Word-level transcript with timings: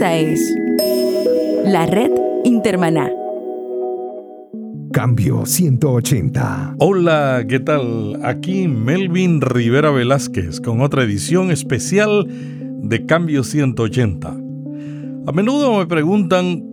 Esta 0.00 0.16
es 0.16 0.56
la 1.66 1.84
red 1.84 2.10
Intermaná. 2.44 3.10
Cambio 4.94 5.44
180. 5.44 6.76
Hola, 6.78 7.44
¿qué 7.46 7.60
tal? 7.60 8.18
Aquí 8.24 8.66
Melvin 8.66 9.42
Rivera 9.42 9.90
Velázquez 9.90 10.62
con 10.62 10.80
otra 10.80 11.04
edición 11.04 11.50
especial 11.50 12.26
de 12.26 13.04
Cambio 13.04 13.44
180. 13.44 14.28
A 15.26 15.32
menudo 15.32 15.76
me 15.76 15.84
preguntan 15.84 16.64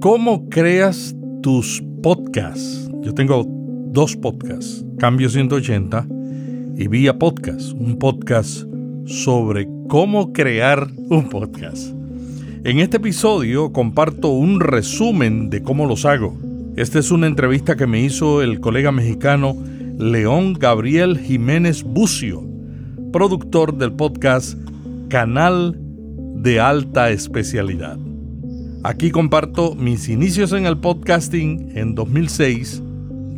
cómo 0.00 0.48
creas 0.48 1.14
tus 1.40 1.84
podcasts. 2.02 2.90
Yo 3.02 3.14
tengo 3.14 3.44
dos 3.92 4.16
podcasts, 4.16 4.84
Cambio 4.98 5.30
180 5.30 6.04
y 6.74 6.88
Vía 6.88 7.16
Podcast, 7.16 7.74
un 7.74 7.96
podcast 8.00 8.64
sobre 9.04 9.68
cómo 9.86 10.32
crear 10.32 10.88
un 11.10 11.28
podcast. 11.28 12.01
En 12.64 12.78
este 12.78 12.98
episodio 12.98 13.72
comparto 13.72 14.28
un 14.28 14.60
resumen 14.60 15.50
de 15.50 15.64
cómo 15.64 15.84
los 15.84 16.04
hago. 16.04 16.38
Esta 16.76 17.00
es 17.00 17.10
una 17.10 17.26
entrevista 17.26 17.74
que 17.74 17.88
me 17.88 18.00
hizo 18.00 18.40
el 18.40 18.60
colega 18.60 18.92
mexicano 18.92 19.56
León 19.98 20.54
Gabriel 20.54 21.18
Jiménez 21.18 21.82
Bucio, 21.82 22.44
productor 23.12 23.76
del 23.76 23.90
podcast 23.94 24.56
Canal 25.08 25.76
de 26.36 26.60
Alta 26.60 27.10
Especialidad. 27.10 27.98
Aquí 28.84 29.10
comparto 29.10 29.74
mis 29.74 30.08
inicios 30.08 30.52
en 30.52 30.64
el 30.64 30.78
podcasting 30.78 31.72
en 31.74 31.96
2006, 31.96 32.80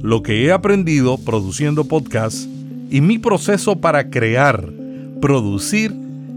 lo 0.02 0.22
que 0.22 0.44
he 0.44 0.52
aprendido 0.52 1.16
produciendo 1.16 1.84
podcasts 1.84 2.46
y 2.90 3.00
mi 3.00 3.18
proceso 3.18 3.80
para 3.80 4.10
crear, 4.10 4.70
producir 5.22 5.94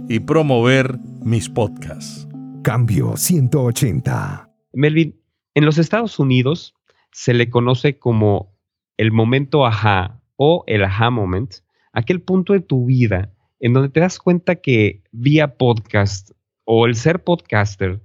y 0.08 0.22
promover 0.22 0.98
mis 1.22 1.50
podcasts. 1.50 2.27
Cambio 2.68 3.16
180. 3.16 4.52
Melvin, 4.74 5.18
en 5.56 5.64
los 5.64 5.78
Estados 5.78 6.20
Unidos 6.20 6.76
se 7.14 7.34
le 7.34 7.50
conoce 7.50 7.98
como 7.98 8.58
el 8.98 9.14
momento 9.14 9.66
ajá 9.66 10.20
o 10.36 10.66
el 10.68 10.84
aha 10.84 11.10
moment, 11.10 11.50
aquel 11.94 12.22
punto 12.22 12.52
de 12.52 12.60
tu 12.60 12.86
vida 12.86 13.32
en 13.62 13.72
donde 13.72 13.88
te 13.88 14.02
das 14.02 14.20
cuenta 14.20 14.56
que 14.56 15.02
vía 15.14 15.56
podcast 15.56 16.32
o 16.66 16.88
el 16.88 16.96
ser 16.96 17.24
podcaster 17.24 18.02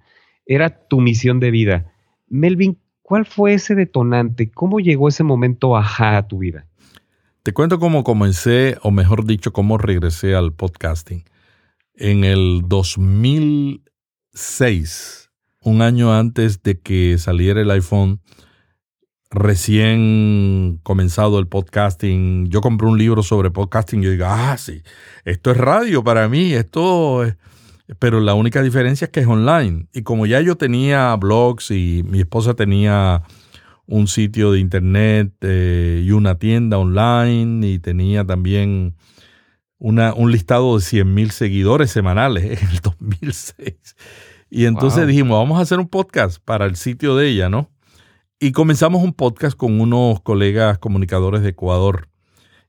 era 0.47 0.87
tu 0.87 1.01
misión 1.01 1.41
de 1.41 1.51
vida. 1.51 1.93
Melvin, 2.29 2.79
¿cuál 3.03 3.27
fue 3.27 3.55
ese 3.55 3.75
detonante? 3.75 4.53
¿Cómo 4.53 4.79
llegó 4.79 5.09
ese 5.09 5.25
momento 5.25 5.77
ajá 5.77 6.19
a 6.19 6.29
tu 6.29 6.39
vida? 6.39 6.69
Te 7.43 7.53
cuento 7.53 7.81
cómo 7.81 8.05
comencé, 8.05 8.77
o 8.85 8.93
mejor 8.93 9.27
dicho, 9.27 9.53
cómo 9.53 9.77
regresé 9.77 10.37
al 10.37 10.53
podcasting. 10.53 11.25
En 11.97 12.23
el 12.23 12.63
2000 12.67 13.83
6, 14.35 15.31
un 15.61 15.83
año 15.83 16.13
antes 16.15 16.63
de 16.63 16.81
que 16.81 17.19
saliera 17.19 17.61
el 17.61 17.71
iPhone, 17.71 18.21
recién 19.31 20.81
comenzado 20.83 21.39
el 21.39 21.49
podcasting, 21.49 22.49
yo 22.49 22.61
compré 22.61 22.89
un 22.89 22.99
libro 22.99 23.23
sobre 23.23 23.51
podcasting 23.51 24.01
y 24.01 24.05
yo 24.05 24.11
digo, 24.11 24.27
ah, 24.27 24.57
sí, 24.59 24.83
esto 25.25 25.51
es 25.51 25.57
radio 25.57 26.05
para 26.05 26.29
mí, 26.29 26.53
esto 26.53 27.25
es... 27.25 27.37
Pero 27.99 28.21
la 28.21 28.33
única 28.35 28.63
diferencia 28.63 29.07
es 29.07 29.11
que 29.11 29.21
es 29.21 29.27
online. 29.27 29.87
Y 29.93 30.03
como 30.03 30.25
ya 30.25 30.41
yo 30.41 30.57
tenía 30.57 31.15
blogs 31.17 31.71
y 31.73 32.03
mi 32.07 32.21
esposa 32.21 32.55
tenía 32.55 33.23
un 33.87 34.07
sitio 34.07 34.53
de 34.53 34.61
internet 34.61 35.35
eh, 35.43 36.03
y 36.03 36.11
una 36.13 36.39
tienda 36.39 36.79
online 36.79 37.67
y 37.67 37.79
tenía 37.81 38.25
también 38.25 38.95
una, 39.79 40.15
un 40.15 40.31
listado 40.31 40.79
de 40.79 40.85
100 40.85 41.13
mil 41.13 41.31
seguidores 41.33 41.91
semanales 41.91 42.45
en 42.63 42.69
el 42.69 42.79
2006. 42.79 43.75
Y 44.55 44.67
entonces 44.67 45.07
dijimos, 45.07 45.39
vamos 45.39 45.59
a 45.59 45.63
hacer 45.63 45.79
un 45.79 45.89
podcast 45.89 46.37
para 46.45 46.67
el 46.67 46.77
sitio 46.77 47.17
de 47.17 47.27
ella, 47.27 47.49
¿no? 47.49 47.71
Y 48.39 48.53
comenzamos 48.53 49.03
un 49.03 49.15
podcast 49.15 49.57
con 49.57 49.81
unos 49.81 50.21
colegas 50.21 50.77
comunicadores 50.77 51.41
de 51.41 51.49
Ecuador. 51.49 52.11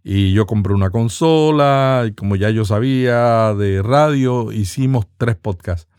Y 0.02 0.32
yo 0.32 0.46
compré 0.46 0.74
una 0.74 0.92
consola 0.92 2.06
y 2.08 2.14
como 2.14 2.38
ya 2.38 2.50
yo 2.52 2.64
sabía 2.64 3.54
de 3.54 3.82
radio, 3.82 4.54
hicimos 4.54 5.08
tres 5.18 5.36
podcasts. 5.36 5.90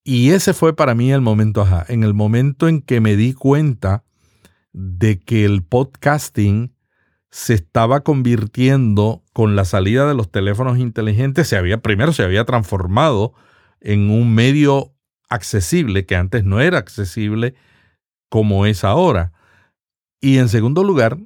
Y 0.04 0.30
ese 0.30 0.54
fue 0.54 0.74
para 0.74 0.94
mí 0.94 1.12
el 1.12 1.20
momento 1.20 1.62
ajá, 1.62 1.84
en 1.88 2.04
el 2.04 2.14
momento 2.14 2.68
en 2.68 2.80
que 2.80 3.00
me 3.00 3.16
di 3.16 3.34
cuenta 3.34 4.04
de 4.72 5.18
que 5.18 5.44
el 5.44 5.62
podcasting 5.62 6.74
se 7.30 7.54
estaba 7.54 8.00
convirtiendo 8.00 9.22
con 9.32 9.54
la 9.54 9.64
salida 9.64 10.08
de 10.08 10.14
los 10.14 10.30
teléfonos 10.30 10.78
inteligentes, 10.78 11.48
se 11.48 11.56
había 11.56 11.82
primero 11.82 12.12
se 12.12 12.22
había 12.22 12.44
transformado 12.44 13.34
en 13.80 14.10
un 14.10 14.34
medio 14.34 14.94
accesible, 15.28 16.06
que 16.06 16.16
antes 16.16 16.44
no 16.44 16.60
era 16.60 16.78
accesible 16.78 17.54
como 18.30 18.66
es 18.66 18.84
ahora. 18.84 19.32
Y 20.20 20.38
en 20.38 20.48
segundo 20.48 20.84
lugar, 20.84 21.18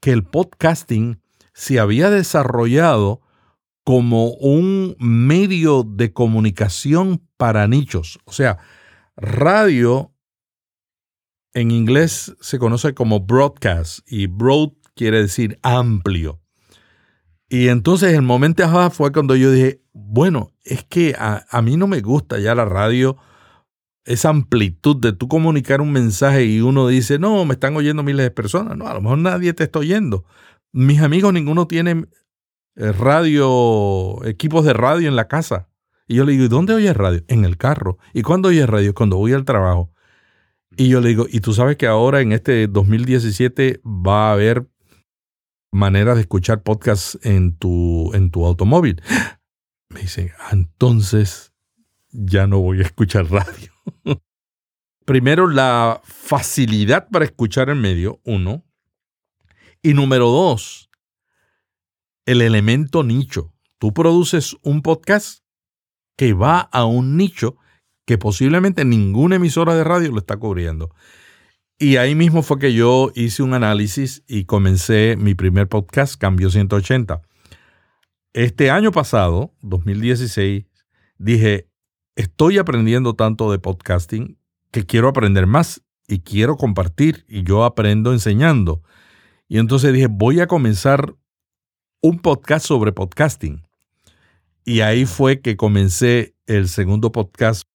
que 0.00 0.12
el 0.12 0.24
podcasting 0.24 1.20
se 1.54 1.78
había 1.78 2.10
desarrollado 2.10 3.22
como 3.84 4.32
un 4.32 4.96
medio 4.98 5.84
de 5.84 6.12
comunicación 6.12 7.22
para 7.36 7.68
nichos. 7.68 8.18
O 8.24 8.32
sea, 8.32 8.58
radio 9.16 10.12
en 11.52 11.70
inglés 11.70 12.34
se 12.40 12.58
conoce 12.58 12.94
como 12.94 13.20
broadcast 13.20 14.00
y 14.06 14.26
broad 14.26 14.70
quiere 14.94 15.22
decir 15.22 15.58
amplio. 15.62 16.40
Y 17.48 17.68
entonces 17.68 18.14
el 18.14 18.22
momento 18.22 18.90
fue 18.90 19.12
cuando 19.12 19.36
yo 19.36 19.52
dije, 19.52 19.80
bueno, 19.92 20.50
es 20.64 20.82
que 20.84 21.14
a, 21.16 21.44
a 21.48 21.62
mí 21.62 21.76
no 21.76 21.86
me 21.86 22.00
gusta 22.00 22.40
ya 22.40 22.54
la 22.54 22.64
radio 22.64 23.16
esa 24.04 24.28
amplitud 24.28 24.96
de 24.96 25.12
tú 25.12 25.28
comunicar 25.28 25.80
un 25.80 25.92
mensaje 25.92 26.44
y 26.44 26.60
uno 26.60 26.88
dice, 26.88 27.18
no, 27.18 27.44
me 27.44 27.54
están 27.54 27.76
oyendo 27.76 28.02
miles 28.02 28.24
de 28.24 28.30
personas. 28.30 28.76
No, 28.76 28.86
a 28.86 28.94
lo 28.94 29.00
mejor 29.00 29.18
nadie 29.18 29.52
te 29.54 29.64
está 29.64 29.78
oyendo. 29.78 30.24
Mis 30.74 31.00
amigos, 31.02 31.32
ninguno 31.32 31.68
tiene 31.68 32.04
eh, 32.74 32.90
radio, 32.90 34.24
equipos 34.24 34.64
de 34.64 34.72
radio 34.72 35.06
en 35.06 35.14
la 35.14 35.28
casa. 35.28 35.68
Y 36.08 36.16
yo 36.16 36.24
le 36.24 36.32
digo, 36.32 36.46
¿y 36.46 36.48
dónde 36.48 36.74
oyes 36.74 36.96
radio? 36.96 37.22
En 37.28 37.44
el 37.44 37.56
carro. 37.56 37.98
¿Y 38.12 38.22
cuándo 38.22 38.48
oyes 38.48 38.68
radio? 38.68 38.92
Cuando 38.92 39.16
voy 39.16 39.32
al 39.34 39.44
trabajo. 39.44 39.92
Y 40.76 40.88
yo 40.88 41.00
le 41.00 41.10
digo, 41.10 41.26
¿y 41.30 41.38
tú 41.38 41.54
sabes 41.54 41.76
que 41.76 41.86
ahora 41.86 42.22
en 42.22 42.32
este 42.32 42.66
2017 42.66 43.82
va 43.84 44.30
a 44.30 44.32
haber 44.32 44.66
maneras 45.70 46.16
de 46.16 46.22
escuchar 46.22 46.64
podcasts 46.64 47.20
en 47.22 47.56
tu, 47.56 48.12
en 48.12 48.32
tu 48.32 48.44
automóvil? 48.44 49.00
Me 49.90 50.00
dicen, 50.00 50.32
ah, 50.40 50.50
entonces 50.54 51.52
ya 52.10 52.48
no 52.48 52.58
voy 52.58 52.80
a 52.80 52.82
escuchar 52.82 53.30
radio. 53.30 53.70
Primero, 55.04 55.46
la 55.46 56.00
facilidad 56.02 57.08
para 57.10 57.26
escuchar 57.26 57.70
en 57.70 57.80
medio, 57.80 58.20
uno. 58.24 58.64
Y 59.86 59.92
número 59.92 60.30
dos, 60.30 60.88
el 62.24 62.40
elemento 62.40 63.04
nicho. 63.04 63.52
Tú 63.78 63.92
produces 63.92 64.56
un 64.62 64.80
podcast 64.80 65.44
que 66.16 66.32
va 66.32 66.60
a 66.60 66.86
un 66.86 67.18
nicho 67.18 67.58
que 68.06 68.16
posiblemente 68.16 68.86
ninguna 68.86 69.36
emisora 69.36 69.74
de 69.74 69.84
radio 69.84 70.10
lo 70.10 70.20
está 70.20 70.38
cubriendo. 70.38 70.94
Y 71.78 71.96
ahí 71.96 72.14
mismo 72.14 72.42
fue 72.42 72.58
que 72.58 72.72
yo 72.72 73.12
hice 73.14 73.42
un 73.42 73.52
análisis 73.52 74.24
y 74.26 74.46
comencé 74.46 75.16
mi 75.18 75.34
primer 75.34 75.68
podcast, 75.68 76.18
Cambio 76.18 76.48
180. 76.48 77.20
Este 78.32 78.70
año 78.70 78.90
pasado, 78.90 79.52
2016, 79.60 80.64
dije, 81.18 81.68
estoy 82.16 82.56
aprendiendo 82.56 83.16
tanto 83.16 83.52
de 83.52 83.58
podcasting 83.58 84.38
que 84.70 84.86
quiero 84.86 85.08
aprender 85.08 85.46
más 85.46 85.82
y 86.08 86.20
quiero 86.20 86.56
compartir 86.56 87.26
y 87.28 87.42
yo 87.42 87.64
aprendo 87.64 88.14
enseñando. 88.14 88.82
Y 89.48 89.58
entonces 89.58 89.92
dije, 89.92 90.08
voy 90.10 90.40
a 90.40 90.46
comenzar 90.46 91.14
un 92.00 92.18
podcast 92.18 92.66
sobre 92.66 92.92
podcasting. 92.92 93.66
Y 94.64 94.80
ahí 94.80 95.06
fue 95.06 95.40
que 95.40 95.56
comencé 95.56 96.34
el 96.46 96.68
segundo 96.68 97.12
podcast 97.12 97.68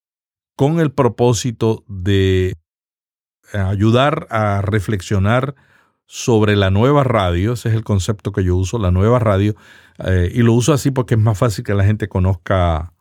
con 0.55 0.79
el 0.79 0.91
propósito 0.91 1.83
de 1.87 2.55
ayudar 3.53 4.27
a 4.29 4.61
reflexionar 4.61 5.55
sobre 6.05 6.55
la 6.55 6.71
nueva 6.71 7.03
radio, 7.03 7.53
ese 7.53 7.69
es 7.69 7.75
el 7.75 7.83
concepto 7.83 8.31
que 8.31 8.43
yo 8.43 8.55
uso, 8.55 8.79
la 8.79 8.91
nueva 8.91 9.19
radio, 9.19 9.55
eh, 9.99 10.31
y 10.33 10.41
lo 10.41 10.53
uso 10.53 10.73
así 10.73 10.89
porque 10.89 11.13
es 11.13 11.19
más 11.19 11.37
fácil 11.37 11.63
que 11.63 11.75
la 11.75 11.83
gente 11.83 12.07
conozca 12.07 12.93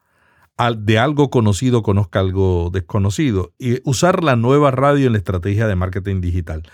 de 0.77 0.99
algo 0.99 1.31
conocido, 1.31 1.83
conozca 1.83 2.19
algo 2.19 2.71
desconocido, 2.73 3.55
y 3.59 3.81
usar 3.89 4.25
la 4.25 4.37
nueva 4.37 4.73
radio 4.73 5.07
en 5.07 5.13
la 5.13 5.19
estrategia 5.19 5.69
de 5.69 5.77
marketing 5.77 6.21
digital. 6.21 6.65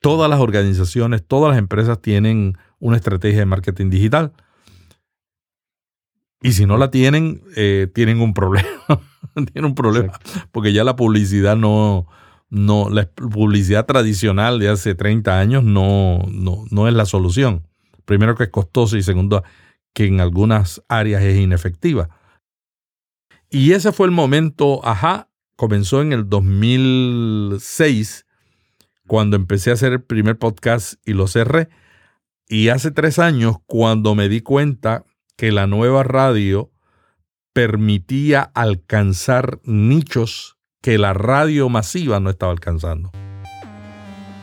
Todas 0.00 0.30
las 0.30 0.40
organizaciones, 0.40 1.26
todas 1.26 1.50
las 1.50 1.58
empresas 1.58 2.00
tienen 2.00 2.56
una 2.78 2.96
estrategia 2.96 3.40
de 3.40 3.46
marketing 3.46 3.90
digital. 3.90 4.32
Y 6.42 6.52
si 6.52 6.64
no 6.66 6.78
la 6.78 6.90
tienen, 6.90 7.42
eh, 7.54 7.88
tienen 7.94 8.20
un 8.20 8.32
problema. 8.32 8.68
tienen 9.52 9.66
un 9.66 9.74
problema. 9.74 10.18
Porque 10.52 10.72
ya 10.72 10.84
la 10.84 10.96
publicidad 10.96 11.56
no, 11.56 12.06
no, 12.48 12.88
la 12.88 13.10
publicidad 13.10 13.86
tradicional 13.86 14.58
de 14.58 14.70
hace 14.70 14.94
30 14.94 15.38
años 15.38 15.64
no, 15.64 16.20
no, 16.30 16.64
no 16.70 16.88
es 16.88 16.94
la 16.94 17.04
solución. 17.04 17.66
Primero 18.06 18.34
que 18.34 18.44
es 18.44 18.50
costosa 18.50 18.96
y 18.96 19.02
segundo 19.02 19.44
que 19.92 20.06
en 20.06 20.20
algunas 20.20 20.82
áreas 20.88 21.22
es 21.22 21.38
inefectiva. 21.38 22.08
Y 23.50 23.72
ese 23.72 23.92
fue 23.92 24.06
el 24.06 24.12
momento, 24.12 24.80
ajá, 24.86 25.28
comenzó 25.56 26.00
en 26.00 26.12
el 26.12 26.28
2006, 26.28 28.26
cuando 29.10 29.34
empecé 29.34 29.70
a 29.70 29.72
hacer 29.72 29.92
el 29.92 30.02
primer 30.02 30.38
podcast 30.38 30.94
y 31.04 31.14
lo 31.14 31.26
cerré. 31.26 31.68
Y 32.48 32.68
hace 32.68 32.92
tres 32.92 33.18
años, 33.18 33.56
cuando 33.66 34.14
me 34.14 34.28
di 34.28 34.40
cuenta 34.40 35.04
que 35.36 35.50
la 35.50 35.66
nueva 35.66 36.04
radio 36.04 36.70
permitía 37.52 38.42
alcanzar 38.54 39.58
nichos 39.64 40.58
que 40.80 40.96
la 40.96 41.12
radio 41.12 41.68
masiva 41.68 42.20
no 42.20 42.30
estaba 42.30 42.52
alcanzando. 42.52 43.10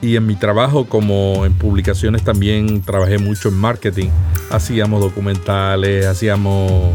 Y 0.01 0.17
en 0.17 0.27
mi 0.27 0.35
trabajo 0.35 0.89
como 0.89 1.45
en 1.45 1.53
publicaciones 1.53 2.25
también 2.25 2.81
trabajé 2.81 3.19
mucho 3.19 3.47
en 3.47 3.55
marketing. 3.55 4.09
Hacíamos 4.51 4.99
documentales, 4.99 6.07
hacíamos, 6.07 6.93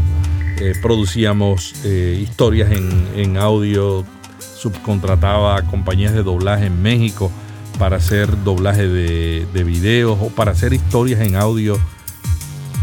eh, 0.59 0.75
producíamos 0.79 1.73
eh, 1.85 2.19
historias 2.21 2.71
en, 2.71 3.35
audio, 3.37 4.05
subcontrataba 4.37 5.63
compañías 5.63 6.13
de 6.13 6.21
doblaje 6.21 6.67
en 6.67 6.79
México 6.83 7.31
para 7.77 7.97
hacer 7.97 8.43
doblaje 8.43 8.87
de, 8.87 9.47
de 9.53 9.63
videos 9.63 10.17
o 10.21 10.29
para 10.29 10.51
hacer 10.51 10.73
historias 10.73 11.21
en 11.21 11.35
audio 11.35 11.79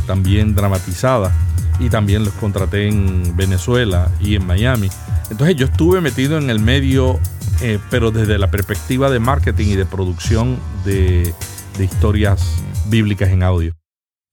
también 0.06 0.54
dramatizadas. 0.54 1.32
Y 1.78 1.88
también 1.88 2.24
los 2.24 2.34
contraté 2.34 2.88
en 2.88 3.36
Venezuela 3.36 4.10
y 4.20 4.34
en 4.34 4.46
Miami. 4.46 4.90
Entonces 5.30 5.54
yo 5.54 5.66
estuve 5.66 6.00
metido 6.00 6.36
en 6.36 6.50
el 6.50 6.58
medio, 6.58 7.20
eh, 7.62 7.78
pero 7.90 8.10
desde 8.10 8.36
la 8.36 8.50
perspectiva 8.50 9.08
de 9.08 9.20
marketing 9.20 9.68
y 9.68 9.76
de 9.76 9.86
producción 9.86 10.58
de, 10.84 11.32
historias 11.78 12.62
bíblicas 12.88 13.30
en 13.30 13.44
audio. 13.44 13.74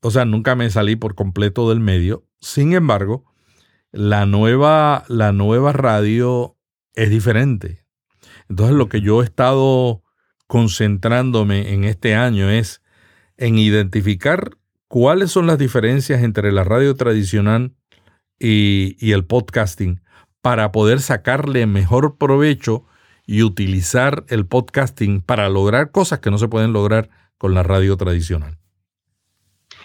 O 0.02 0.12
sea, 0.12 0.26
nunca 0.26 0.56
me 0.56 0.70
salí 0.70 0.96
por 0.96 1.14
completo 1.14 1.70
del 1.70 1.80
medio. 1.80 2.26
Sin 2.42 2.74
embargo, 2.74 3.24
la 3.92 4.26
nueva, 4.26 5.06
la 5.08 5.32
nueva 5.32 5.72
radio 5.72 6.58
es 6.96 7.10
diferente. 7.10 7.86
Entonces 8.50 8.76
lo 8.76 8.90
que 8.90 9.00
yo 9.00 9.22
he 9.22 9.26
estado 9.26 10.02
concentrándome 10.48 11.74
en 11.74 11.84
este 11.84 12.16
año 12.16 12.50
es 12.50 12.82
en 13.38 13.58
identificar 13.58 14.52
cuáles 14.88 15.32
son 15.32 15.46
las 15.48 15.58
diferencias 15.58 16.24
entre 16.24 16.52
la 16.52 16.64
radio 16.64 16.96
tradicional 16.96 17.74
y, 18.40 18.96
y 19.00 19.12
el 19.12 19.26
podcasting 19.26 20.02
para 20.42 20.72
poder 20.72 21.02
sacarle 21.02 21.66
mejor 21.66 22.18
provecho 22.18 22.86
y 23.26 23.44
utilizar 23.44 24.24
el 24.30 24.46
podcasting 24.46 25.22
para 25.22 25.50
lograr 25.50 25.92
cosas 25.92 26.20
que 26.20 26.32
no 26.32 26.38
se 26.38 26.48
pueden 26.48 26.72
lograr 26.72 27.10
con 27.38 27.54
la 27.54 27.62
radio 27.62 27.98
tradicional. 27.98 28.58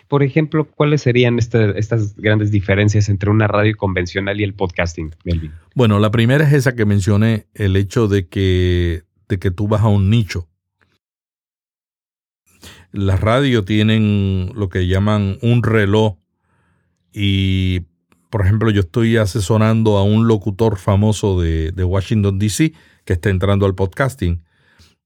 Por 0.09 0.23
ejemplo, 0.23 0.67
¿cuáles 0.67 1.03
serían 1.03 1.39
este, 1.39 1.79
estas 1.79 2.15
grandes 2.17 2.51
diferencias 2.51 3.09
entre 3.09 3.31
una 3.31 3.47
radio 3.47 3.77
convencional 3.77 4.41
y 4.41 4.45
el 4.45 4.55
podcasting, 4.55 5.15
Melvin? 5.25 5.53
Bueno, 5.75 5.99
la 5.99 6.11
primera 6.11 6.47
es 6.47 6.53
esa 6.53 6.75
que 6.75 6.85
mencioné, 6.85 7.47
el 7.55 7.77
hecho 7.77 8.09
de 8.09 8.29
que, 8.29 9.05
de 9.29 9.39
que 9.39 9.51
tú 9.51 9.69
vas 9.69 9.83
a 9.83 9.89
un 9.89 10.11
nicho. 10.11 10.49
Las 12.93 13.21
radios 13.21 13.65
tienen 13.65 14.53
lo 14.55 14.69
que 14.69 14.87
llaman 14.87 15.39
un 15.43 15.63
reloj 15.63 16.17
y 17.13 17.87
por 18.33 18.41
ejemplo, 18.41 18.71
yo 18.71 18.81
estoy 18.81 19.19
asesorando 19.19 19.99
a 19.99 20.05
un 20.05 20.27
locutor 20.27 20.79
famoso 20.79 21.39
de, 21.39 21.85
Washington, 21.85 22.39
D.C., 22.39 22.73
que 23.05 23.13
está 23.13 23.29
entrando 23.29 23.67
al 23.67 23.75
podcasting. 23.75 24.43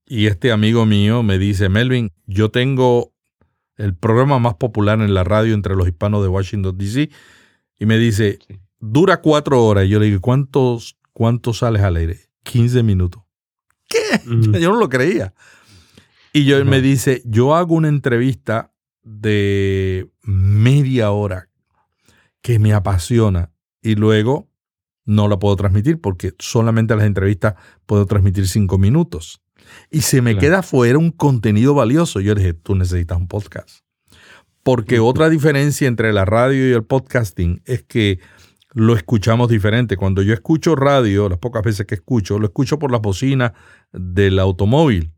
Y 0.05 0.27
este 0.27 0.53
amigo 0.53 0.85
mío 0.85 1.23
me 1.23 1.37
dice, 1.37 1.67
Melvin, 1.67 2.13
yo 2.25 2.51
tengo 2.51 3.11
el 3.75 3.93
programa 3.93 4.39
más 4.39 4.53
popular 4.53 5.01
en 5.01 5.13
la 5.13 5.25
radio 5.25 5.53
entre 5.55 5.75
los 5.75 5.89
hispanos 5.89 6.23
de 6.23 6.29
Washington, 6.29 6.77
D.C. 6.77 7.09
Y 7.77 7.85
me 7.85 7.97
dice, 7.97 8.39
dura 8.79 9.19
cuatro 9.19 9.61
horas. 9.61 9.87
Y 9.87 9.89
yo 9.89 9.99
le 9.99 10.05
digo, 10.05 10.21
¿cuántos, 10.21 10.95
cuántos 11.11 11.57
sales 11.57 11.81
al 11.81 11.97
aire? 11.97 12.29
15 12.43 12.81
minutos. 12.81 13.23
¿Qué? 13.89 14.21
Yo 14.57 14.71
no 14.71 14.79
lo 14.79 14.87
creía. 14.87 15.33
Y 16.37 16.45
yo, 16.45 16.63
me 16.65 16.81
dice, 16.81 17.23
yo 17.25 17.55
hago 17.55 17.73
una 17.73 17.87
entrevista 17.87 18.71
de 19.01 20.07
media 20.21 21.09
hora 21.09 21.49
que 22.43 22.59
me 22.59 22.73
apasiona 22.73 23.51
y 23.81 23.95
luego 23.95 24.47
no 25.03 25.27
la 25.29 25.39
puedo 25.39 25.55
transmitir 25.55 25.99
porque 25.99 26.35
solamente 26.37 26.95
las 26.95 27.05
entrevistas 27.05 27.55
puedo 27.87 28.05
transmitir 28.05 28.47
cinco 28.47 28.77
minutos. 28.77 29.41
Y 29.89 30.01
se 30.01 30.21
me 30.21 30.37
queda 30.37 30.61
fuera 30.61 30.99
un 30.99 31.09
contenido 31.09 31.73
valioso. 31.73 32.19
Yo 32.19 32.35
dije, 32.35 32.53
tú 32.53 32.75
necesitas 32.75 33.17
un 33.17 33.27
podcast. 33.27 33.79
Porque 34.61 34.99
otra 34.99 35.29
diferencia 35.29 35.87
entre 35.87 36.13
la 36.13 36.23
radio 36.23 36.69
y 36.69 36.71
el 36.71 36.83
podcasting 36.83 37.63
es 37.65 37.81
que 37.81 38.19
lo 38.73 38.95
escuchamos 38.95 39.49
diferente. 39.49 39.97
Cuando 39.97 40.21
yo 40.21 40.35
escucho 40.35 40.75
radio, 40.75 41.29
las 41.29 41.39
pocas 41.39 41.63
veces 41.63 41.87
que 41.87 41.95
escucho, 41.95 42.37
lo 42.37 42.45
escucho 42.45 42.77
por 42.77 42.91
las 42.91 43.01
bocinas 43.01 43.53
del 43.91 44.37
automóvil. 44.37 45.13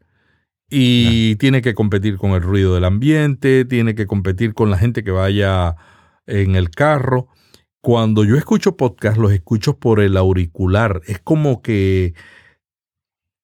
Y 0.69 1.35
tiene 1.38 1.61
que 1.61 1.73
competir 1.73 2.17
con 2.17 2.31
el 2.31 2.41
ruido 2.41 2.75
del 2.75 2.85
ambiente, 2.85 3.65
tiene 3.65 3.95
que 3.95 4.05
competir 4.05 4.53
con 4.53 4.69
la 4.69 4.77
gente 4.77 5.03
que 5.03 5.11
vaya 5.11 5.75
en 6.27 6.55
el 6.55 6.69
carro. 6.69 7.27
Cuando 7.81 8.23
yo 8.23 8.35
escucho 8.35 8.77
podcast, 8.77 9.17
los 9.17 9.31
escucho 9.31 9.79
por 9.79 9.99
el 9.99 10.15
auricular. 10.15 11.01
Es 11.07 11.19
como 11.19 11.61
que 11.61 12.13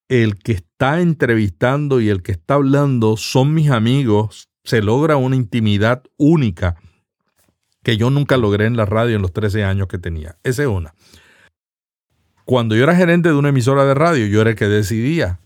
el 0.07 0.37
que 0.37 0.51
está 0.51 1.01
entrevistando 1.01 1.99
y 1.99 2.09
el 2.09 2.21
que 2.21 2.33
está 2.33 2.55
hablando 2.55 3.17
son 3.17 3.53
mis 3.53 3.71
amigos. 3.71 4.49
Se 4.63 4.81
logra 4.81 5.17
una 5.17 5.35
intimidad 5.35 6.03
única 6.17 6.75
que 7.81 7.97
yo 7.97 8.09
nunca 8.09 8.37
logré 8.37 8.65
en 8.65 8.77
la 8.77 8.85
radio 8.85 9.15
en 9.15 9.21
los 9.21 9.31
13 9.31 9.63
años 9.63 9.87
que 9.87 9.97
tenía. 9.97 10.37
Esa 10.43 10.63
es 10.63 10.67
una. 10.67 10.93
Cuando 12.43 12.75
yo 12.75 12.83
era 12.83 12.95
gerente 12.95 13.29
de 13.29 13.35
una 13.35 13.49
emisora 13.49 13.85
de 13.85 13.93
radio, 13.95 14.27
yo 14.27 14.41
era 14.41 14.51
el 14.51 14.55
que 14.55 14.67
decidía 14.67 15.39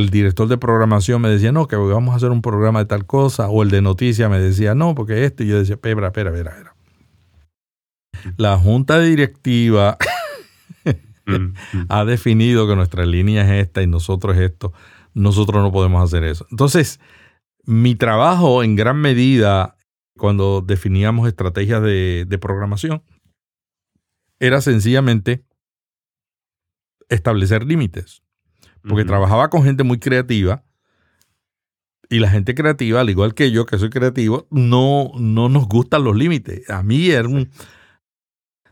el 0.00 0.10
director 0.10 0.48
de 0.48 0.58
programación 0.58 1.20
me 1.20 1.28
decía, 1.28 1.52
no, 1.52 1.68
que 1.68 1.76
vamos 1.76 2.12
a 2.12 2.16
hacer 2.16 2.30
un 2.30 2.42
programa 2.42 2.80
de 2.80 2.86
tal 2.86 3.06
cosa, 3.06 3.48
o 3.48 3.62
el 3.62 3.70
de 3.70 3.82
noticias 3.82 4.30
me 4.30 4.38
decía, 4.38 4.74
no, 4.74 4.94
porque 4.94 5.24
esto, 5.24 5.42
y 5.42 5.48
yo 5.48 5.58
decía, 5.58 5.74
espera, 5.74 6.08
espera, 6.08 6.30
espera, 6.30 6.50
espera. 6.50 6.74
La 8.36 8.58
junta 8.58 8.98
directiva 9.00 9.96
mm, 11.26 11.32
mm. 11.32 11.86
ha 11.88 12.04
definido 12.04 12.66
que 12.66 12.76
nuestra 12.76 13.06
línea 13.06 13.42
es 13.42 13.66
esta 13.66 13.82
y 13.82 13.86
nosotros 13.86 14.36
esto. 14.36 14.72
Nosotros 15.14 15.62
no 15.62 15.72
podemos 15.72 16.02
hacer 16.02 16.24
eso. 16.24 16.46
Entonces, 16.50 17.00
mi 17.64 17.94
trabajo 17.94 18.62
en 18.62 18.76
gran 18.76 18.96
medida, 18.96 19.76
cuando 20.16 20.60
definíamos 20.60 21.28
estrategias 21.28 21.82
de, 21.82 22.24
de 22.26 22.38
programación, 22.38 23.02
era 24.40 24.60
sencillamente 24.60 25.44
establecer 27.08 27.64
límites 27.64 28.22
porque 28.88 29.04
trabajaba 29.04 29.50
con 29.50 29.62
gente 29.62 29.84
muy 29.84 29.98
creativa 29.98 30.64
y 32.10 32.20
la 32.20 32.30
gente 32.30 32.54
creativa, 32.54 33.00
al 33.00 33.10
igual 33.10 33.34
que 33.34 33.50
yo, 33.50 33.66
que 33.66 33.78
soy 33.78 33.90
creativo, 33.90 34.46
no, 34.50 35.12
no 35.18 35.48
nos 35.48 35.68
gustan 35.68 36.04
los 36.04 36.16
límites. 36.16 36.68
A 36.70 36.82
mí 36.82 37.10
era 37.10 37.28
un... 37.28 37.50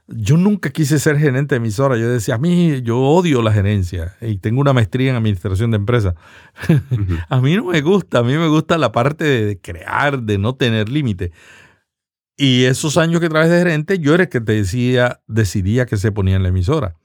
yo 0.07 0.39
nunca 0.39 0.71
quise 0.71 0.99
ser 0.99 1.19
gerente 1.19 1.55
de 1.55 1.59
emisora. 1.59 1.99
Yo 1.99 2.09
decía, 2.09 2.37
a 2.37 2.39
mí, 2.39 2.81
yo 2.83 2.99
odio 2.99 3.43
la 3.43 3.53
gerencia 3.53 4.17
y 4.23 4.39
tengo 4.39 4.63
una 4.63 4.73
maestría 4.73 5.11
en 5.11 5.17
administración 5.17 5.71
de 5.71 5.77
empresas. 5.77 6.15
a 7.29 7.41
mí 7.41 7.57
no 7.57 7.67
me 7.67 7.83
gusta, 7.83 8.21
a 8.21 8.23
mí 8.23 8.33
me 8.37 8.49
gusta 8.49 8.79
la 8.79 8.91
parte 8.93 9.25
de 9.25 9.61
crear, 9.61 10.23
de 10.23 10.39
no 10.39 10.55
tener 10.55 10.89
límite. 10.89 11.33
Y 12.39 12.65
esos 12.65 12.97
años 12.97 13.21
que 13.21 13.29
trabajas 13.29 13.53
de 13.53 13.59
gerente, 13.59 13.99
yo 13.99 14.15
era 14.15 14.25
el 14.25 14.29
que 14.31 14.41
te 14.41 14.53
decía, 14.53 15.21
decidía 15.27 15.85
que 15.85 15.99
se 15.99 16.13
ponía 16.13 16.37
en 16.37 16.43
la 16.43 16.51
emisora. 16.51 16.97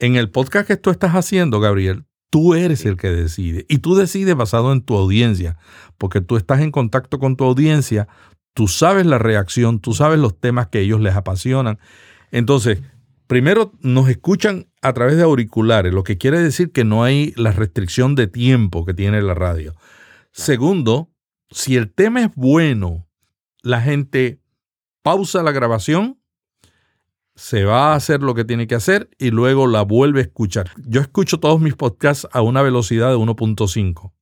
En 0.00 0.16
el 0.16 0.30
podcast 0.30 0.66
que 0.66 0.76
tú 0.76 0.90
estás 0.90 1.12
haciendo, 1.12 1.60
Gabriel, 1.60 2.04
tú 2.32 2.54
eres 2.54 2.86
el 2.86 2.96
que 2.96 3.10
decide. 3.10 3.66
Y 3.68 3.78
tú 3.78 3.94
decides 3.94 4.34
basado 4.34 4.72
en 4.72 4.80
tu 4.80 4.96
audiencia, 4.96 5.58
porque 5.98 6.22
tú 6.22 6.38
estás 6.38 6.62
en 6.62 6.70
contacto 6.70 7.18
con 7.18 7.36
tu 7.36 7.44
audiencia, 7.44 8.08
tú 8.54 8.68
sabes 8.68 9.04
la 9.04 9.18
reacción, 9.18 9.80
tú 9.80 9.92
sabes 9.92 10.18
los 10.18 10.40
temas 10.40 10.68
que 10.68 10.80
ellos 10.80 10.98
les 11.02 11.14
apasionan. 11.14 11.78
Entonces, 12.30 12.80
primero 13.26 13.74
nos 13.82 14.08
escuchan 14.08 14.70
a 14.80 14.94
través 14.94 15.18
de 15.18 15.24
auriculares, 15.24 15.92
lo 15.92 16.04
que 16.04 16.16
quiere 16.16 16.40
decir 16.40 16.72
que 16.72 16.84
no 16.84 17.04
hay 17.04 17.34
la 17.36 17.52
restricción 17.52 18.14
de 18.14 18.28
tiempo 18.28 18.86
que 18.86 18.94
tiene 18.94 19.20
la 19.20 19.34
radio. 19.34 19.74
Segundo, 20.32 21.10
si 21.50 21.76
el 21.76 21.92
tema 21.92 22.22
es 22.22 22.30
bueno, 22.34 23.06
la 23.60 23.82
gente 23.82 24.40
pausa 25.02 25.42
la 25.42 25.52
grabación, 25.52 26.18
se 27.34 27.64
va 27.64 27.92
a 27.92 27.96
hacer 27.96 28.22
lo 28.22 28.34
que 28.34 28.44
tiene 28.44 28.66
que 28.66 28.74
hacer 28.74 29.08
y 29.18 29.30
luego 29.30 29.66
la 29.66 29.82
vuelve 29.82 30.20
a 30.20 30.24
escuchar. 30.24 30.70
Yo 30.86 31.00
escucho 31.00 31.40
todos 31.40 31.60
mis 31.60 31.74
podcasts 31.74 32.28
a 32.32 32.42
una 32.42 32.62
velocidad 32.62 33.10
de 33.10 33.16
1.5. 33.16 34.12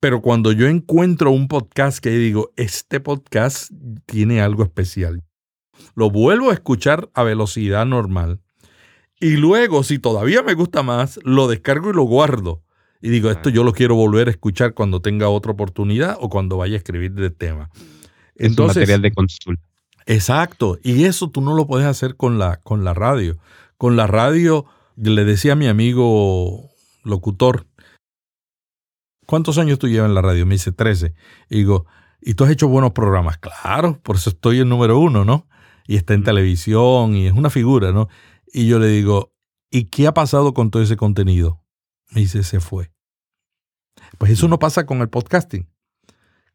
Pero 0.00 0.20
cuando 0.20 0.50
yo 0.50 0.66
encuentro 0.66 1.30
un 1.30 1.46
podcast 1.46 1.98
que 1.98 2.10
digo, 2.10 2.52
este 2.56 2.98
podcast 2.98 3.70
tiene 4.06 4.40
algo 4.40 4.64
especial, 4.64 5.22
lo 5.94 6.10
vuelvo 6.10 6.50
a 6.50 6.54
escuchar 6.54 7.08
a 7.14 7.22
velocidad 7.22 7.86
normal. 7.86 8.40
Y 9.20 9.36
luego, 9.36 9.84
si 9.84 10.00
todavía 10.00 10.42
me 10.42 10.54
gusta 10.54 10.82
más, 10.82 11.20
lo 11.22 11.46
descargo 11.46 11.90
y 11.90 11.92
lo 11.92 12.02
guardo. 12.02 12.64
Y 13.00 13.10
digo, 13.10 13.30
esto 13.30 13.50
yo 13.50 13.62
lo 13.62 13.72
quiero 13.72 13.94
volver 13.94 14.26
a 14.26 14.32
escuchar 14.32 14.74
cuando 14.74 15.00
tenga 15.00 15.28
otra 15.28 15.52
oportunidad 15.52 16.16
o 16.20 16.28
cuando 16.28 16.56
vaya 16.56 16.74
a 16.74 16.78
escribir 16.78 17.12
de 17.12 17.30
tema. 17.30 17.70
Entonces, 18.34 18.78
material 18.78 19.02
de 19.02 19.12
consulta. 19.12 19.71
Exacto. 20.06 20.78
Y 20.82 21.04
eso 21.04 21.30
tú 21.30 21.40
no 21.40 21.54
lo 21.54 21.66
puedes 21.66 21.86
hacer 21.86 22.16
con 22.16 22.38
la, 22.38 22.56
con 22.58 22.84
la 22.84 22.94
radio. 22.94 23.38
Con 23.76 23.96
la 23.96 24.06
radio, 24.06 24.66
le 24.96 25.24
decía 25.24 25.52
a 25.52 25.56
mi 25.56 25.66
amigo 25.66 26.70
locutor, 27.04 27.66
¿cuántos 29.26 29.58
años 29.58 29.78
tú 29.78 29.88
llevas 29.88 30.08
en 30.08 30.14
la 30.14 30.22
radio? 30.22 30.46
Me 30.46 30.54
dice 30.54 30.72
13. 30.72 31.14
Y 31.50 31.56
digo, 31.58 31.86
¿y 32.20 32.34
tú 32.34 32.44
has 32.44 32.50
hecho 32.50 32.68
buenos 32.68 32.92
programas? 32.92 33.38
Claro, 33.38 34.00
por 34.02 34.16
eso 34.16 34.30
estoy 34.30 34.60
en 34.60 34.68
número 34.68 34.98
uno, 34.98 35.24
¿no? 35.24 35.46
y 35.86 35.96
está 35.96 36.14
en 36.14 36.24
televisión 36.24 37.14
y 37.16 37.26
es 37.26 37.32
una 37.32 37.50
figura, 37.50 37.92
¿no? 37.92 38.08
Y 38.52 38.66
yo 38.66 38.78
le 38.78 38.88
digo, 38.88 39.32
¿y 39.70 39.84
qué 39.84 40.06
ha 40.06 40.14
pasado 40.14 40.54
con 40.54 40.70
todo 40.70 40.82
ese 40.82 40.96
contenido? 40.96 41.62
Me 42.10 42.20
dice, 42.20 42.42
se 42.42 42.60
fue. 42.60 42.92
Pues 44.18 44.32
eso 44.32 44.48
no 44.48 44.58
pasa 44.58 44.86
con 44.86 45.00
el 45.00 45.08
podcasting. 45.08 45.68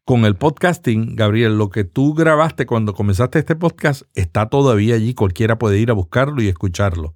Con 0.08 0.24
el 0.24 0.36
podcasting, 0.36 1.16
Gabriel, 1.16 1.58
lo 1.58 1.68
que 1.68 1.84
tú 1.84 2.14
grabaste 2.14 2.64
cuando 2.64 2.94
comenzaste 2.94 3.40
este 3.40 3.56
podcast 3.56 4.04
está 4.14 4.48
todavía 4.48 4.94
allí. 4.94 5.12
Cualquiera 5.12 5.58
puede 5.58 5.80
ir 5.80 5.90
a 5.90 5.92
buscarlo 5.92 6.40
y 6.40 6.48
escucharlo. 6.48 7.14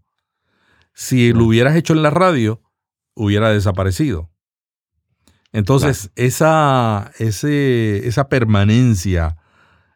Si 0.93 1.33
lo 1.33 1.47
hubieras 1.47 1.75
hecho 1.75 1.95
en 1.95 2.03
la 2.03 2.11
radio, 2.11 2.61
hubiera 3.15 3.49
desaparecido. 3.49 4.31
Entonces, 5.53 6.11
esa, 6.17 7.13
ese, 7.19 8.07
esa 8.07 8.29
permanencia 8.29 9.39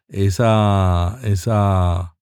esa, 0.07 1.19
esa, 1.21 2.15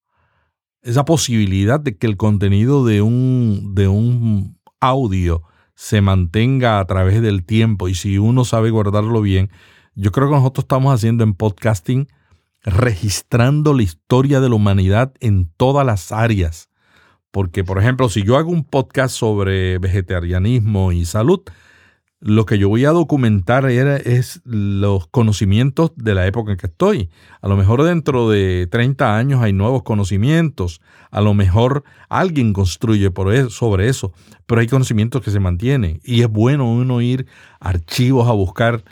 esa 0.82 1.04
posibilidad 1.06 1.80
de 1.80 1.96
que 1.96 2.06
el 2.06 2.18
contenido 2.18 2.84
de 2.84 3.00
un, 3.00 3.74
de 3.74 3.88
un 3.88 4.58
audio 4.80 5.42
se 5.74 6.02
mantenga 6.02 6.80
a 6.80 6.84
través 6.84 7.22
del 7.22 7.46
tiempo 7.46 7.88
y 7.88 7.94
si 7.94 8.18
uno 8.18 8.44
sabe 8.44 8.68
guardarlo 8.68 9.22
bien, 9.22 9.50
yo 9.96 10.12
creo 10.12 10.28
que 10.28 10.34
nosotros 10.36 10.64
estamos 10.64 10.94
haciendo 10.94 11.24
en 11.24 11.34
podcasting 11.34 12.06
registrando 12.62 13.72
la 13.72 13.82
historia 13.82 14.40
de 14.40 14.50
la 14.50 14.54
humanidad 14.54 15.14
en 15.20 15.48
todas 15.56 15.86
las 15.86 16.12
áreas. 16.12 16.68
Porque, 17.30 17.64
por 17.64 17.78
ejemplo, 17.78 18.08
si 18.08 18.22
yo 18.22 18.36
hago 18.36 18.50
un 18.50 18.64
podcast 18.64 19.14
sobre 19.16 19.78
vegetarianismo 19.78 20.92
y 20.92 21.04
salud, 21.06 21.40
lo 22.20 22.44
que 22.44 22.58
yo 22.58 22.68
voy 22.68 22.84
a 22.84 22.90
documentar 22.90 23.70
era, 23.70 23.96
es 23.96 24.40
los 24.44 25.06
conocimientos 25.06 25.92
de 25.96 26.14
la 26.14 26.26
época 26.26 26.52
en 26.52 26.58
que 26.58 26.66
estoy. 26.66 27.10
A 27.40 27.48
lo 27.48 27.56
mejor 27.56 27.82
dentro 27.82 28.28
de 28.28 28.66
30 28.70 29.16
años 29.16 29.42
hay 29.42 29.52
nuevos 29.52 29.82
conocimientos, 29.82 30.80
a 31.10 31.20
lo 31.20 31.34
mejor 31.34 31.84
alguien 32.08 32.52
construye 32.52 33.10
eso, 33.32 33.50
sobre 33.50 33.88
eso, 33.88 34.12
pero 34.46 34.60
hay 34.60 34.66
conocimientos 34.66 35.22
que 35.22 35.30
se 35.30 35.40
mantienen 35.40 36.00
y 36.04 36.22
es 36.22 36.28
bueno 36.28 36.70
uno 36.70 37.00
ir 37.00 37.26
a 37.60 37.68
archivos 37.70 38.28
a 38.28 38.32
buscar 38.32 38.82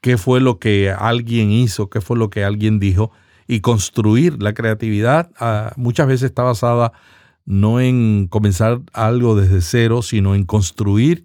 qué 0.00 0.18
fue 0.18 0.40
lo 0.40 0.58
que 0.58 0.90
alguien 0.90 1.50
hizo, 1.50 1.90
qué 1.90 2.00
fue 2.00 2.16
lo 2.16 2.30
que 2.30 2.44
alguien 2.44 2.78
dijo 2.78 3.10
y 3.46 3.60
construir 3.60 4.42
la 4.42 4.52
creatividad 4.52 5.30
ah, 5.38 5.72
muchas 5.76 6.06
veces 6.06 6.24
está 6.24 6.42
basada 6.42 6.92
no 7.48 7.80
en 7.80 8.28
comenzar 8.28 8.82
algo 8.92 9.34
desde 9.34 9.62
cero, 9.62 10.02
sino 10.02 10.34
en 10.34 10.44
construir 10.44 11.24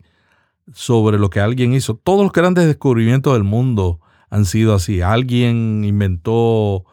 sobre 0.72 1.20
lo 1.20 1.30
que 1.30 1.42
alguien 1.42 1.74
hizo. 1.74 1.96
Todos 1.96 2.24
los 2.24 2.32
grandes 2.32 2.66
descubrimientos 2.66 3.34
del 3.34 3.44
mundo 3.44 4.00
han 4.30 4.46
sido 4.46 4.74
así. 4.74 5.02
Alguien 5.02 5.84
inventó 5.84 6.86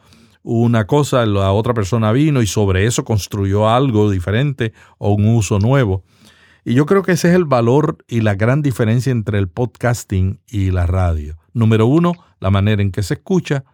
una 0.42 0.88
cosa, 0.88 1.24
la 1.26 1.52
otra 1.52 1.74
persona 1.74 2.10
vino 2.10 2.42
y 2.42 2.48
sobre 2.48 2.86
eso 2.86 3.04
construyó 3.04 3.68
algo 3.68 4.10
diferente 4.10 4.72
o 4.98 5.12
un 5.12 5.28
uso 5.28 5.60
nuevo. 5.60 6.02
Y 6.64 6.74
yo 6.74 6.84
creo 6.84 7.04
que 7.04 7.12
ese 7.12 7.28
es 7.28 7.36
el 7.36 7.44
valor 7.44 7.98
y 8.08 8.22
la 8.22 8.34
gran 8.34 8.62
diferencia 8.62 9.12
entre 9.12 9.38
el 9.38 9.48
podcasting 9.48 10.40
y 10.48 10.72
la 10.72 10.86
radio. 10.86 11.39
Número 11.52 11.86
uno, 11.86 12.12
la 12.38 12.50
manera 12.50 12.82
en 12.82 12.92
que 12.92 13.02
se 13.02 13.14
escucha. 13.14 13.64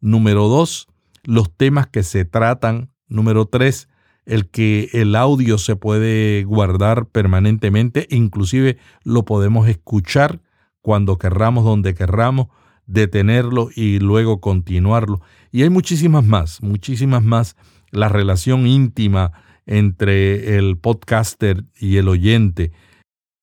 Número 0.00 0.48
dos, 0.48 0.88
los 1.24 1.52
temas 1.54 1.86
que 1.86 2.02
se 2.02 2.24
tratan. 2.24 2.90
Número 3.08 3.46
tres, 3.46 3.88
el 4.26 4.48
que 4.48 4.90
el 4.92 5.14
audio 5.14 5.56
se 5.56 5.76
puede 5.76 6.44
guardar 6.44 7.06
permanentemente, 7.06 8.06
inclusive 8.10 8.76
lo 9.04 9.24
podemos 9.24 9.68
escuchar 9.68 10.40
cuando 10.82 11.16
querramos, 11.18 11.64
donde 11.64 11.94
querramos, 11.94 12.48
detenerlo 12.86 13.70
y 13.74 13.98
luego 13.98 14.40
continuarlo. 14.40 15.20
Y 15.52 15.62
hay 15.62 15.70
muchísimas 15.70 16.24
más, 16.24 16.62
muchísimas 16.62 17.22
más. 17.22 17.56
La 17.90 18.08
relación 18.08 18.66
íntima 18.66 19.32
entre 19.64 20.56
el 20.56 20.76
podcaster 20.76 21.64
y 21.78 21.96
el 21.96 22.08
oyente 22.08 22.72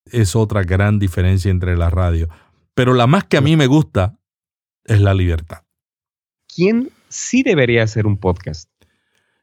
es 0.06 0.36
otra 0.36 0.64
gran 0.64 1.00
diferencia 1.00 1.50
entre 1.52 1.78
la 1.78 1.90
radio. 1.90 2.30
Pero 2.74 2.94
la 2.94 3.08
más 3.08 3.26
que 3.26 3.38
a 3.38 3.42
mí 3.42 3.56
me 3.56 3.68
gusta 3.68 4.20
es 4.86 5.00
la 5.00 5.14
libertad. 5.14 5.64
¿Quién 6.48 6.90
sí 7.10 7.44
debería 7.44 7.84
hacer 7.84 8.06
un 8.08 8.18
podcast? 8.18 8.70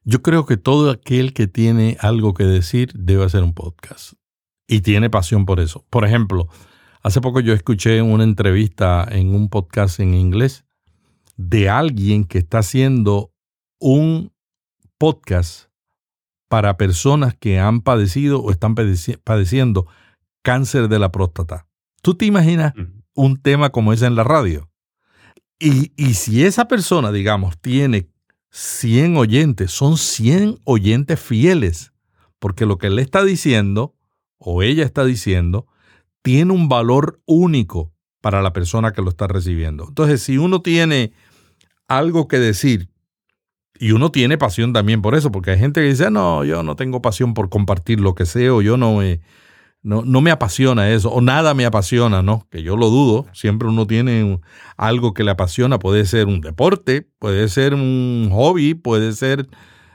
Yo 0.05 0.23
creo 0.23 0.47
que 0.47 0.57
todo 0.57 0.91
aquel 0.91 1.33
que 1.33 1.47
tiene 1.47 1.97
algo 2.01 2.35
que 2.35 2.45
decir 2.45 2.93
debe 2.95 3.25
hacer 3.25 3.43
un 3.43 3.55
podcast 3.55 4.15
y 4.67 4.81
tiene 4.81 5.11
pasión 5.11 5.47
por 5.47 5.61
eso. 5.61 5.85
Por 5.91 6.05
ejemplo, 6.05 6.49
hace 7.03 7.21
poco 7.21 7.41
yo 7.41 7.53
escuché 7.53 8.03
una 8.03 8.25
entrevista 8.25 9.07
en 9.11 9.35
un 9.35 9.49
podcast 9.49 10.01
en 10.01 10.15
inglés 10.15 10.65
de 11.37 11.69
alguien 11.69 12.25
que 12.25 12.39
está 12.39 12.59
haciendo 12.59 13.33
un 13.79 14.33
podcast 14.99 15.71
para 16.49 16.77
personas 16.77 17.35
que 17.35 17.59
han 17.59 17.81
padecido 17.81 18.41
o 18.41 18.51
están 18.51 18.75
padeciendo 18.75 19.87
cáncer 20.43 20.89
de 20.89 20.99
la 20.99 21.13
próstata. 21.13 21.67
¿Tú 22.03 22.15
te 22.15 22.27
imaginas 22.27 22.75
un 23.21 23.41
tema 23.41 23.71
como 23.71 23.93
ese 23.93 24.07
en 24.07 24.17
la 24.17 24.25
radio? 24.25 24.69
Y, 25.59 25.93
y 25.97 26.15
si 26.15 26.45
esa 26.45 26.69
persona, 26.69 27.13
digamos, 27.13 27.59
tiene 27.59 28.09
100 28.51 29.17
oyentes, 29.17 29.71
son 29.71 29.99
100 29.99 30.61
oyentes 30.65 31.21
fieles, 31.21 31.93
porque 32.39 32.67
lo 32.67 32.79
que 32.79 32.89
él 32.89 32.99
está 32.99 33.23
diciendo, 33.23 33.95
o 34.39 34.63
ella 34.63 34.85
está 34.85 35.05
diciendo, 35.05 35.67
tiene 36.23 36.53
un 36.53 36.69
valor 36.69 37.21
único 37.27 37.93
para 38.21 38.43
la 38.43 38.53
persona 38.53 38.93
que 38.93 39.03
lo 39.03 39.11
está 39.11 39.27
recibiendo. 39.27 39.87
Entonces, 39.89 40.23
si 40.23 40.39
uno 40.39 40.63
tiene 40.63 41.13
algo 41.89 42.29
que 42.29 42.39
decir, 42.39 42.89
y 43.79 43.93
uno 43.93 44.11
tiene 44.11 44.37
pasión 44.37 44.73
también 44.73 45.01
por 45.01 45.15
eso, 45.15 45.33
porque 45.33 45.53
hay 45.53 45.59
gente 45.59 45.81
que 45.81 45.89
dice, 45.89 46.11
no, 46.11 46.45
yo 46.45 46.63
no 46.63 46.77
tengo 46.77 47.01
pasión 47.01 47.33
por 47.33 47.49
compartir 47.49 48.01
lo 48.01 48.15
que 48.15 48.27
sé, 48.27 48.51
o 48.51 48.61
yo 48.61 48.77
no 48.77 48.97
me, 48.97 49.21
no, 49.83 50.03
no, 50.05 50.21
me 50.21 50.31
apasiona 50.31 50.91
eso, 50.91 51.11
o 51.11 51.21
nada 51.21 51.55
me 51.55 51.65
apasiona, 51.65 52.23
¿no? 52.23 52.47
Que 52.51 52.63
yo 52.63 52.77
lo 52.77 52.91
dudo. 52.91 53.27
Siempre 53.33 53.69
uno 53.69 53.87
tiene 53.87 54.41
algo 54.77 55.15
que 55.15 55.25
le 55.25 55.31
apasiona. 55.31 55.79
Puede 55.79 56.05
ser 56.05 56.27
un 56.27 56.41
deporte, 56.41 57.09
puede 57.19 57.49
ser 57.49 57.75
un 57.75 58.29
hobby, 58.31 58.75
puede 58.75 59.13
ser 59.13 59.49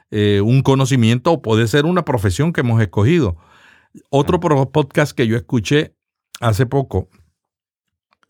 eh, 0.09 0.41
un 0.43 0.61
conocimiento, 0.61 1.33
o 1.33 1.41
puede 1.41 1.67
ser 1.67 1.85
una 1.85 2.03
profesión 2.03 2.51
que 2.51 2.61
hemos 2.61 2.81
escogido. 2.81 3.37
Otro 4.09 4.39
podcast 4.39 5.15
que 5.15 5.27
yo 5.27 5.37
escuché 5.37 5.95
hace 6.41 6.65
poco, 6.65 7.09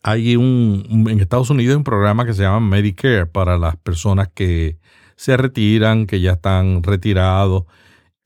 hay 0.02 0.36
un, 0.36 1.06
en 1.08 1.20
Estados 1.20 1.50
Unidos 1.50 1.76
un 1.76 1.84
programa 1.84 2.24
que 2.24 2.34
se 2.34 2.42
llama 2.42 2.60
Medicare 2.60 3.26
para 3.26 3.58
las 3.58 3.76
personas 3.76 4.28
que 4.32 4.78
se 5.16 5.36
retiran, 5.36 6.06
que 6.06 6.20
ya 6.20 6.32
están 6.32 6.82
retirados 6.82 7.64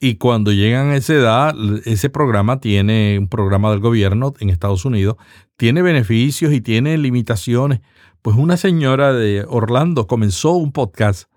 Y 0.02 0.14
cuando 0.14 0.50
llegan 0.50 0.88
a 0.88 0.96
esa 0.96 1.12
edad, 1.12 1.54
ese 1.84 2.08
programa 2.08 2.58
tiene 2.58 3.18
un 3.18 3.28
programa 3.28 3.70
del 3.70 3.80
gobierno 3.80 4.32
en 4.40 4.48
Estados 4.48 4.86
Unidos, 4.86 5.16
tiene 5.58 5.82
beneficios 5.82 6.54
y 6.54 6.62
tiene 6.62 6.96
limitaciones. 6.96 7.80
Pues 8.22 8.34
una 8.38 8.56
señora 8.56 9.12
de 9.12 9.44
Orlando 9.46 10.06
comenzó 10.06 10.52
un 10.52 10.72
podcast 10.72 11.30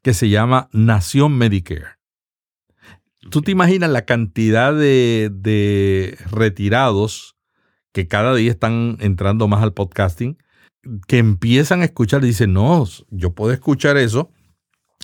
que 0.00 0.14
se 0.14 0.30
llama 0.30 0.70
Nación 0.72 1.36
Medicare. 1.36 1.98
¿Tú 3.30 3.42
te 3.42 3.50
imaginas 3.50 3.90
la 3.90 4.06
cantidad 4.06 4.72
de, 4.72 5.30
de 5.30 6.16
retirados 6.30 7.36
que 7.92 8.08
cada 8.08 8.34
día 8.34 8.52
están 8.52 8.96
entrando 9.00 9.48
más 9.48 9.62
al 9.62 9.74
podcasting? 9.74 10.38
Que 11.06 11.18
empiezan 11.18 11.82
a 11.82 11.84
escuchar 11.84 12.24
y 12.24 12.28
dicen, 12.28 12.54
no, 12.54 12.86
yo 13.10 13.34
puedo 13.34 13.52
escuchar 13.52 13.98
eso 13.98 14.30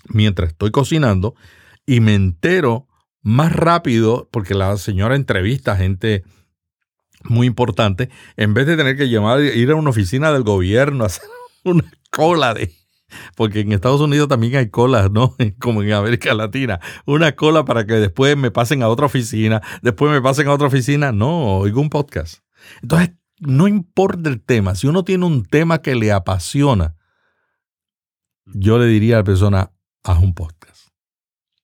mientras 0.09 0.51
estoy 0.51 0.71
cocinando 0.71 1.35
y 1.87 2.01
me 2.01 2.15
entero 2.15 2.89
más 3.23 3.53
rápido 3.53 4.29
porque 4.33 4.55
la 4.55 4.77
señora 4.77 5.17
entrevista 5.17 5.73
a 5.73 5.77
gente 5.77 6.25
muy 7.25 7.47
importante 7.47 8.11
en 8.37 8.55
vez 8.55 8.67
de 8.67 8.77
tener 8.77 8.97
que 8.97 9.09
llamar, 9.09 9.41
ir 9.41 9.71
a 9.71 9.77
una 9.77 9.91
oficina 9.91 10.33
del 10.33 10.43
gobierno 10.43 11.05
hacer 11.05 11.29
una 11.65 11.91
cola 12.11 12.55
de... 12.55 12.73
Porque 13.37 13.61
en 13.61 13.73
Estados 13.73 14.01
Unidos 14.01 14.29
también 14.29 14.57
hay 14.57 14.71
colas, 14.71 15.11
¿no? 15.11 15.37
Como 15.61 15.83
en 15.83 15.93
América 15.93 16.33
Latina. 16.33 16.81
Una 17.05 17.33
cola 17.33 17.63
para 17.65 17.85
que 17.87 17.95
después 17.95 18.39
me 18.39 18.51
pasen 18.51 18.83
a 18.83 18.89
otra 18.89 19.05
oficina, 19.05 19.61
después 19.83 20.11
me 20.11 20.23
pasen 20.23 20.49
a 20.49 20.53
otra 20.53 20.69
oficina. 20.69 21.13
No, 21.13 21.59
oigo 21.59 21.83
un 21.83 21.91
podcast. 21.91 22.39
Entonces, 22.81 23.11
no 23.39 23.69
importa 23.69 24.31
el 24.31 24.41
tema. 24.41 24.75
Si 24.77 24.87
uno 24.87 25.05
tiene 25.05 25.27
un 25.27 25.45
tema 25.45 25.83
que 25.83 25.95
le 25.95 26.11
apasiona, 26.11 26.97
yo 28.47 28.79
le 28.79 28.87
diría 28.87 29.17
a 29.17 29.19
la 29.19 29.25
persona, 29.25 29.73
haz 30.05 30.19
un 30.19 30.33
podcast. 30.33 30.62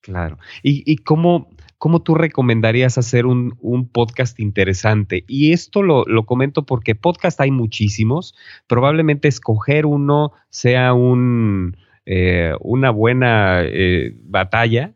Claro. 0.08 0.38
¿Y, 0.62 0.96
cómo, 0.96 1.50
cómo, 1.76 2.00
tú 2.00 2.14
recomendarías 2.14 2.96
hacer 2.96 3.26
un, 3.26 3.52
podcast 3.92 4.40
interesante? 4.40 5.24
Y 5.28 5.52
esto 5.52 5.82
lo, 5.82 6.24
comento 6.24 6.64
porque 6.64 6.94
podcast 6.94 7.38
hay 7.42 7.50
muchísimos. 7.50 8.34
Probablemente 8.66 9.28
escoger 9.28 9.84
uno 9.84 10.32
sea 10.48 10.94
un, 10.94 11.76
eh, 12.06 12.54
una 12.60 12.88
buena 12.88 13.60
eh, 13.64 14.16
batalla. 14.22 14.94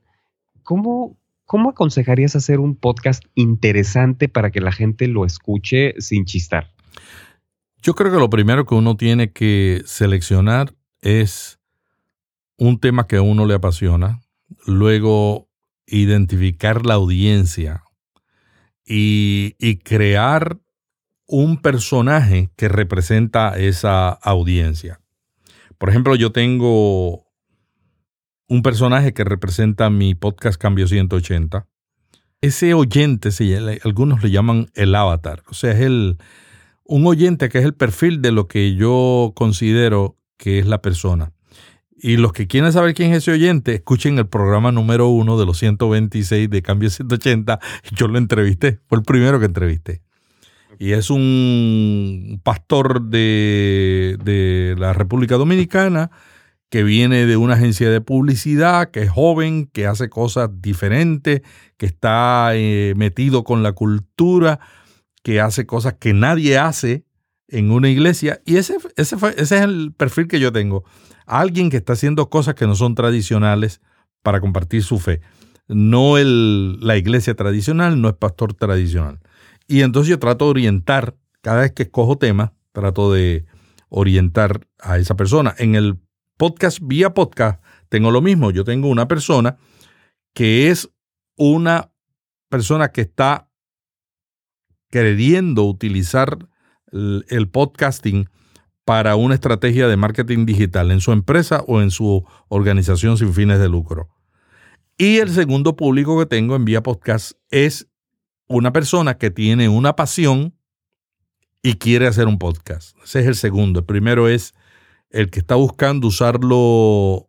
¿Cómo, 0.63 1.19
¿Cómo 1.45 1.69
aconsejarías 1.69 2.35
hacer 2.35 2.59
un 2.59 2.75
podcast 2.75 3.23
interesante 3.35 4.31
para 4.31 4.51
que 4.51 4.63
la 4.63 4.73
gente 4.73 5.09
lo 5.09 5.27
escuche 5.27 5.93
sin 5.99 6.25
chistar? 6.25 6.73
Yo 7.83 7.95
creo 7.95 8.11
que 8.11 8.19
lo 8.19 8.31
primero 8.31 8.65
que 8.65 8.75
uno 8.75 8.97
tiene 8.97 9.31
que 9.31 9.83
seleccionar 9.85 10.73
es 11.03 11.59
un 12.57 12.81
tema 12.81 13.07
que 13.07 13.17
a 13.17 13.23
uno 13.23 13.45
le 13.45 13.53
apasiona, 13.53 14.23
luego 14.67 15.49
identificar 15.87 16.87
la 16.87 16.95
audiencia 16.95 17.85
y, 18.87 19.55
crear 19.85 20.59
un 21.27 21.61
personaje 21.61 22.51
que 22.57 22.69
representa 22.69 23.57
esa 23.59 24.11
audiencia. 24.11 25.01
Por 25.79 25.89
ejemplo, 25.89 26.15
yo 26.15 26.33
tengo 26.33 27.27
un 28.49 28.63
personaje 28.63 29.15
que 29.15 29.25
representa 29.25 29.89
mi 29.89 30.15
podcast 30.15 30.61
Cambio 30.61 30.87
180. 30.87 31.67
Ese 32.41 32.75
oyente, 32.75 33.31
algunos 33.85 34.23
le 34.23 34.31
llaman 34.31 34.71
el 34.75 34.95
avatar, 34.95 35.43
o 35.49 35.55
sea, 35.55 35.73
es 35.73 35.81
el, 35.81 36.19
un 36.85 37.07
oyente 37.07 37.49
que 37.49 37.59
es 37.59 37.65
el 37.65 37.75
perfil 37.75 38.21
de 38.21 38.33
lo 38.33 38.49
que 38.49 38.75
yo 38.75 39.33
considero 39.35 40.19
que 40.37 40.59
es 40.59 40.67
la 40.67 40.83
persona. 40.83 41.33
Y 42.05 42.17
los 42.17 42.33
que 42.33 42.49
quieren 42.49 42.73
saber 42.73 42.95
quién 42.95 43.13
es 43.13 43.19
ese 43.19 43.31
oyente, 43.31 43.77
escuchen 43.77 44.19
el 44.19 44.27
programa 44.27 44.73
número 44.73 45.07
uno 45.07 45.39
de 45.39 45.47
los 45.47 45.59
126 45.59 46.51
de 46.51 46.61
Cambio 46.61 46.91
180. 46.91 47.61
Yo 47.93 48.09
lo 48.09 48.19
entrevisté, 48.19 48.81
fue 48.89 48.99
el 48.99 49.05
primero 49.05 49.39
que 49.39 49.47
entrevisté. 49.47 50.03
Y 50.81 50.95
es 50.95 51.11
un 51.11 52.41
pastor 52.43 53.03
de, 53.03 54.19
de 54.25 54.75
la 54.79 54.93
República 54.95 55.37
Dominicana 55.37 56.11
que 56.71 56.83
viene 56.83 57.25
de 57.25 57.37
una 57.37 57.55
agencia 57.55 57.89
de 57.89 58.01
publicidad, 58.01 58.91
que 58.91 59.03
es 59.03 59.11
joven, 59.11 59.67
que 59.67 59.87
hace 59.87 60.09
cosas 60.09 60.51
diferentes, 60.61 61.43
que 61.77 61.87
está 61.87 62.51
eh, 62.57 62.95
metido 62.97 63.45
con 63.45 63.63
la 63.63 63.75
cultura, 63.75 64.59
que 65.23 65.41
hace 65.41 65.67
cosas 65.67 65.95
que 66.01 66.15
nadie 66.15 66.59
hace 66.59 67.05
en 67.47 67.71
una 67.71 67.91
iglesia. 67.91 68.41
Y 68.45 68.57
ese, 68.57 68.79
ese, 68.97 69.15
ese 69.37 69.41
es 69.57 69.63
el 69.63 69.93
perfil 69.97 70.27
que 70.27 70.41
yo 70.41 70.51
tengo 70.51 70.83
alguien 71.27 71.71
que 71.71 71.79
está 71.79 71.95
haciendo 71.95 72.29
cosas 72.29 72.55
que 72.55 72.67
no 72.67 72.75
son 72.75 72.95
tradicionales 72.95 73.81
para 74.23 74.41
compartir 74.41 74.83
su 74.83 74.99
fe. 74.99 75.21
No 75.69 76.19
el, 76.19 76.81
la 76.81 76.97
iglesia 76.97 77.35
tradicional, 77.35 78.01
no 78.01 78.09
es 78.09 78.15
pastor 78.15 78.55
tradicional. 78.55 79.21
Y 79.67 79.83
entonces 79.83 80.11
yo 80.11 80.19
trato 80.19 80.47
de 80.47 80.51
orientar, 80.51 81.17
cada 81.41 81.63
vez 81.63 81.73
que 81.73 81.85
escojo 81.85 82.19
temas, 82.19 82.53
trato 82.73 83.13
de 83.13 83.47
orientar 83.89 84.67
a 84.81 84.99
esa 84.99 85.17
persona. 85.17 85.55
En 85.59 85.75
el 85.75 85.99
podcast, 86.37 86.79
vía 86.83 87.15
podcast, 87.15 87.63
tengo 87.89 88.11
lo 88.11 88.21
mismo. 88.23 88.51
Yo 88.51 88.65
tengo 88.65 88.89
una 88.89 89.09
persona 89.09 89.57
que 90.35 90.71
es 90.71 90.91
una 91.37 91.93
persona 92.49 92.91
que 92.91 93.03
está 93.03 93.49
queriendo 94.91 95.65
utilizar 95.65 96.49
el 96.93 97.49
podcasting 97.49 98.29
para 98.85 99.17
una 99.17 99.35
estrategia 99.35 99.87
de 99.89 99.97
marketing 99.97 100.47
digital 100.47 100.91
en 100.91 101.01
su 101.01 101.13
empresa 101.13 101.63
o 101.67 101.81
en 101.81 101.91
su 101.91 102.25
organización 102.49 103.17
sin 103.17 103.33
fines 103.33 103.59
de 103.59 103.69
lucro. 103.69 104.09
Y 104.99 105.19
el 105.19 105.31
segundo 105.31 105.77
público 105.77 106.19
que 106.19 106.27
tengo 106.27 106.57
en 106.57 106.65
Vía 106.65 106.83
Podcast 106.83 107.33
es 107.51 107.89
una 108.49 108.73
persona 108.73 109.19
que 109.19 109.31
tiene 109.31 109.69
una 109.69 109.97
pasión 109.97 110.55
y 111.63 111.75
quiere 111.75 112.07
hacer 112.07 112.27
un 112.27 112.39
podcast. 112.39 112.97
Ese 113.03 113.21
es 113.21 113.27
el 113.27 113.35
segundo. 113.37 113.81
El 113.81 113.87
primero 113.87 114.29
es 114.29 114.55
el 115.11 115.31
que 115.31 115.39
está 115.39 115.55
buscando 115.55 116.09
usarlo 116.09 117.29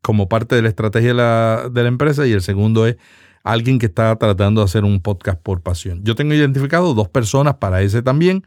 como 0.00 0.28
parte 0.28 0.56
de 0.56 0.62
la 0.62 0.68
estrategia 0.68 1.08
de 1.08 1.14
la, 1.14 1.68
de 1.70 1.82
la 1.82 1.88
empresa 1.88 2.26
y 2.26 2.32
el 2.32 2.42
segundo 2.42 2.86
es 2.86 2.96
alguien 3.44 3.78
que 3.78 3.86
está 3.86 4.16
tratando 4.16 4.60
de 4.60 4.64
hacer 4.64 4.84
un 4.84 5.00
podcast 5.00 5.40
por 5.40 5.60
pasión. 5.62 6.02
Yo 6.04 6.14
tengo 6.14 6.34
identificado 6.34 6.94
dos 6.94 7.08
personas 7.08 7.56
para 7.56 7.82
ese 7.82 8.02
también 8.02 8.44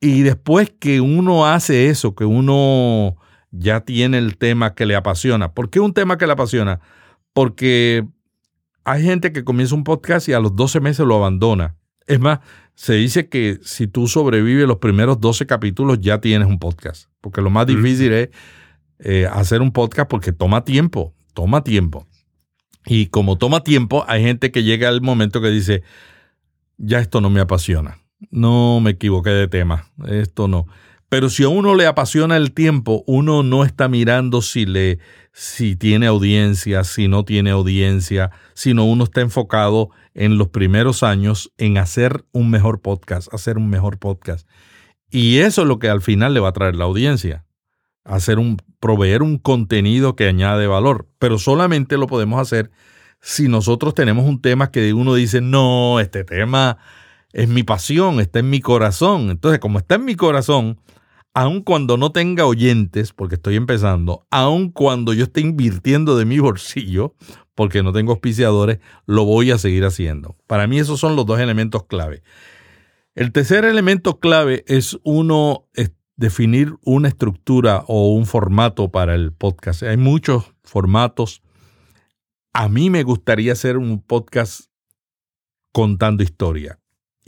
y 0.00 0.22
después 0.22 0.72
que 0.78 1.02
uno 1.02 1.46
hace 1.46 1.90
eso, 1.90 2.14
que 2.14 2.24
uno 2.24 3.16
ya 3.50 3.80
tiene 3.80 4.16
el 4.16 4.38
tema 4.38 4.74
que 4.74 4.86
le 4.86 4.96
apasiona. 4.96 5.52
¿Por 5.52 5.68
qué 5.68 5.78
un 5.78 5.92
tema 5.92 6.16
que 6.16 6.26
le 6.26 6.32
apasiona? 6.32 6.80
Porque 7.34 8.06
hay 8.84 9.02
gente 9.02 9.32
que 9.32 9.44
comienza 9.44 9.74
un 9.74 9.84
podcast 9.84 10.28
y 10.28 10.32
a 10.32 10.40
los 10.40 10.56
12 10.56 10.80
meses 10.80 11.06
lo 11.06 11.16
abandona. 11.16 11.76
Es 12.06 12.18
más, 12.18 12.40
se 12.74 12.94
dice 12.94 13.28
que 13.28 13.60
si 13.62 13.86
tú 13.86 14.08
sobrevives 14.08 14.66
los 14.66 14.78
primeros 14.78 15.20
12 15.20 15.46
capítulos 15.46 16.00
ya 16.00 16.18
tienes 16.18 16.48
un 16.48 16.58
podcast. 16.58 17.10
Porque 17.20 17.42
lo 17.42 17.50
más 17.50 17.66
difícil 17.66 18.12
es 18.12 18.30
eh, 19.00 19.28
hacer 19.30 19.60
un 19.60 19.70
podcast 19.70 20.08
porque 20.08 20.32
toma 20.32 20.64
tiempo, 20.64 21.14
toma 21.34 21.62
tiempo. 21.62 22.06
Y 22.86 23.08
como 23.08 23.36
toma 23.36 23.62
tiempo, 23.62 24.06
hay 24.08 24.22
gente 24.22 24.50
que 24.50 24.62
llega 24.62 24.88
al 24.88 25.02
momento 25.02 25.42
que 25.42 25.50
dice, 25.50 25.82
ya 26.78 27.00
esto 27.00 27.20
no 27.20 27.28
me 27.28 27.40
apasiona 27.40 27.98
no 28.30 28.80
me 28.80 28.90
equivoqué 28.90 29.30
de 29.30 29.48
tema, 29.48 29.86
esto 30.06 30.48
no. 30.48 30.66
Pero 31.10 31.28
si 31.28 31.42
a 31.42 31.48
uno 31.48 31.74
le 31.74 31.86
apasiona 31.86 32.36
el 32.36 32.52
tiempo, 32.52 33.02
uno 33.06 33.42
no 33.42 33.64
está 33.64 33.88
mirando 33.88 34.42
si 34.42 34.64
le 34.64 35.00
si 35.32 35.74
tiene 35.74 36.06
audiencia, 36.06 36.84
si 36.84 37.08
no 37.08 37.24
tiene 37.24 37.50
audiencia, 37.50 38.30
sino 38.54 38.84
uno 38.84 39.04
está 39.04 39.20
enfocado 39.20 39.90
en 40.14 40.38
los 40.38 40.48
primeros 40.48 41.02
años 41.02 41.52
en 41.58 41.78
hacer 41.78 42.24
un 42.32 42.50
mejor 42.50 42.80
podcast, 42.80 43.32
hacer 43.34 43.58
un 43.58 43.68
mejor 43.68 43.98
podcast. 43.98 44.48
Y 45.10 45.38
eso 45.38 45.62
es 45.62 45.68
lo 45.68 45.80
que 45.80 45.88
al 45.88 46.00
final 46.00 46.32
le 46.32 46.40
va 46.40 46.50
a 46.50 46.52
traer 46.52 46.76
la 46.76 46.84
audiencia. 46.84 47.44
Hacer 48.04 48.38
un 48.38 48.58
proveer 48.78 49.22
un 49.22 49.38
contenido 49.38 50.14
que 50.14 50.26
añade 50.26 50.68
valor, 50.68 51.08
pero 51.18 51.38
solamente 51.38 51.96
lo 51.98 52.06
podemos 52.06 52.40
hacer 52.40 52.70
si 53.20 53.48
nosotros 53.48 53.94
tenemos 53.94 54.26
un 54.26 54.40
tema 54.40 54.70
que 54.70 54.94
uno 54.94 55.14
dice, 55.14 55.40
"No, 55.40 56.00
este 56.00 56.24
tema 56.24 56.78
es 57.32 57.48
mi 57.48 57.62
pasión, 57.62 58.20
está 58.20 58.40
en 58.40 58.50
mi 58.50 58.60
corazón. 58.60 59.30
Entonces, 59.30 59.60
como 59.60 59.78
está 59.78 59.96
en 59.96 60.04
mi 60.04 60.14
corazón, 60.14 60.80
aun 61.34 61.62
cuando 61.62 61.96
no 61.96 62.12
tenga 62.12 62.46
oyentes, 62.46 63.12
porque 63.12 63.36
estoy 63.36 63.56
empezando, 63.56 64.26
aun 64.30 64.70
cuando 64.70 65.12
yo 65.14 65.24
esté 65.24 65.40
invirtiendo 65.40 66.16
de 66.16 66.24
mi 66.24 66.38
bolsillo, 66.38 67.14
porque 67.54 67.82
no 67.82 67.92
tengo 67.92 68.12
auspiciadores, 68.12 68.78
lo 69.06 69.24
voy 69.24 69.50
a 69.50 69.58
seguir 69.58 69.84
haciendo. 69.84 70.36
Para 70.46 70.66
mí 70.66 70.78
esos 70.78 70.98
son 70.98 71.16
los 71.16 71.26
dos 71.26 71.38
elementos 71.40 71.84
clave. 71.84 72.22
El 73.14 73.32
tercer 73.32 73.64
elemento 73.64 74.18
clave 74.18 74.64
es 74.66 74.98
uno 75.02 75.66
definir 76.16 76.74
una 76.84 77.08
estructura 77.08 77.84
o 77.86 78.14
un 78.14 78.26
formato 78.26 78.90
para 78.90 79.14
el 79.14 79.32
podcast. 79.32 79.82
Hay 79.82 79.96
muchos 79.96 80.54
formatos. 80.62 81.42
A 82.52 82.68
mí 82.68 82.90
me 82.90 83.04
gustaría 83.04 83.52
hacer 83.52 83.78
un 83.78 84.02
podcast 84.02 84.66
contando 85.72 86.22
historia. 86.22 86.79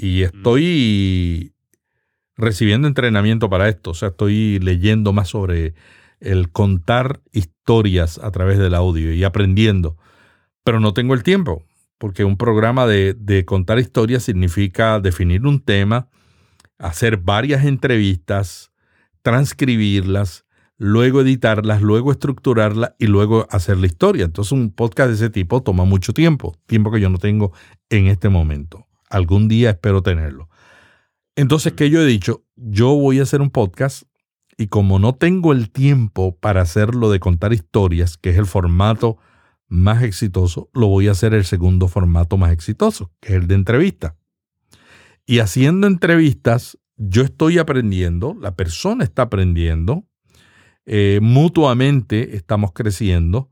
Y 0.02 0.24
estoy 0.24 1.54
recibiendo 2.36 2.88
entrenamiento 2.88 3.48
para 3.48 3.68
esto, 3.68 3.90
o 3.90 3.94
sea, 3.94 4.08
estoy 4.08 4.58
leyendo 4.58 5.12
más 5.12 5.28
sobre 5.28 5.74
el 6.18 6.50
contar 6.50 7.20
historias 7.30 8.18
a 8.18 8.32
través 8.32 8.58
del 8.58 8.74
audio 8.74 9.14
y 9.14 9.22
aprendiendo, 9.22 9.96
pero 10.64 10.80
no 10.80 10.92
tengo 10.92 11.14
el 11.14 11.22
tiempo. 11.22 11.64
porque 11.98 12.24
un 12.24 12.36
programa 12.36 12.84
de, 12.88 13.14
de 13.14 13.44
contar 13.44 13.78
historias 13.78 14.24
significa 14.24 14.98
definir 14.98 15.46
un 15.46 15.60
tema, 15.60 16.08
hacer 16.76 17.18
varias 17.18 17.64
entrevistas, 17.64 18.72
transcribirlas, 19.22 20.44
luego 20.78 21.20
editarlas, 21.20 21.80
luego 21.80 22.10
estructurarlas 22.10 22.94
y 22.98 23.06
luego 23.06 23.46
hacer 23.50 23.76
la 23.76 23.86
historia. 23.86 24.24
Entonces 24.24 24.50
un 24.50 24.72
podcast 24.72 25.10
de 25.10 25.14
ese 25.14 25.30
tipo 25.30 25.62
toma 25.62 25.84
mucho 25.84 26.12
tiempo, 26.12 26.56
tiempo 26.66 26.90
que 26.90 27.00
yo 27.00 27.08
no 27.08 27.18
tengo 27.18 27.52
en 27.88 28.08
este 28.08 28.28
momento. 28.28 28.88
Algún 29.12 29.46
día 29.46 29.70
espero 29.70 30.02
tenerlo. 30.02 30.48
Entonces, 31.36 31.74
¿qué 31.74 31.90
yo 31.90 32.00
he 32.00 32.06
dicho? 32.06 32.46
Yo 32.56 32.94
voy 32.94 33.20
a 33.20 33.24
hacer 33.24 33.42
un 33.42 33.50
podcast 33.50 34.04
y 34.56 34.68
como 34.68 34.98
no 34.98 35.14
tengo 35.14 35.52
el 35.52 35.70
tiempo 35.70 36.34
para 36.38 36.62
hacerlo 36.62 37.10
de 37.10 37.20
contar 37.20 37.52
historias, 37.52 38.16
que 38.16 38.30
es 38.30 38.38
el 38.38 38.46
formato 38.46 39.18
más 39.68 40.02
exitoso, 40.02 40.70
lo 40.72 40.86
voy 40.86 41.08
a 41.08 41.12
hacer 41.12 41.34
el 41.34 41.44
segundo 41.44 41.88
formato 41.88 42.38
más 42.38 42.52
exitoso, 42.52 43.12
que 43.20 43.30
es 43.30 43.34
el 43.34 43.48
de 43.48 43.54
entrevista. 43.54 44.16
Y 45.26 45.40
haciendo 45.40 45.86
entrevistas, 45.86 46.78
yo 46.96 47.22
estoy 47.22 47.58
aprendiendo, 47.58 48.34
la 48.40 48.56
persona 48.56 49.04
está 49.04 49.22
aprendiendo, 49.22 50.06
eh, 50.86 51.20
mutuamente 51.20 52.34
estamos 52.34 52.72
creciendo 52.72 53.50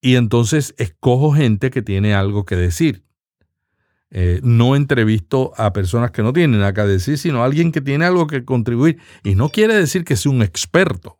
y 0.00 0.16
entonces 0.16 0.74
escojo 0.76 1.32
gente 1.32 1.70
que 1.70 1.82
tiene 1.82 2.14
algo 2.14 2.44
que 2.44 2.56
decir. 2.56 3.07
Eh, 4.10 4.40
no 4.42 4.74
entrevisto 4.74 5.52
a 5.56 5.72
personas 5.74 6.10
que 6.12 6.22
no 6.22 6.32
tienen 6.32 6.60
nada 6.60 6.72
que 6.72 6.82
decir, 6.82 7.18
sino 7.18 7.42
a 7.42 7.44
alguien 7.44 7.72
que 7.72 7.80
tiene 7.80 8.04
algo 8.06 8.26
que 8.26 8.44
contribuir. 8.44 8.98
Y 9.22 9.34
no 9.34 9.50
quiere 9.50 9.74
decir 9.74 10.04
que 10.04 10.16
sea 10.16 10.32
un 10.32 10.42
experto. 10.42 11.18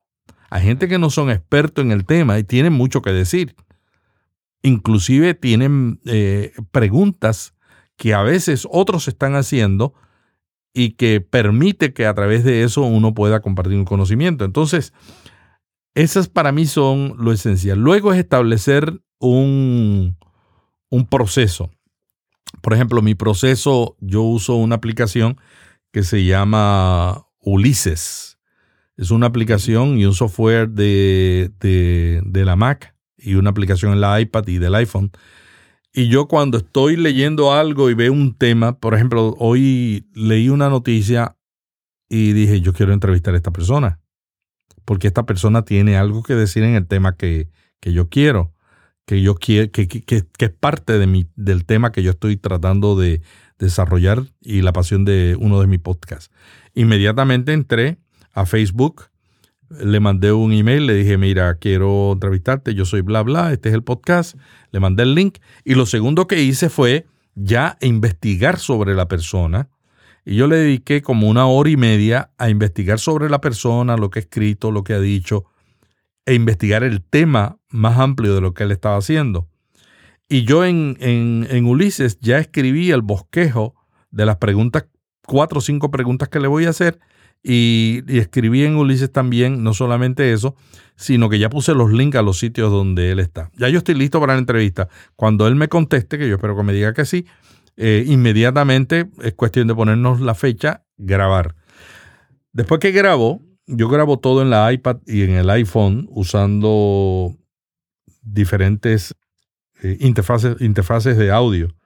Hay 0.50 0.62
gente 0.62 0.88
que 0.88 0.98
no 0.98 1.10
son 1.10 1.30
expertos 1.30 1.84
en 1.84 1.92
el 1.92 2.06
tema 2.06 2.38
y 2.38 2.44
tienen 2.44 2.72
mucho 2.72 3.02
que 3.02 3.12
decir. 3.12 3.54
Inclusive 4.62 5.34
tienen 5.34 6.00
eh, 6.06 6.52
preguntas 6.70 7.54
que 7.96 8.14
a 8.14 8.22
veces 8.22 8.66
otros 8.70 9.08
están 9.08 9.34
haciendo 9.34 9.92
y 10.72 10.92
que 10.92 11.20
permite 11.20 11.92
que 11.92 12.06
a 12.06 12.14
través 12.14 12.44
de 12.44 12.62
eso 12.62 12.82
uno 12.82 13.12
pueda 13.12 13.40
compartir 13.40 13.76
un 13.76 13.84
conocimiento. 13.84 14.44
Entonces, 14.44 14.94
esas 15.94 16.28
para 16.28 16.52
mí 16.52 16.66
son 16.66 17.16
lo 17.18 17.32
esencial. 17.32 17.78
Luego 17.78 18.12
es 18.12 18.18
establecer 18.18 19.00
un, 19.18 20.16
un 20.90 21.06
proceso. 21.06 21.70
Por 22.60 22.74
ejemplo, 22.74 23.02
mi 23.02 23.14
proceso, 23.14 23.96
yo 24.00 24.22
uso 24.22 24.56
una 24.56 24.76
aplicación 24.76 25.38
que 25.92 26.02
se 26.02 26.24
llama 26.24 27.26
Ulises. 27.40 28.38
Es 28.96 29.10
una 29.10 29.26
aplicación 29.26 29.98
y 29.98 30.06
un 30.06 30.14
software 30.14 30.68
de, 30.68 31.50
de, 31.60 32.44
la 32.44 32.56
Mac 32.56 32.94
y 33.16 33.34
una 33.34 33.50
aplicación 33.50 33.92
en 33.92 34.00
la 34.00 34.20
iPad 34.20 34.46
y 34.48 34.58
del 34.58 34.74
iPhone. 34.74 35.12
Y 35.92 36.08
yo 36.08 36.26
cuando 36.26 36.58
estoy 36.58 36.96
leyendo 36.96 37.52
algo 37.52 37.90
y 37.90 37.94
veo 37.94 38.12
un 38.12 38.34
tema, 38.34 38.78
por 38.78 38.94
ejemplo, 38.94 39.34
hoy 39.38 40.06
leí 40.14 40.48
una 40.48 40.68
noticia 40.68 41.36
y 42.08 42.32
dije, 42.32 42.60
yo 42.60 42.72
quiero 42.72 42.92
entrevistar 42.92 43.34
a 43.34 43.36
esta 43.36 43.52
persona 43.52 44.00
porque 44.88 45.06
esta 45.06 45.26
persona 45.26 45.66
tiene 45.66 45.98
algo 45.98 46.22
que 46.22 46.34
decir 46.34 46.62
en 46.62 46.74
el 46.74 46.86
tema 46.86 47.14
que, 47.14 47.50
yo 47.82 48.08
quiero, 48.08 48.54
que 49.08 49.22
yo 49.22 49.36
quiero, 49.36 49.72
que, 49.72 49.88
es 50.38 50.50
parte 50.50 50.98
de 50.98 51.06
mi, 51.06 51.26
del 51.34 51.64
tema 51.64 51.92
que 51.92 52.02
yo 52.02 52.10
estoy 52.10 52.36
tratando 52.36 52.94
de 52.94 53.22
desarrollar 53.58 54.24
y 54.42 54.60
la 54.60 54.74
pasión 54.74 55.06
de 55.06 55.34
uno 55.40 55.62
de 55.62 55.66
mis 55.66 55.78
podcasts. 55.78 56.30
Inmediatamente 56.74 57.54
entré 57.54 57.96
a 58.34 58.44
Facebook, 58.44 59.04
le 59.70 59.98
mandé 60.00 60.32
un 60.32 60.52
email, 60.52 60.84
le 60.84 60.92
dije, 60.92 61.16
mira, 61.16 61.54
quiero 61.54 62.12
entrevistarte, 62.12 62.74
yo 62.74 62.84
soy 62.84 63.00
bla, 63.00 63.22
bla, 63.22 63.50
este 63.50 63.70
es 63.70 63.74
el 63.74 63.82
podcast, 63.82 64.36
le 64.72 64.78
mandé 64.78 65.04
el 65.04 65.14
link 65.14 65.38
y 65.64 65.74
lo 65.74 65.86
segundo 65.86 66.26
que 66.26 66.42
hice 66.42 66.68
fue 66.68 67.06
ya 67.34 67.78
investigar 67.80 68.58
sobre 68.58 68.94
la 68.94 69.08
persona 69.08 69.70
y 70.26 70.34
yo 70.34 70.48
le 70.48 70.56
dediqué 70.56 71.00
como 71.00 71.30
una 71.30 71.46
hora 71.46 71.70
y 71.70 71.78
media 71.78 72.30
a 72.36 72.50
investigar 72.50 72.98
sobre 72.98 73.30
la 73.30 73.40
persona, 73.40 73.96
lo 73.96 74.10
que 74.10 74.18
ha 74.18 74.22
escrito, 74.22 74.70
lo 74.70 74.84
que 74.84 74.92
ha 74.92 75.00
dicho, 75.00 75.46
e 76.28 76.34
investigar 76.34 76.84
el 76.84 77.00
tema 77.00 77.56
más 77.70 77.98
amplio 77.98 78.34
de 78.34 78.42
lo 78.42 78.52
que 78.52 78.64
él 78.64 78.70
estaba 78.70 78.98
haciendo. 78.98 79.48
Y 80.28 80.44
yo 80.44 80.66
en, 80.66 80.98
en, 81.00 81.64
Ulises 81.64 82.18
ya 82.20 82.38
escribí 82.38 82.90
el 82.90 83.00
bosquejo 83.00 83.74
de 84.10 84.26
las 84.26 84.36
preguntas, 84.36 84.84
cuatro 85.26 85.60
o 85.60 85.62
cinco 85.62 85.90
preguntas 85.90 86.28
que 86.28 86.38
le 86.38 86.46
voy 86.46 86.66
a 86.66 86.70
hacer, 86.70 86.98
y, 87.42 88.02
escribí 88.08 88.62
en 88.62 88.76
Ulises 88.76 89.10
también, 89.10 89.64
no 89.64 89.72
solamente 89.72 90.34
eso, 90.34 90.54
sino 90.96 91.30
que 91.30 91.38
ya 91.38 91.48
puse 91.48 91.72
los 91.72 91.90
links 91.90 92.18
a 92.18 92.22
los 92.22 92.38
sitios 92.38 92.70
donde 92.70 93.10
él 93.10 93.20
está. 93.20 93.50
Ya 93.56 93.70
yo 93.70 93.78
estoy 93.78 93.94
listo 93.94 94.20
para 94.20 94.34
la 94.34 94.40
entrevista. 94.40 94.90
Cuando 95.16 95.46
él 95.46 95.54
me 95.54 95.68
conteste, 95.68 96.18
que 96.18 96.28
yo 96.28 96.34
espero 96.34 96.54
que 96.54 96.62
me 96.62 96.74
diga 96.74 96.92
que 96.92 97.06
sí, 97.06 97.24
eh, 97.78 98.04
inmediatamente 98.06 99.08
es 99.22 99.32
cuestión 99.32 99.66
de 99.66 99.74
ponernos 99.74 100.20
la 100.20 100.34
fecha, 100.34 100.84
grabar. 100.98 101.54
Después 102.52 102.80
que 102.80 102.92
grabo, 102.92 103.40
yo 103.68 103.88
grabo 103.88 104.18
todo 104.18 104.42
en 104.42 104.50
la 104.50 104.72
iPad 104.72 104.98
y 105.06 105.22
en 105.22 105.30
el 105.30 105.50
iPhone 105.50 106.08
usando 106.10 107.36
diferentes 108.22 109.14
eh, 109.82 109.98
interfaces, 110.00 110.60
interfaces 110.60 111.16
de 111.16 111.30
audio. 111.30 111.76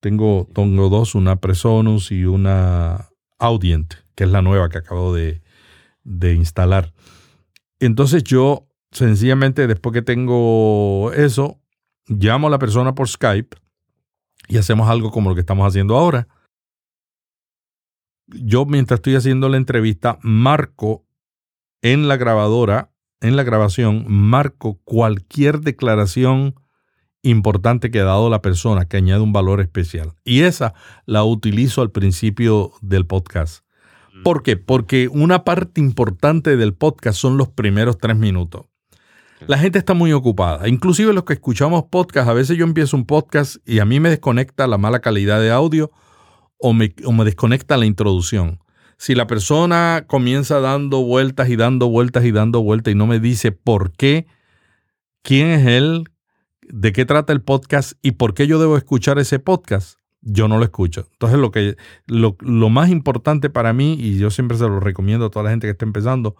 Tengo, 0.00 0.48
tengo 0.54 0.88
dos, 0.88 1.14
una 1.14 1.36
Presonus 1.36 2.10
y 2.12 2.24
una 2.24 3.08
Audient, 3.38 3.94
que 4.14 4.24
es 4.24 4.30
la 4.30 4.42
nueva 4.42 4.68
que 4.70 4.78
acabo 4.78 5.14
de, 5.14 5.42
de 6.02 6.34
instalar. 6.34 6.94
Entonces 7.78 8.24
yo 8.24 8.66
sencillamente 8.90 9.66
después 9.66 9.92
que 9.92 10.02
tengo 10.02 11.12
eso, 11.12 11.60
llamo 12.06 12.46
a 12.46 12.50
la 12.50 12.58
persona 12.58 12.94
por 12.94 13.08
Skype 13.08 13.56
y 14.48 14.56
hacemos 14.56 14.88
algo 14.88 15.10
como 15.10 15.28
lo 15.28 15.34
que 15.34 15.42
estamos 15.42 15.68
haciendo 15.68 15.96
ahora. 15.96 16.26
Yo 18.26 18.64
mientras 18.64 18.98
estoy 18.98 19.16
haciendo 19.16 19.48
la 19.48 19.58
entrevista, 19.58 20.18
marco 20.22 21.07
en 21.82 22.08
la 22.08 22.16
grabadora, 22.16 22.90
en 23.20 23.36
la 23.36 23.42
grabación, 23.42 24.04
marco 24.08 24.80
cualquier 24.84 25.60
declaración 25.60 26.54
importante 27.22 27.90
que 27.90 28.00
ha 28.00 28.04
dado 28.04 28.30
la 28.30 28.42
persona 28.42 28.86
que 28.86 28.96
añade 28.96 29.20
un 29.20 29.32
valor 29.32 29.60
especial. 29.60 30.14
Y 30.24 30.42
esa 30.42 30.74
la 31.04 31.24
utilizo 31.24 31.82
al 31.82 31.90
principio 31.90 32.72
del 32.80 33.06
podcast. 33.06 33.64
Mm. 34.14 34.22
¿Por 34.22 34.42
qué? 34.42 34.56
Porque 34.56 35.08
una 35.08 35.44
parte 35.44 35.80
importante 35.80 36.56
del 36.56 36.74
podcast 36.74 37.18
son 37.18 37.36
los 37.36 37.48
primeros 37.48 37.98
tres 37.98 38.16
minutos. 38.16 38.66
La 39.46 39.58
gente 39.58 39.78
está 39.78 39.94
muy 39.94 40.12
ocupada. 40.12 40.68
Inclusive 40.68 41.12
los 41.12 41.24
que 41.24 41.34
escuchamos 41.34 41.84
podcast, 41.84 42.28
a 42.28 42.32
veces 42.32 42.56
yo 42.56 42.64
empiezo 42.64 42.96
un 42.96 43.06
podcast 43.06 43.56
y 43.64 43.78
a 43.78 43.84
mí 43.84 44.00
me 44.00 44.10
desconecta 44.10 44.66
la 44.66 44.78
mala 44.78 44.98
calidad 44.98 45.40
de 45.40 45.52
audio 45.52 45.92
o 46.58 46.72
me, 46.72 46.92
desconecta 47.24 47.76
la 47.76 47.86
introducción. 47.86 48.58
Si 48.98 49.14
la 49.14 49.28
persona 49.28 50.04
comienza 50.08 50.58
dando 50.58 51.02
vueltas 51.02 51.48
y 51.48 51.56
dando 51.56 51.88
vueltas 51.88 52.24
y 52.24 52.32
dando 52.32 52.62
vueltas 52.62 52.92
y 52.92 52.96
no 52.96 53.06
me 53.06 53.20
dice 53.20 53.52
por 53.52 53.92
qué, 53.92 54.26
quién 55.22 55.48
es 55.48 55.66
él, 55.66 56.04
de 56.62 56.92
qué 56.92 57.04
trata 57.04 57.32
el 57.32 57.40
podcast 57.40 57.92
y 58.02 58.12
por 58.12 58.34
qué 58.34 58.48
yo 58.48 58.58
debo 58.58 58.76
escuchar 58.76 59.20
ese 59.20 59.38
podcast, 59.38 60.00
yo 60.20 60.48
no 60.48 60.58
lo 60.58 60.64
escucho. 60.64 61.06
Entonces 61.12 61.38
lo 61.38 61.52
que 61.52 61.76
lo, 62.06 62.36
lo 62.40 62.70
más 62.70 62.90
importante 62.90 63.50
para 63.50 63.72
mí, 63.72 63.94
y 63.94 64.18
yo 64.18 64.30
siempre 64.30 64.58
se 64.58 64.64
lo 64.64 64.80
recomiendo 64.80 65.26
a 65.26 65.30
toda 65.30 65.44
la 65.44 65.50
gente 65.50 65.68
que 65.68 65.72
está 65.72 65.84
empezando, 65.84 66.34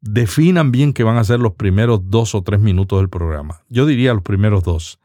definan 0.00 0.70
bien 0.70 0.92
qué 0.92 1.02
van 1.02 1.16
a 1.16 1.24
ser 1.24 1.40
los 1.40 1.54
primeros 1.54 2.08
dos 2.08 2.36
o 2.36 2.42
tres 2.42 2.60
minutos 2.60 3.00
del 3.00 3.08
programa. 3.08 3.62
Yo 3.68 3.84
diría 3.84 4.14
los 4.14 4.22
primeros 4.22 4.62
dos. 4.62 5.00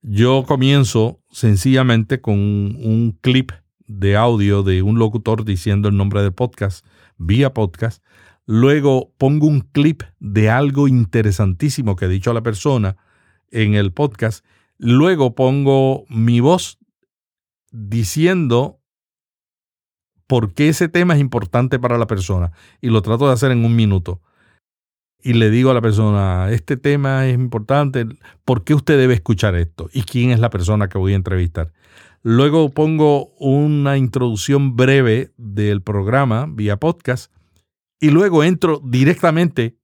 Yo 0.00 0.44
comienzo 0.48 1.20
sencillamente 1.30 2.22
con 2.22 2.34
un 2.34 3.18
clip 3.20 3.52
de 3.86 4.16
audio 4.16 4.62
de 4.62 4.82
un 4.82 4.98
locutor 4.98 5.44
diciendo 5.44 5.88
el 5.88 5.96
nombre 5.96 6.22
del 6.22 6.32
podcast 6.32 6.86
vía 7.18 7.52
podcast. 7.54 8.02
Luego 8.46 9.12
pongo 9.18 9.46
un 9.46 9.60
clip 9.60 10.02
de 10.18 10.50
algo 10.50 10.88
interesantísimo 10.88 11.96
que 11.96 12.06
ha 12.06 12.08
dicho 12.08 12.32
la 12.32 12.42
persona 12.42 12.96
en 13.50 13.74
el 13.74 13.92
podcast. 13.92 14.44
Luego 14.78 15.34
pongo 15.34 16.04
mi 16.08 16.40
voz 16.40 16.78
diciendo 17.70 18.80
por 20.26 20.54
qué 20.54 20.68
ese 20.68 20.88
tema 20.88 21.14
es 21.14 21.20
importante 21.20 21.78
para 21.78 21.98
la 21.98 22.06
persona 22.06 22.52
y 22.80 22.88
lo 22.88 23.02
trato 23.02 23.26
de 23.26 23.34
hacer 23.34 23.52
en 23.52 23.64
un 23.64 23.76
minuto. 23.76 24.20
Y 25.24 25.34
le 25.34 25.50
digo 25.50 25.70
a 25.70 25.74
la 25.74 25.80
persona, 25.80 26.50
este 26.50 26.76
tema 26.76 27.28
es 27.28 27.34
importante, 27.34 28.06
¿por 28.44 28.64
qué 28.64 28.74
usted 28.74 28.98
debe 28.98 29.14
escuchar 29.14 29.54
esto? 29.54 29.88
¿Y 29.92 30.02
quién 30.02 30.30
es 30.30 30.40
la 30.40 30.50
persona 30.50 30.88
que 30.88 30.98
voy 30.98 31.12
a 31.12 31.16
entrevistar? 31.16 31.72
Luego 32.22 32.70
pongo 32.70 33.32
una 33.38 33.96
introducción 33.96 34.76
breve 34.76 35.32
del 35.36 35.82
programa 35.82 36.46
vía 36.48 36.78
podcast 36.78 37.32
y 37.98 38.10
luego 38.10 38.44
entro 38.44 38.80
directamente 38.84 39.76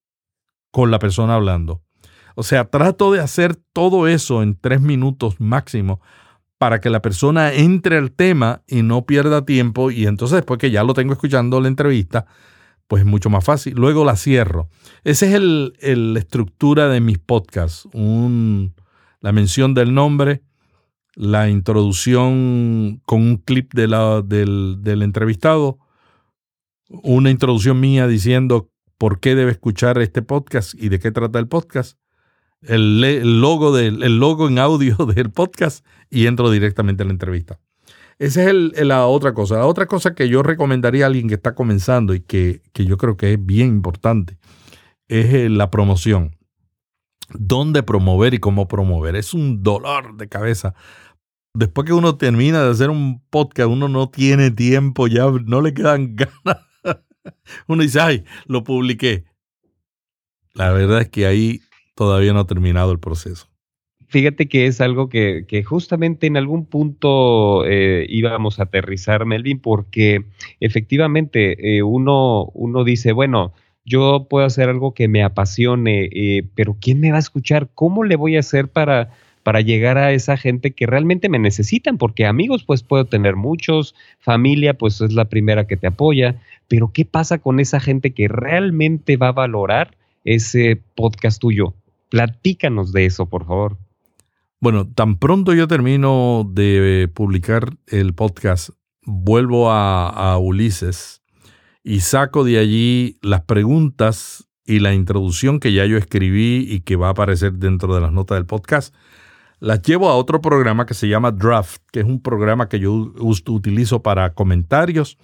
con 0.70 0.92
la 0.92 1.00
persona 1.00 1.34
hablando. 1.34 1.82
O 2.36 2.44
sea, 2.44 2.70
trato 2.70 3.10
de 3.10 3.18
hacer 3.18 3.56
todo 3.72 4.06
eso 4.06 4.44
en 4.44 4.56
tres 4.56 4.80
minutos 4.80 5.40
máximo 5.40 6.00
para 6.58 6.80
que 6.80 6.90
la 6.90 7.02
persona 7.02 7.52
entre 7.52 7.98
al 7.98 8.12
tema 8.12 8.62
y 8.68 8.82
no 8.82 9.04
pierda 9.04 9.44
tiempo 9.44 9.90
y 9.90 10.06
entonces 10.06 10.36
después 10.36 10.58
que 10.58 10.70
ya 10.70 10.84
lo 10.84 10.94
tengo 10.94 11.12
escuchando 11.12 11.60
la 11.60 11.66
entrevista, 11.66 12.26
pues 12.86 13.00
es 13.02 13.06
mucho 13.06 13.30
más 13.30 13.44
fácil. 13.44 13.74
Luego 13.74 14.04
la 14.04 14.14
cierro. 14.14 14.68
Esa 15.02 15.26
es 15.26 15.40
la 15.40 16.18
estructura 16.20 16.88
de 16.88 17.00
mis 17.00 17.18
podcasts. 17.18 17.88
la 17.92 19.32
mención 19.32 19.74
del 19.74 19.92
nombre, 19.92 20.42
la 21.18 21.48
introducción 21.48 23.02
con 23.04 23.22
un 23.22 23.38
clip 23.38 23.74
de 23.74 23.88
la, 23.88 24.22
del, 24.22 25.02
entrevistado, 25.02 25.80
una 26.88 27.30
introducción 27.30 27.80
mía 27.80 28.06
diciendo 28.06 28.70
por 28.98 29.18
qué 29.18 29.34
debe 29.34 29.50
escuchar 29.50 29.98
este 29.98 30.22
podcast 30.22 30.74
y 30.74 30.90
de 30.90 31.00
qué 31.00 31.10
trata 31.10 31.40
el 31.40 31.48
podcast, 31.48 31.98
el, 32.62 33.40
logo, 33.40 33.76
el 33.76 34.20
logo 34.20 34.46
en 34.46 34.60
audio 34.60 34.94
del 35.14 35.32
podcast 35.32 35.84
y 36.08 36.26
entro 36.26 36.52
directamente 36.52 37.02
a 37.02 37.06
la 37.06 37.12
entrevista. 37.12 37.58
Esa 38.20 38.42
es 38.42 38.48
el, 38.50 38.72
la 38.86 39.06
otra 39.06 39.34
cosa. 39.34 39.56
La 39.56 39.66
otra 39.66 39.86
cosa 39.86 40.14
que 40.14 40.28
yo 40.28 40.44
recomendaría 40.44 41.04
a 41.04 41.08
alguien 41.08 41.26
que 41.26 41.34
está 41.34 41.56
comenzando 41.56 42.14
y 42.14 42.20
que, 42.20 42.62
que 42.72 42.84
yo 42.84 42.96
creo 42.96 43.16
que 43.16 43.32
es 43.32 43.44
bien 43.44 43.66
importante 43.68 44.38
es 45.08 45.34
eh, 45.34 45.48
la 45.48 45.68
promoción. 45.70 46.36
¿Dónde 47.30 47.82
promover 47.82 48.34
y 48.34 48.38
cómo 48.38 48.68
promover? 48.68 49.14
Es 49.16 49.34
un 49.34 49.62
dolor 49.62 50.16
de 50.16 50.28
cabeza. 50.28 50.74
Después 51.58 51.86
que 51.86 51.92
uno 51.92 52.14
termina 52.14 52.62
de 52.62 52.70
hacer 52.70 52.88
un 52.88 53.20
podcast, 53.30 53.68
uno 53.68 53.88
no 53.88 54.10
tiene 54.10 54.52
tiempo, 54.52 55.08
ya 55.08 55.24
no 55.44 55.60
le 55.60 55.74
quedan 55.74 56.14
ganas. 56.44 56.64
Uno 57.66 57.82
dice, 57.82 57.98
ay, 58.00 58.24
lo 58.46 58.62
publiqué. 58.62 59.24
La 60.54 60.70
verdad 60.70 61.00
es 61.00 61.08
que 61.08 61.26
ahí 61.26 61.58
todavía 61.96 62.32
no 62.32 62.38
ha 62.38 62.46
terminado 62.46 62.92
el 62.92 63.00
proceso. 63.00 63.48
Fíjate 64.06 64.46
que 64.48 64.66
es 64.66 64.80
algo 64.80 65.08
que, 65.08 65.44
justamente 65.66 66.28
en 66.28 66.36
algún 66.36 66.64
punto 66.64 67.64
eh, 67.66 68.06
íbamos 68.08 68.60
a 68.60 68.62
aterrizar, 68.62 69.26
Melvin, 69.26 69.58
porque 69.58 70.26
efectivamente 70.60 71.76
eh, 71.76 71.82
uno, 71.82 72.52
uno 72.54 72.84
dice, 72.84 73.10
bueno, 73.10 73.52
yo 73.84 74.28
puedo 74.30 74.46
hacer 74.46 74.68
algo 74.68 74.94
que 74.94 75.08
me 75.08 75.24
apasione, 75.24 76.08
eh, 76.12 76.48
pero 76.54 76.76
¿quién 76.80 77.00
me 77.00 77.10
va 77.10 77.16
a 77.16 77.20
escuchar? 77.20 77.68
¿Cómo 77.74 78.04
le 78.04 78.14
voy 78.14 78.36
a 78.36 78.40
hacer 78.40 78.68
para, 78.68 79.10
para 79.48 79.62
llegar 79.62 79.96
a 79.96 80.12
esa 80.12 80.36
gente 80.36 80.72
que 80.72 80.84
realmente 80.84 81.30
me 81.30 81.38
necesitan? 81.38 81.96
Porque 81.96 82.26
amigos, 82.26 82.64
pues 82.64 82.82
puedo 82.82 83.06
tener 83.06 83.34
muchos, 83.34 83.94
familia, 84.18 84.74
pues 84.74 85.00
es 85.00 85.14
la 85.14 85.24
primera 85.24 85.66
que 85.66 85.78
te 85.78 85.86
apoya, 85.86 86.38
pero 86.68 86.90
¿qué 86.92 87.06
pasa 87.06 87.38
con 87.38 87.58
esa 87.58 87.80
gente 87.80 88.12
que 88.12 88.28
realmente 88.28 89.16
va 89.16 89.28
a 89.28 89.32
valorar 89.32 89.96
ese 90.26 90.82
podcast 90.94 91.40
tuyo? 91.40 91.72
Platícanos 92.10 92.92
de 92.92 93.06
eso, 93.06 93.24
por 93.24 93.46
favor. 93.46 93.78
Bueno, 94.60 94.86
tan 94.86 95.16
pronto 95.16 95.54
yo 95.54 95.66
termino 95.66 96.46
de 96.46 97.08
publicar 97.14 97.70
el 97.86 98.12
podcast, 98.12 98.68
vuelvo 99.06 99.70
a, 99.70 100.36
Ulises 100.36 101.22
y 101.82 102.00
saco 102.00 102.44
de 102.44 102.58
allí 102.58 103.16
las 103.22 103.40
preguntas 103.44 104.46
y 104.66 104.80
la 104.80 104.92
introducción 104.92 105.58
que 105.58 105.72
ya 105.72 105.86
yo 105.86 105.96
escribí 105.96 106.66
y 106.68 106.80
que 106.80 106.96
va 106.96 107.06
a 107.06 107.12
aparecer 107.12 107.54
dentro 107.54 107.94
de 107.94 108.02
las 108.02 108.12
notas 108.12 108.36
del 108.36 108.44
podcast. 108.44 108.94
Las 109.60 109.82
llevo 109.82 110.08
a 110.08 110.16
otro 110.16 110.40
programa 110.40 110.86
que 110.86 110.94
se 110.94 111.08
llama 111.08 111.32
Draft, 111.32 111.82
que 111.90 112.00
es 112.00 112.06
un 112.06 112.22
programa 112.22 112.68
que 112.68 112.78
yo 112.78 112.92
utilizo 113.46 114.02
para 114.02 114.32
comentarios 114.34 115.18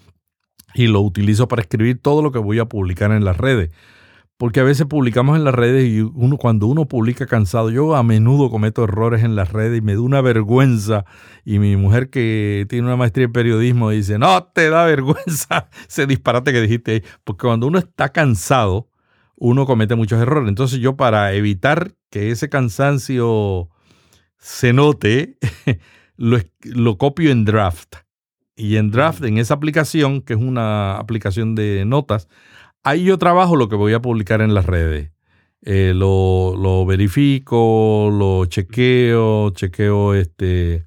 y 0.74 0.88
lo 0.88 1.00
utilizo 1.00 1.46
para 1.46 1.62
escribir 1.62 2.00
todo 2.00 2.20
lo 2.20 2.32
que 2.32 2.38
voy 2.38 2.58
a 2.58 2.64
publicar 2.64 3.12
en 3.12 3.24
las 3.24 3.36
redes. 3.36 3.70
Porque 4.36 4.58
a 4.58 4.64
veces 4.64 4.86
publicamos 4.86 5.36
en 5.36 5.44
las 5.44 5.54
redes 5.54 5.88
y 5.88 6.00
uno 6.00 6.36
cuando 6.36 6.66
uno 6.66 6.86
publica 6.86 7.26
cansado, 7.26 7.70
yo 7.70 7.94
a 7.94 8.02
menudo 8.02 8.50
cometo 8.50 8.82
errores 8.82 9.22
en 9.22 9.36
las 9.36 9.52
redes 9.52 9.78
y 9.78 9.80
me 9.80 9.94
da 9.94 10.00
una 10.00 10.20
vergüenza. 10.20 11.04
Y 11.44 11.60
mi 11.60 11.76
mujer 11.76 12.10
que 12.10 12.66
tiene 12.68 12.88
una 12.88 12.96
maestría 12.96 13.26
en 13.26 13.32
periodismo 13.32 13.90
dice, 13.90 14.18
no 14.18 14.42
te 14.52 14.68
da 14.70 14.84
vergüenza 14.84 15.68
ese 15.88 16.08
disparate 16.08 16.52
que 16.52 16.60
dijiste 16.60 16.90
ahí, 16.90 17.02
porque 17.22 17.46
cuando 17.46 17.68
uno 17.68 17.78
está 17.78 18.08
cansado, 18.08 18.88
uno 19.36 19.66
comete 19.66 19.94
muchos 19.94 20.20
errores. 20.20 20.48
Entonces 20.48 20.80
yo 20.80 20.96
para 20.96 21.32
evitar 21.34 21.94
que 22.10 22.32
ese 22.32 22.48
cansancio 22.48 23.70
se 24.44 24.74
note, 24.74 25.38
lo, 26.18 26.36
lo 26.64 26.98
copio 26.98 27.30
en 27.30 27.46
draft. 27.46 27.96
Y 28.54 28.76
en 28.76 28.90
draft, 28.90 29.24
en 29.24 29.38
esa 29.38 29.54
aplicación, 29.54 30.20
que 30.20 30.34
es 30.34 30.38
una 30.38 30.98
aplicación 30.98 31.54
de 31.54 31.86
notas, 31.86 32.28
ahí 32.82 33.04
yo 33.04 33.16
trabajo 33.16 33.56
lo 33.56 33.70
que 33.70 33.76
voy 33.76 33.94
a 33.94 34.02
publicar 34.02 34.42
en 34.42 34.52
las 34.52 34.66
redes. 34.66 35.12
Eh, 35.62 35.94
lo, 35.96 36.84
verifico, 36.84 38.10
lo 38.12 38.44
chequeo, 38.44 39.48
chequeo 39.48 40.12
este, 40.12 40.84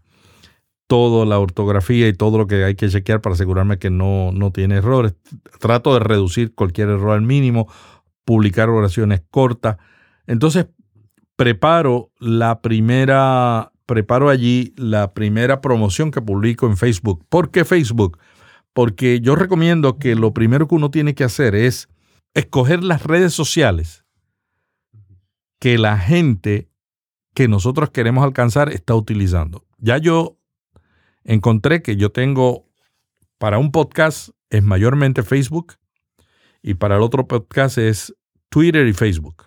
toda 0.85 1.25
la 1.25 1.39
ortografía 1.39 2.07
y 2.07 2.13
todo 2.13 2.37
lo 2.37 2.45
que 2.45 2.63
hay 2.63 2.75
que 2.75 2.89
chequear 2.89 3.21
para 3.21 3.33
asegurarme 3.33 3.79
que 3.79 3.89
no, 3.89 4.31
no 4.33 4.51
tiene 4.51 4.75
errores. 4.75 5.15
Trato 5.59 5.95
de 5.95 5.99
reducir 6.01 6.53
cualquier 6.53 6.89
error 6.89 7.09
al 7.09 7.23
mínimo, 7.23 7.67
publicar 8.23 8.69
oraciones 8.69 9.23
cortas. 9.31 9.77
Entonces, 10.27 10.67
preparo 11.37 12.11
la 12.19 12.61
primera, 12.61 13.71
preparo 13.85 14.29
allí 14.29 14.73
la 14.75 15.13
primera 15.13 15.61
promoción 15.61 16.11
que 16.11 16.21
publico 16.21 16.67
en 16.67 16.75
Facebook. 16.75 17.25
¿Por 17.29 17.51
qué 17.51 17.63
Facebook? 17.63 18.19
porque 18.77 19.21
yo 19.21 19.35
recomiendo 19.35 19.97
que 19.97 20.13
lo 20.13 20.35
primero 20.35 20.67
que 20.67 20.75
uno 20.75 20.91
tiene 20.91 21.15
que 21.15 21.23
hacer 21.23 21.55
es 21.55 21.89
escoger 22.35 22.83
las 22.83 23.01
redes 23.01 23.33
sociales 23.33 24.05
que 25.59 25.79
la 25.79 25.97
gente 25.97 26.69
que 27.33 27.47
nosotros 27.47 27.89
queremos 27.89 28.23
alcanzar 28.23 28.69
está 28.69 28.93
utilizando. 28.93 29.65
Ya 29.79 29.97
yo 29.97 30.37
encontré 31.23 31.81
que 31.81 31.95
yo 31.95 32.11
tengo 32.11 32.69
para 33.39 33.57
un 33.57 33.71
podcast 33.71 34.29
es 34.51 34.61
mayormente 34.61 35.23
Facebook 35.23 35.73
y 36.61 36.75
para 36.75 36.97
el 36.97 37.01
otro 37.01 37.27
podcast 37.27 37.79
es 37.79 38.13
Twitter 38.49 38.85
y 38.85 38.93
Facebook. 38.93 39.46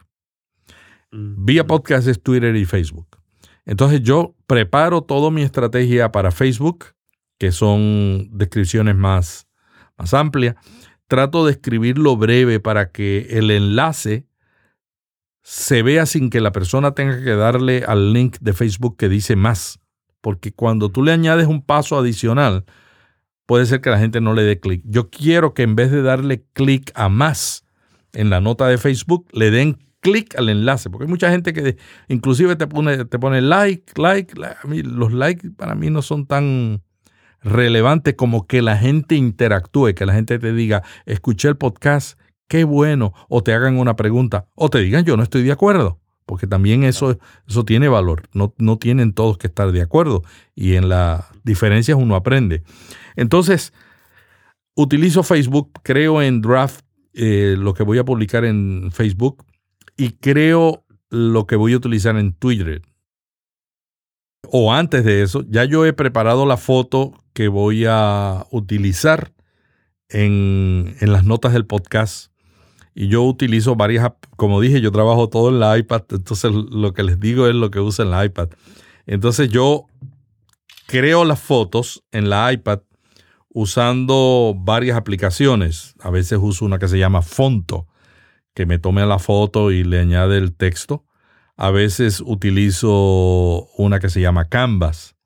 Vía 1.13 1.67
podcast 1.67 2.07
es 2.07 2.23
Twitter 2.23 2.55
y 2.55 2.65
Facebook. 2.65 3.19
Entonces 3.65 4.03
yo 4.03 4.35
preparo 4.47 5.03
toda 5.03 5.31
mi 5.31 5.43
estrategia 5.43 6.13
para 6.13 6.31
Facebook 6.31 6.87
que 7.39 7.53
son 7.53 8.29
descripciones 8.33 8.97
más, 8.97 9.49
más 9.97 10.15
amplias. 10.15 10.57
Trato 11.09 11.47
de 11.47 11.53
escribirlo 11.53 12.17
breve 12.17 12.61
para 12.61 12.91
que 12.93 13.27
el 13.31 13.51
enlace 13.51 14.27
se 15.43 15.83
vea 15.83 16.07
sin 16.07 16.31
que 16.31 16.41
la 16.41 16.53
persona 16.53 16.93
tenga 16.93 17.25
que 17.25 17.35
darle 17.35 17.85
al 17.87 18.13
link 18.13 18.37
de 18.41 18.53
Facebook 18.53 18.97
que 18.97 19.09
dice 19.09 19.37
más. 19.37 19.81
Porque 20.21 20.53
cuando 20.53 20.91
tú 20.91 21.03
le 21.03 21.13
añades 21.13 21.47
un 21.47 21.63
paso 21.63 21.99
adicional, 21.99 22.67
puede 23.47 23.67
ser 23.67 23.81
que 23.81 23.91
la 23.91 23.99
gente 23.99 24.21
no 24.21 24.35
le 24.35 24.43
dé 24.43 24.61
clic. 24.61 24.83
Yo 24.85 25.11
quiero 25.11 25.55
que 25.55 25.63
en 25.63 25.75
vez 25.75 25.91
de 25.91 26.03
darle 26.03 26.45
clic 26.53 26.93
a 26.95 27.09
más 27.09 27.65
en 28.13 28.31
la 28.31 28.41
nota 28.41 28.69
de 28.69 28.79
Facebook, 28.79 29.27
le 29.33 29.51
den 29.51 29.79
clic 30.01 30.37
al 30.37 30.49
enlace. 30.49 30.91
Porque 30.91 31.05
hay 31.05 31.11
mucha 31.11 31.31
gente 31.31 31.53
que 31.53 31.77
inclusive 32.09 32.57
te 32.57 32.67
pone, 32.67 33.05
te 33.05 33.19
pone 33.19 33.41
like, 33.41 33.93
like. 33.97 34.35
los 34.65 35.13
likes 35.13 35.51
para 35.51 35.75
mí 35.75 35.91
no 35.91 36.03
son 36.03 36.27
tan 36.27 36.83
relevante 37.43 38.17
como 38.17 38.47
que 38.47 38.63
la 38.63 38.77
gente 38.77 39.15
interactúe, 39.15 39.95
que 39.95 40.07
la 40.07 40.13
gente 40.13 40.39
te 40.39 40.53
diga, 40.53 40.83
escuché 41.07 41.49
el 41.49 41.57
podcast, 41.57 42.19
qué 42.49 42.65
bueno, 42.65 43.15
o 43.29 43.43
te 43.43 43.55
hagan 43.55 43.79
una 43.79 43.97
pregunta, 43.97 44.47
o 44.55 44.69
te 44.69 44.79
digan, 44.81 45.05
yo 45.05 45.17
no 45.17 45.23
estoy 45.23 45.43
de 45.43 45.53
acuerdo, 45.53 45.99
porque 46.27 46.47
también 46.47 46.85
eso, 46.85 47.19
eso 47.49 47.65
tiene 47.65 47.89
valor, 47.89 48.25
no, 48.33 48.55
no 48.59 48.77
tienen 48.79 49.15
todos 49.15 49.39
que 49.39 49.47
estar 49.47 49.73
de 49.73 49.83
acuerdo, 49.83 50.23
y 50.55 50.75
en 50.75 50.89
las 50.89 51.25
diferencias 51.45 51.97
uno 51.97 52.15
aprende. 52.15 52.63
Entonces, 53.17 53.73
utilizo 54.75 55.23
Facebook, 55.23 55.71
creo 55.83 56.21
en 56.21 56.43
Draft, 56.43 56.85
eh, 57.15 57.57
lo 57.59 57.75
que 57.75 57.83
voy 57.83 57.99
a 57.99 58.05
publicar 58.05 58.45
en 58.45 58.91
Facebook, 58.93 59.45
y 60.01 60.13
creo 60.13 60.87
lo 61.11 61.47
que 61.47 61.57
voy 61.57 61.75
a 61.75 61.77
utilizar 61.77 62.17
en 62.17 62.33
Twitter 62.33 62.81
o 64.49 64.73
antes 64.73 65.05
de 65.05 65.23
eso, 65.23 65.45
ya 65.47 65.65
yo 65.65 65.85
he 65.85 65.93
preparado 65.93 66.47
la 66.47 66.57
foto 66.57 67.13
que 67.35 67.49
voy 67.49 67.85
a 67.87 68.47
utilizar 68.51 69.33
en, 70.09 70.97
las 71.03 71.25
notas 71.25 71.53
del 71.53 71.67
podcast. 71.67 72.33
Y 72.95 73.09
yo 73.09 73.23
utilizo 73.25 73.77
varias, 73.77 74.11
como 74.37 74.61
dije, 74.61 74.81
yo 74.81 74.91
trabajo 74.91 75.29
todo 75.29 75.51
en 75.51 75.61
la 75.61 75.77
iPad, 75.77 76.03
entonces 76.11 76.51
lo 76.51 76.95
que 76.95 77.03
les 77.03 77.21
digo 77.21 77.47
es 77.47 77.55
lo 77.55 77.71
que 77.71 77.79
uso 77.79 78.03
en 78.03 78.11
la 78.11 78.25
iPad. 78.25 78.49
Entonces 79.07 79.51
yo 79.51 79.87
creo 80.87 81.27
las 81.27 81.41
fotos 81.41 82.03
en 82.11 82.31
la 82.31 82.51
iPad 82.53 82.81
usando 83.51 84.55
varias 84.57 84.97
aplicaciones. 84.97 85.95
A 86.01 86.09
veces 86.09 86.39
uso 86.41 86.65
una 86.65 86.79
que 86.79 86.89
se 86.89 86.99
llama 86.99 87.21
Fonto, 87.21 87.87
que 88.55 88.67
me 88.67 88.79
tome 88.79 89.05
la 89.07 89.19
foto 89.19 89.71
y 89.71 89.85
le 89.85 90.01
añade 90.01 90.39
el 90.39 90.55
texto. 90.55 91.07
A 91.57 91.71
veces 91.71 92.23
utilizo 92.25 93.69
una 93.77 94.01
que 94.01 94.09
se 94.09 94.21
llama 94.21 94.49
Canvas. 94.49 95.17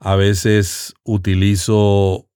A 0.00 0.16
veces 0.16 0.94
utilizo 1.04 2.28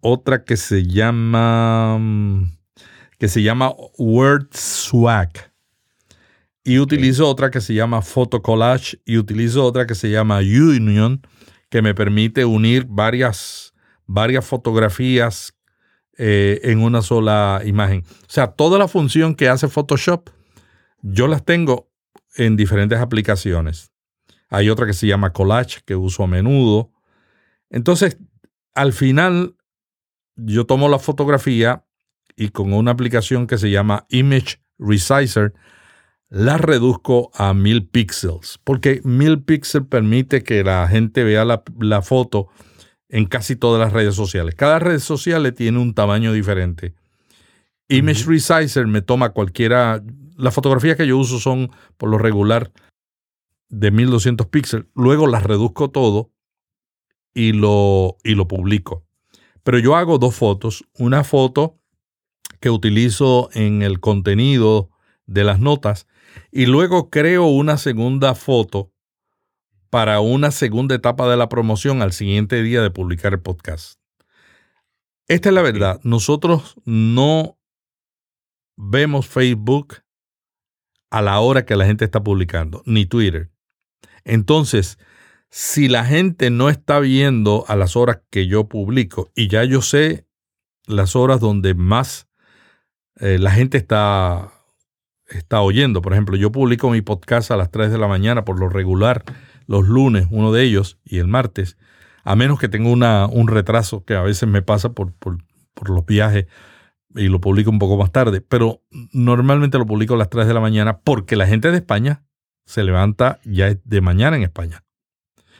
otra 0.00 0.44
que 0.44 0.56
se 0.56 0.84
llama 0.86 1.98
que 3.18 3.28
se 3.28 3.42
llama 3.42 3.72
WordSwag. 3.98 5.52
Y 6.64 6.78
utilizo 6.80 7.28
otra 7.28 7.50
que 7.50 7.60
se 7.60 7.74
llama 7.74 8.02
Photo 8.02 8.42
Collage 8.42 9.00
y 9.04 9.18
utilizo 9.18 9.64
otra 9.64 9.86
que 9.86 9.94
se 9.94 10.10
llama 10.10 10.38
Union 10.38 11.22
que 11.70 11.82
me 11.82 11.94
permite 11.94 12.44
unir 12.44 12.86
varias, 12.88 13.72
varias 14.06 14.44
fotografías 14.44 15.55
eh, 16.18 16.60
en 16.64 16.82
una 16.82 17.02
sola 17.02 17.62
imagen. 17.64 18.04
O 18.22 18.30
sea, 18.30 18.48
toda 18.48 18.78
la 18.78 18.88
función 18.88 19.34
que 19.34 19.48
hace 19.48 19.68
Photoshop 19.68 20.30
yo 21.02 21.28
las 21.28 21.44
tengo 21.44 21.90
en 22.36 22.56
diferentes 22.56 22.98
aplicaciones. 22.98 23.92
Hay 24.48 24.70
otra 24.70 24.86
que 24.86 24.92
se 24.92 25.06
llama 25.06 25.32
Collage, 25.32 25.80
que 25.84 25.96
uso 25.96 26.22
a 26.22 26.26
menudo. 26.26 26.92
Entonces, 27.70 28.18
al 28.74 28.92
final, 28.92 29.56
yo 30.36 30.66
tomo 30.66 30.88
la 30.88 30.98
fotografía 30.98 31.84
y 32.36 32.50
con 32.50 32.72
una 32.72 32.90
aplicación 32.90 33.46
que 33.46 33.58
se 33.58 33.70
llama 33.70 34.06
Image 34.10 34.58
Resizer, 34.78 35.54
la 36.28 36.58
reduzco 36.58 37.30
a 37.34 37.54
mil 37.54 37.88
píxeles, 37.88 38.58
porque 38.62 39.00
mil 39.04 39.42
píxeles 39.42 39.88
permite 39.88 40.42
que 40.42 40.62
la 40.64 40.86
gente 40.88 41.24
vea 41.24 41.44
la, 41.44 42.02
foto 42.02 42.48
en 43.08 43.26
casi 43.26 43.56
todas 43.56 43.80
las 43.80 43.92
redes 43.92 44.14
sociales. 44.14 44.54
Cada 44.54 44.78
red 44.78 44.98
social 44.98 45.52
tiene 45.54 45.78
un 45.78 45.94
tamaño 45.94 46.32
diferente. 46.32 46.94
Image 47.88 48.24
Resizer 48.24 48.86
me 48.86 49.02
toma 49.02 49.30
cualquiera. 49.30 50.02
Las 50.36 50.54
fotografías 50.54 50.96
que 50.96 51.06
yo 51.06 51.16
uso 51.18 51.38
son, 51.38 51.70
por 51.96 52.10
lo 52.10 52.18
regular, 52.18 52.72
de 53.68 53.90
1200 53.90 54.46
píxeles. 54.48 54.86
Luego 54.94 55.26
las 55.26 55.44
reduzco 55.44 55.90
todo 55.90 56.30
y 57.32 57.52
lo, 57.52 58.16
y 58.24 58.34
lo 58.34 58.48
publico. 58.48 59.04
Pero 59.62 59.78
yo 59.78 59.96
hago 59.96 60.18
dos 60.18 60.34
fotos. 60.34 60.84
Una 60.98 61.24
foto 61.24 61.78
que 62.60 62.70
utilizo 62.70 63.50
en 63.52 63.82
el 63.82 64.00
contenido 64.00 64.90
de 65.26 65.44
las 65.44 65.60
notas 65.60 66.06
y 66.50 66.66
luego 66.66 67.10
creo 67.10 67.46
una 67.46 67.76
segunda 67.76 68.34
foto 68.34 68.92
para 69.90 70.20
una 70.20 70.50
segunda 70.50 70.94
etapa 70.94 71.28
de 71.28 71.36
la 71.36 71.48
promoción 71.48 72.02
al 72.02 72.12
siguiente 72.12 72.62
día 72.62 72.82
de 72.82 72.90
publicar 72.90 73.32
el 73.32 73.40
podcast. 73.40 73.98
Esta 75.28 75.48
es 75.48 75.54
la 75.54 75.62
verdad. 75.62 76.00
Nosotros 76.02 76.76
no 76.84 77.58
vemos 78.76 79.26
Facebook 79.26 80.02
a 81.10 81.22
la 81.22 81.40
hora 81.40 81.64
que 81.64 81.76
la 81.76 81.86
gente 81.86 82.04
está 82.04 82.22
publicando, 82.22 82.82
ni 82.86 83.06
Twitter. 83.06 83.50
Entonces, 84.24 84.98
si 85.50 85.88
la 85.88 86.04
gente 86.04 86.50
no 86.50 86.68
está 86.68 87.00
viendo 87.00 87.64
a 87.68 87.76
las 87.76 87.96
horas 87.96 88.20
que 88.30 88.46
yo 88.46 88.68
publico, 88.68 89.30
y 89.34 89.48
ya 89.48 89.64
yo 89.64 89.82
sé 89.82 90.26
las 90.86 91.16
horas 91.16 91.40
donde 91.40 91.74
más 91.74 92.28
eh, 93.18 93.38
la 93.38 93.50
gente 93.50 93.78
está, 93.78 94.52
está 95.28 95.60
oyendo, 95.62 96.02
por 96.02 96.12
ejemplo, 96.12 96.36
yo 96.36 96.52
publico 96.52 96.90
mi 96.90 97.00
podcast 97.00 97.50
a 97.50 97.56
las 97.56 97.70
3 97.70 97.90
de 97.90 97.98
la 97.98 98.08
mañana 98.08 98.44
por 98.44 98.60
lo 98.60 98.68
regular, 98.68 99.24
los 99.66 99.86
lunes, 99.86 100.26
uno 100.30 100.52
de 100.52 100.62
ellos, 100.62 100.98
y 101.04 101.18
el 101.18 101.26
martes, 101.26 101.76
a 102.24 102.36
menos 102.36 102.58
que 102.58 102.68
tenga 102.68 102.90
una, 102.90 103.26
un 103.26 103.48
retraso 103.48 104.04
que 104.04 104.14
a 104.14 104.22
veces 104.22 104.48
me 104.48 104.62
pasa 104.62 104.92
por, 104.92 105.12
por, 105.12 105.38
por 105.74 105.90
los 105.90 106.04
viajes 106.04 106.46
y 107.14 107.28
lo 107.28 107.40
publico 107.40 107.70
un 107.70 107.78
poco 107.78 107.96
más 107.96 108.12
tarde, 108.12 108.40
pero 108.40 108.82
normalmente 109.12 109.78
lo 109.78 109.86
publico 109.86 110.14
a 110.14 110.18
las 110.18 110.28
3 110.28 110.46
de 110.46 110.54
la 110.54 110.60
mañana 110.60 110.98
porque 110.98 111.36
la 111.36 111.46
gente 111.46 111.70
de 111.70 111.78
España 111.78 112.24
se 112.66 112.84
levanta 112.84 113.38
ya 113.44 113.74
de 113.82 114.00
mañana 114.00 114.36
en 114.36 114.42
España. 114.42 114.84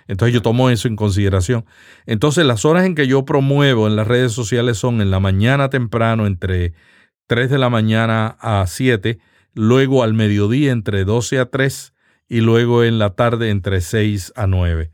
Entonces 0.08 0.34
yo 0.34 0.42
tomo 0.42 0.70
eso 0.70 0.86
en 0.88 0.96
consideración. 0.96 1.64
Entonces 2.04 2.44
las 2.44 2.64
horas 2.64 2.84
en 2.84 2.94
que 2.94 3.06
yo 3.06 3.24
promuevo 3.24 3.86
en 3.86 3.96
las 3.96 4.06
redes 4.06 4.32
sociales 4.32 4.78
son 4.78 5.00
en 5.00 5.10
la 5.10 5.20
mañana 5.20 5.70
temprano 5.70 6.26
entre 6.26 6.74
3 7.26 7.50
de 7.50 7.58
la 7.58 7.70
mañana 7.70 8.36
a 8.40 8.66
7, 8.66 9.18
luego 9.54 10.02
al 10.02 10.14
mediodía 10.14 10.72
entre 10.72 11.04
12 11.04 11.38
a 11.40 11.46
3 11.46 11.92
y 12.28 12.40
luego 12.40 12.84
en 12.84 12.98
la 12.98 13.14
tarde 13.14 13.50
entre 13.50 13.80
6 13.80 14.32
a 14.36 14.46
9. 14.46 14.90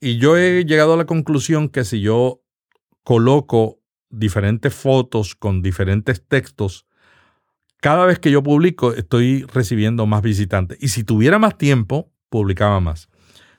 Y 0.00 0.18
yo 0.18 0.36
he 0.36 0.64
llegado 0.64 0.94
a 0.94 0.96
la 0.96 1.06
conclusión 1.06 1.68
que 1.68 1.84
si 1.84 2.00
yo 2.00 2.42
coloco 3.02 3.80
diferentes 4.10 4.74
fotos 4.74 5.34
con 5.34 5.62
diferentes 5.62 6.26
textos, 6.26 6.86
cada 7.80 8.06
vez 8.06 8.18
que 8.18 8.30
yo 8.30 8.42
publico 8.42 8.94
estoy 8.94 9.42
recibiendo 9.52 10.06
más 10.06 10.22
visitantes. 10.22 10.78
Y 10.80 10.88
si 10.88 11.04
tuviera 11.04 11.38
más 11.38 11.58
tiempo, 11.58 12.10
publicaba 12.30 12.80
más. 12.80 13.08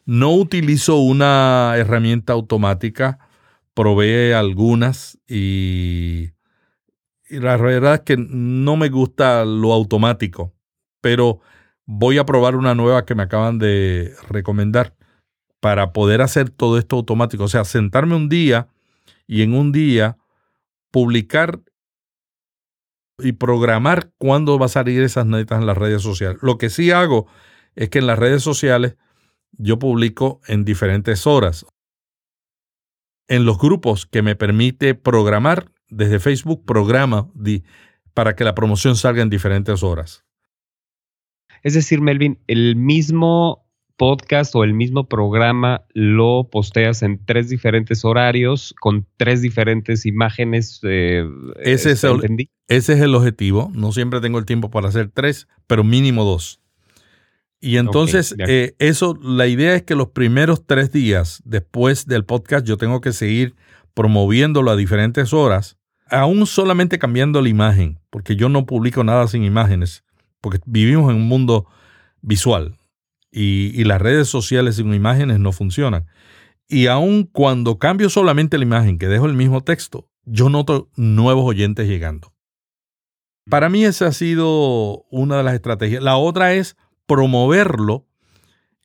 No 0.06 0.34
utilizo 0.34 0.98
una 0.98 1.74
herramienta 1.78 2.34
automática, 2.34 3.20
probé 3.74 4.34
algunas 4.34 5.20
y, 5.28 6.30
y 7.30 7.40
la 7.40 7.58
verdad 7.58 7.96
es 7.96 8.02
que 8.02 8.18
no 8.18 8.78
me 8.78 8.90
gusta 8.90 9.46
lo 9.46 9.74
automático, 9.74 10.54
pero 11.02 11.42
voy 11.86 12.18
a 12.18 12.26
probar 12.26 12.56
una 12.56 12.76
nueva 12.76 13.06
que 13.06 13.16
me 13.16 13.24
acaban 13.24 13.60
de 13.60 14.14
recomendar 14.30 14.96
para 15.60 15.94
poder 15.94 16.22
hacer 16.22 16.50
todo 16.50 16.78
esto 16.78 16.96
automático. 16.96 17.44
O 17.44 17.48
sea, 17.48 17.64
sentarme 17.64 18.16
un 18.16 18.30
día 18.30 18.68
y 19.28 19.42
en 19.42 19.54
un 19.54 19.72
día 19.72 20.18
publicar 20.92 21.62
y 23.20 23.34
programar 23.34 24.12
cuándo 24.18 24.60
va 24.60 24.66
a 24.66 24.70
salir 24.70 25.02
esas 25.02 25.26
netas 25.26 25.60
en 25.60 25.66
las 25.66 25.78
redes 25.78 26.02
sociales. 26.02 26.38
Lo 26.42 26.58
que 26.58 26.70
sí 26.70 26.92
hago 26.92 27.28
es 27.76 27.90
que 27.90 28.00
en 28.00 28.08
las 28.08 28.20
redes 28.20 28.44
sociales 28.44 28.98
yo 29.52 29.80
publico 29.80 30.42
en 30.48 30.66
diferentes 30.66 31.26
horas. 31.26 31.66
En 33.28 33.46
los 33.46 33.58
grupos 33.58 34.06
que 34.06 34.22
me 34.22 34.36
permite 34.36 34.96
programar, 34.96 35.72
desde 35.90 36.20
Facebook 36.20 36.66
programa 36.66 37.30
para 38.14 38.36
que 38.36 38.44
la 38.44 38.56
promoción 38.56 38.96
salga 38.96 39.22
en 39.22 39.30
diferentes 39.30 39.82
horas. 39.84 40.25
Es 41.66 41.74
decir, 41.74 42.00
Melvin, 42.00 42.38
el 42.46 42.76
mismo 42.76 43.66
podcast 43.98 44.56
o 44.56 44.64
el 44.64 44.76
mismo 44.76 45.10
programa 45.10 45.84
lo 45.96 46.48
posteas 46.52 47.02
en 47.02 47.26
tres 47.26 47.50
diferentes 47.50 48.06
horarios 48.06 48.76
con 48.80 49.08
tres 49.18 49.42
diferentes 49.42 50.06
imágenes. 50.06 50.80
Eh, 50.84 51.28
ese, 51.64 51.94
es 51.94 52.04
el, 52.04 52.50
ese, 52.68 52.94
es 52.94 53.02
el, 53.02 53.16
objetivo. 53.16 53.72
No 53.74 53.92
siempre 53.92 54.22
tengo 54.22 54.38
el 54.38 54.46
tiempo 54.46 54.70
para 54.70 54.90
hacer 54.90 55.10
tres, 55.12 55.48
pero 55.66 55.84
mínimo 55.84 56.24
dos. 56.24 56.62
Y 57.60 57.78
entonces, 57.78 58.36
eh, 58.48 58.76
eso, 58.78 59.18
la 59.20 59.48
idea 59.48 59.74
es 59.74 59.82
que 59.82 59.96
los 59.96 60.10
primeros 60.10 60.68
tres 60.68 60.92
días 60.92 61.42
después 61.46 62.06
del 62.06 62.26
podcast 62.26 62.68
yo 62.68 62.78
tengo 62.78 63.02
que 63.02 63.12
seguir 63.12 63.56
promoviéndolo 63.96 64.70
a 64.70 64.76
diferentes 64.76 65.34
horas, 65.34 65.80
aún 66.12 66.46
solamente 66.46 67.00
cambiando 67.00 67.42
la 67.42 67.50
imagen, 67.50 67.98
porque 68.12 68.36
yo 68.36 68.50
no 68.50 68.68
publico 68.68 69.04
nada 69.04 69.28
sin 69.28 69.44
imágenes, 69.44 70.04
porque 70.46 70.60
vivimos 70.68 71.10
en 71.10 71.16
un 71.16 71.28
mundo 71.28 71.66
visual 72.22 72.78
y, 73.32 73.84
las 73.84 74.00
redes 74.00 74.28
sociales 74.28 74.76
sin 74.76 74.94
imágenes 74.94 75.40
no 75.40 75.52
funcionan. 75.52 76.06
Y 76.68 76.86
aun 76.86 77.24
cuando 77.24 77.80
cambio 77.80 78.12
solamente 78.12 78.60
la 78.60 78.64
imagen, 78.64 79.00
que 79.00 79.08
dejo 79.08 79.26
el 79.26 79.34
mismo 79.34 79.64
texto, 79.64 80.08
yo 80.24 80.50
noto 80.50 80.88
nuevos 80.96 81.46
oyentes 81.46 81.88
llegando. 81.88 82.32
Para 83.50 83.70
mí 83.70 83.86
esa 83.86 84.06
ha 84.06 84.12
sido 84.12 85.06
una 85.10 85.38
de 85.38 85.44
las 85.44 85.56
estrategias. 85.56 86.04
La 86.04 86.16
otra 86.16 86.54
es 86.54 86.78
promoverlo 87.08 88.06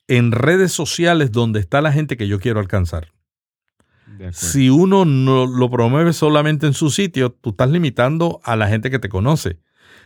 en 0.09 0.33
redes 0.33 0.73
sociales 0.73 1.31
donde 1.31 1.61
está 1.61 1.83
la 1.83 1.93
gente 1.93 2.17
que 2.17 2.27
yo 2.27 2.41
quiero 2.41 2.59
alcanzar. 2.59 3.13
Si 4.33 4.71
uno 4.71 5.05
no 5.05 5.47
lo 5.47 5.71
promueve 5.71 6.15
solamente 6.15 6.67
en 6.67 6.73
su 6.73 6.89
sitio, 6.89 7.33
tú 7.33 7.51
estás 7.51 7.69
limitando 7.69 8.41
a 8.45 8.57
la 8.57 8.67
gente 8.67 8.91
que 8.91 8.99
te 8.99 9.11
conoce. 9.11 9.59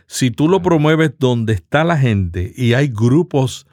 Si 0.07 0.31
tú 0.31 0.47
lo 0.47 0.61
promueves 0.61 1.13
donde 1.17 1.53
está 1.53 1.83
la 1.83 1.97
gente 1.97 2.53
y 2.55 2.73
hay 2.73 2.87
grupos 2.87 3.67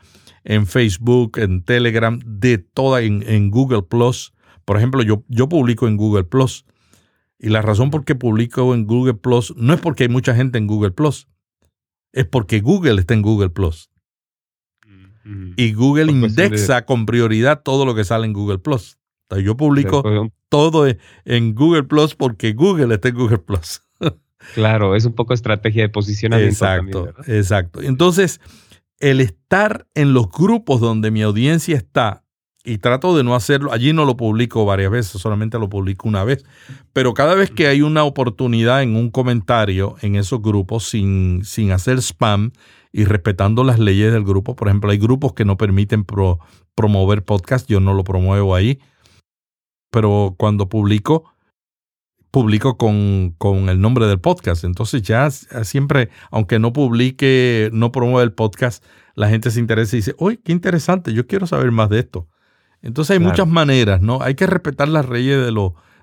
en 0.45 0.67
Facebook, 0.67 1.39
en 1.39 1.63
Telegram, 1.63 2.19
de 2.25 2.59
toda, 2.59 3.03
en, 3.03 3.51
Google 3.51 3.83
Plus. 3.83 4.33
Por 4.65 4.77
ejemplo, 4.77 5.03
yo, 5.03 5.25
yo 5.29 5.49
publico 5.49 5.87
en 5.89 5.97
Google 5.97 6.25
Plus. 6.25 6.65
Y 7.39 7.49
la 7.49 7.63
razón 7.63 7.91
por 7.91 8.05
qué 8.05 8.15
publico 8.15 8.75
en 8.75 8.87
Google 8.87 9.15
Plus 9.15 9.55
no 9.57 9.75
es 9.75 9.81
porque 9.81 10.05
hay 10.05 10.09
mucha 10.09 10.35
gente 10.35 10.59
en 10.59 10.69
Google 10.69 10.93
Plus, 10.93 11.27
es 12.13 12.25
porque 12.25 12.61
Google 12.61 13.01
está 13.01 13.15
en 13.15 13.23
Google 13.23 13.51
Plus. 13.51 13.91
Y 15.57 15.73
Google 15.73 16.11
indexa 16.11 16.85
con 16.85 17.07
prioridad 17.07 17.63
todo 17.63 17.85
lo 17.85 17.95
que 17.95 18.05
sale 18.05 18.27
en 18.27 18.33
Google 18.33 18.59
Plus. 18.59 18.99
yo 19.43 19.57
publico 19.57 20.03
todo 20.49 20.87
en 21.25 21.55
Google 21.55 21.85
Plus 21.85 22.15
porque 22.15 22.53
Google 22.53 22.95
está 22.95 23.09
en 23.09 23.15
Google 23.15 23.39
Plus. 23.39 23.83
Claro, 24.55 24.97
es 24.97 25.05
un 25.05 25.13
poco 25.13 25.35
estrategia 25.35 25.83
de 25.83 25.89
posicionamiento. 25.89 26.53
Exacto, 26.53 27.15
exacto. 27.27 27.83
Entonces, 27.83 28.41
el 28.99 29.21
estar 29.21 29.87
en 29.95 30.15
los 30.15 30.31
grupos 30.31 30.81
donde 30.81 31.11
mi 31.11 31.23
audiencia 31.23 31.77
está, 31.77 32.23
y 32.65 32.79
trato 32.79 33.17
de 33.17 33.25
no 33.25 33.35
hacerlo, 33.35 33.73
allí 33.73 33.93
no 33.93 34.05
lo 34.05 34.17
publico 34.17 34.65
varias 34.65 34.91
veces, 34.91 35.21
solamente 35.21 35.59
lo 35.59 35.69
publico 35.69 36.09
una 36.09 36.23
vez, 36.25 36.45
pero 36.93 37.13
cada 37.13 37.35
vez 37.35 37.51
que 37.51 37.67
hay 37.67 37.83
una 37.83 38.05
oportunidad 38.05 38.83
en 38.83 38.95
un 38.95 39.11
comentario 39.11 39.97
en 40.01 40.15
esos 40.15 40.41
grupos 40.41 40.89
sin, 40.89 41.45
sin 41.45 41.73
hacer 41.73 41.99
spam 41.99 42.53
y 42.93 43.05
respetando 43.05 43.65
las 43.65 43.79
leyes 43.79 44.13
del 44.13 44.25
grupo, 44.25 44.55
por 44.55 44.69
ejemplo, 44.69 44.91
hay 44.91 44.99
grupos 44.99 45.33
que 45.33 45.45
no 45.45 45.57
permiten 45.57 46.05
promover 46.75 47.25
podcast, 47.25 47.69
yo 47.69 47.81
no 47.81 47.95
lo 47.95 48.05
promuevo 48.05 48.55
ahí, 48.55 48.79
pero 49.91 50.37
cuando 50.39 50.69
publico, 50.69 51.25
publico 52.33 52.79
con, 52.79 53.35
con, 53.39 53.69
el 53.69 53.81
nombre 53.81 54.07
del 54.07 54.19
podcast. 54.19 54.65
Entonces 54.65 55.03
ya 55.03 55.31
siempre, 55.31 56.09
aunque 56.33 56.59
no 56.59 56.73
publique, 56.73 57.71
no 57.73 57.93
promueva 57.93 58.23
el 58.23 58.33
podcast, 58.33 58.83
la 59.15 59.29
gente 59.29 59.51
se 59.53 59.61
interesa 59.61 59.95
y 59.95 59.99
dice, 59.99 60.15
uy, 60.19 60.39
qué 60.39 60.51
interesante, 60.51 61.13
yo 61.13 61.27
quiero 61.27 61.47
saber 61.47 61.71
más 61.71 61.91
de 61.91 62.01
esto. 62.01 62.29
Entonces 62.81 63.13
hay 63.13 63.25
muchas 63.25 63.47
maneras, 63.47 64.01
¿no? 64.01 64.23
Hay 64.23 64.35
que 64.35 64.47
respetar 64.47 64.89
las 64.89 65.09
leyes 65.09 65.37
de, 65.37 65.53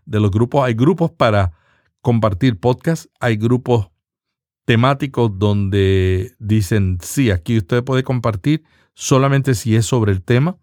de 0.05 0.19
los 0.19 0.32
grupos. 0.32 0.63
Hay 0.63 0.75
grupos 0.75 1.11
para 1.11 1.51
compartir 1.99 2.59
podcast, 2.59 3.07
hay 3.19 3.36
grupos 3.36 3.89
temáticos 4.65 5.32
donde 5.38 6.36
dicen, 6.38 6.99
sí, 7.01 7.32
aquí 7.32 7.57
usted 7.57 7.84
puede 7.84 8.03
compartir 8.03 8.63
solamente 8.93 9.55
si 9.55 9.75
es 9.75 9.88
sobre 9.88 10.11
el 10.11 10.21
tema. 10.21 10.57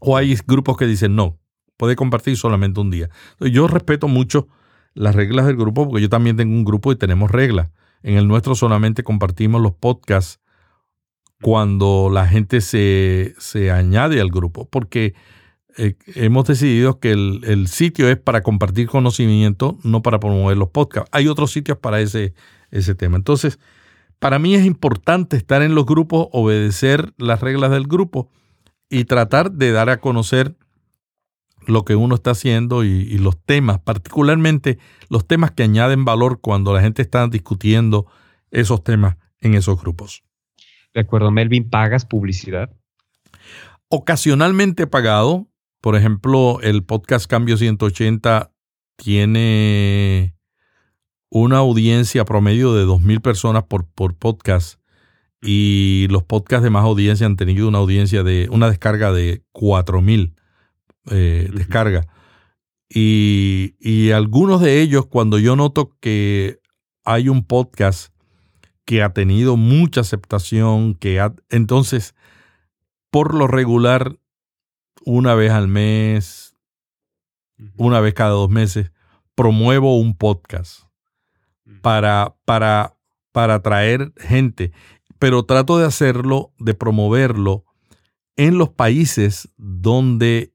O 0.00 0.16
hay 0.16 0.36
grupos 0.46 0.76
que 0.76 0.86
dicen, 0.86 1.14
no, 1.14 1.38
puede 1.76 1.94
compartir 1.94 2.36
solamente 2.36 2.80
un 2.80 2.90
día. 2.90 3.08
Yo 3.38 3.68
respeto 3.68 4.08
mucho 4.08 4.48
las 4.94 5.14
reglas 5.14 5.46
del 5.46 5.56
grupo 5.56 5.86
porque 5.86 6.02
yo 6.02 6.08
también 6.08 6.36
tengo 6.36 6.54
un 6.54 6.64
grupo 6.64 6.92
y 6.92 6.96
tenemos 6.96 7.30
reglas. 7.30 7.70
En 8.02 8.16
el 8.16 8.26
nuestro 8.26 8.54
solamente 8.54 9.02
compartimos 9.02 9.60
los 9.60 9.74
podcasts 9.74 10.40
cuando 11.42 12.10
la 12.12 12.26
gente 12.26 12.60
se, 12.60 13.34
añade 13.70 14.20
al 14.20 14.30
grupo, 14.30 14.68
porque 14.68 15.14
eh, 15.76 15.94
hemos 16.14 16.46
decidido 16.46 16.98
que 17.00 17.12
el, 17.12 17.40
el, 17.44 17.68
sitio 17.68 18.08
es 18.08 18.18
para 18.18 18.42
compartir 18.42 18.88
conocimiento, 18.88 19.78
no 19.82 20.02
para 20.02 20.20
promover 20.20 20.56
los 20.56 20.68
podcasts. 20.68 21.08
Hay 21.12 21.28
otros 21.28 21.50
sitios 21.50 21.78
para 21.78 22.00
ese, 22.00 22.34
ese 22.70 22.94
tema. 22.94 23.16
Entonces, 23.16 23.58
para 24.18 24.38
mí 24.38 24.54
es 24.54 24.66
importante 24.66 25.36
estar 25.36 25.62
en 25.62 25.74
los 25.74 25.86
grupos, 25.86 26.28
obedecer 26.32 27.14
las 27.16 27.40
reglas 27.40 27.70
del 27.70 27.86
grupo 27.86 28.28
y 28.90 29.04
tratar 29.04 29.52
de 29.52 29.72
dar 29.72 29.88
a 29.88 29.98
conocer 29.98 30.56
lo 31.70 31.84
que 31.84 31.96
uno 31.96 32.14
está 32.14 32.32
haciendo 32.32 32.84
y, 32.84 33.18
los 33.18 33.40
temas, 33.42 33.80
particularmente 33.80 34.78
los 35.08 35.26
temas 35.26 35.50
que 35.52 35.62
añaden 35.62 36.04
valor 36.04 36.40
cuando 36.40 36.74
la 36.74 36.80
gente 36.80 37.02
está 37.02 37.26
discutiendo 37.28 38.06
esos 38.50 38.82
temas 38.84 39.16
en 39.40 39.54
esos 39.54 39.80
grupos. 39.80 40.22
De 40.94 41.00
acuerdo, 41.00 41.30
Melvin, 41.30 41.68
¿pagas 41.70 42.04
publicidad? 42.04 42.70
Ocasionalmente 43.88 44.86
pagado. 44.86 45.46
Por 45.80 45.96
ejemplo, 45.96 46.60
el 46.62 46.84
podcast 46.84 47.26
Cambio 47.26 47.56
180 47.56 48.52
tiene 48.96 50.36
una 51.30 51.58
audiencia 51.58 52.24
promedio 52.24 52.74
de 52.74 52.84
2.000 52.84 53.22
personas 53.22 53.62
por, 53.64 53.86
por 53.86 54.16
podcast 54.16 54.80
y 55.42 56.06
los 56.10 56.22
podcasts 56.22 56.64
de 56.64 56.70
más 56.70 56.84
audiencia 56.84 57.26
han 57.26 57.36
tenido 57.36 57.68
una 57.68 57.78
audiencia 57.78 58.22
de 58.22 58.48
una 58.50 58.68
descarga 58.68 59.12
de 59.12 59.42
4.000 59.54 60.34
eh, 61.06 61.48
descargas. 61.52 62.06
Y, 62.88 63.76
y, 63.78 64.10
algunos 64.10 64.60
de 64.60 64.80
ellos, 64.80 65.06
cuando 65.06 65.38
yo 65.38 65.54
noto 65.54 65.96
que 66.00 66.60
hay 67.04 67.28
un 67.28 67.44
podcast 67.44 68.12
que 68.84 69.02
ha 69.02 69.12
tenido 69.12 69.56
mucha 69.56 70.00
aceptación, 70.00 70.94
que 70.94 71.24
entonces, 71.50 72.14
por 73.10 73.34
lo 73.34 73.46
regular, 73.46 74.18
una 75.04 75.34
vez 75.34 75.52
al 75.52 75.68
mes, 75.68 76.56
una 77.76 78.00
vez 78.00 78.14
cada 78.14 78.30
dos 78.30 78.50
meses, 78.50 78.90
promuevo 79.34 79.98
un 79.98 80.16
podcast 80.16 80.82
para, 81.80 82.34
para, 82.44 82.96
para 83.32 83.54
atraer 83.54 84.12
gente, 84.16 84.72
pero 85.18 85.44
trato 85.44 85.78
de 85.78 85.86
hacerlo, 85.86 86.52
de 86.58 86.74
promoverlo 86.74 87.64
en 88.36 88.58
los 88.58 88.70
países 88.70 89.48
donde 89.56 90.52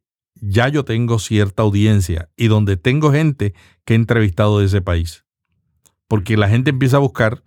ya 0.48 0.70
yo 0.70 0.86
tengo 0.86 1.20
cierta 1.20 1.64
audiencia 1.64 2.30
y 2.38 2.48
donde 2.48 2.78
tengo 2.78 3.12
gente 3.12 3.54
que 3.84 3.94
he 3.94 3.96
entrevistado 3.96 4.60
de 4.60 4.66
ese 4.66 4.82
país. 4.82 5.26
Porque 6.08 6.38
la 6.38 6.50
gente 6.50 6.70
empieza 6.70 6.98
a 6.98 7.02
buscar 7.02 7.44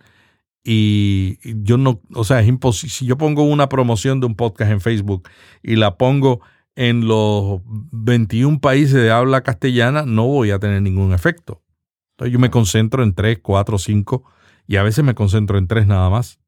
y 0.63 1.39
yo 1.63 1.77
no, 1.77 2.01
o 2.13 2.23
sea, 2.23 2.41
es 2.41 2.47
imposible. 2.47 2.93
Si 2.93 3.05
yo 3.05 3.17
pongo 3.17 3.43
una 3.43 3.69
promoción 3.69 4.19
de 4.19 4.27
un 4.27 4.35
podcast 4.35 4.71
en 4.71 4.81
Facebook 4.81 5.29
y 5.63 5.77
la 5.77 5.97
pongo 5.97 6.41
en 6.75 7.07
los 7.07 7.61
21 7.65 8.59
países 8.59 8.93
de 8.93 9.11
habla 9.11 9.41
castellana, 9.41 10.03
no 10.05 10.27
voy 10.27 10.51
a 10.51 10.59
tener 10.59 10.81
ningún 10.81 11.13
efecto. 11.13 11.63
Entonces 12.11 12.33
yo 12.33 12.39
me 12.39 12.49
concentro 12.49 13.03
en 13.03 13.13
tres, 13.13 13.39
cuatro, 13.41 13.77
cinco 13.77 14.25
y 14.67 14.75
a 14.75 14.83
veces 14.83 15.03
me 15.05 15.15
concentro 15.15 15.57
en 15.57 15.67
tres 15.67 15.87
nada 15.87 16.09
más. 16.09 16.39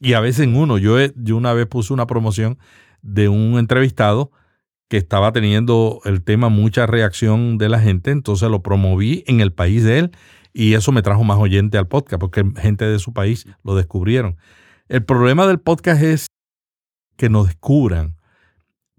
Y 0.00 0.14
a 0.14 0.20
veces 0.20 0.46
en 0.46 0.56
uno. 0.56 0.78
Yo, 0.78 0.96
yo 1.14 1.36
una 1.36 1.52
vez 1.52 1.66
puse 1.66 1.92
una 1.92 2.06
promoción 2.06 2.58
de 3.02 3.28
un 3.28 3.58
entrevistado 3.58 4.32
que 4.90 4.96
estaba 4.96 5.30
teniendo 5.30 6.00
el 6.04 6.24
tema 6.24 6.48
mucha 6.48 6.84
reacción 6.84 7.58
de 7.58 7.68
la 7.68 7.78
gente, 7.78 8.10
entonces 8.10 8.50
lo 8.50 8.60
promoví 8.60 9.22
en 9.28 9.40
el 9.40 9.52
país 9.52 9.84
de 9.84 10.00
él 10.00 10.10
y 10.52 10.74
eso 10.74 10.90
me 10.90 11.00
trajo 11.00 11.22
más 11.22 11.38
oyente 11.38 11.78
al 11.78 11.86
podcast 11.86 12.18
porque 12.18 12.44
gente 12.56 12.84
de 12.86 12.98
su 12.98 13.12
país 13.12 13.46
lo 13.62 13.76
descubrieron. 13.76 14.36
El 14.88 15.04
problema 15.04 15.46
del 15.46 15.60
podcast 15.60 16.02
es 16.02 16.26
que 17.16 17.28
nos 17.28 17.46
descubran 17.46 18.16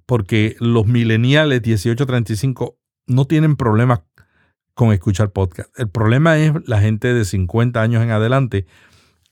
porque 0.06 0.56
los 0.62 0.88
millennials 0.88 1.62
18-35 1.62 2.78
no 3.08 3.26
tienen 3.26 3.58
problemas 3.58 4.00
con 4.74 4.94
escuchar 4.94 5.34
podcast. 5.34 5.78
El 5.78 5.90
problema 5.90 6.38
es 6.38 6.54
la 6.68 6.80
gente 6.80 7.14
de 7.14 7.26
50 7.26 7.82
años 7.82 8.02
en 8.02 8.12
adelante 8.12 8.66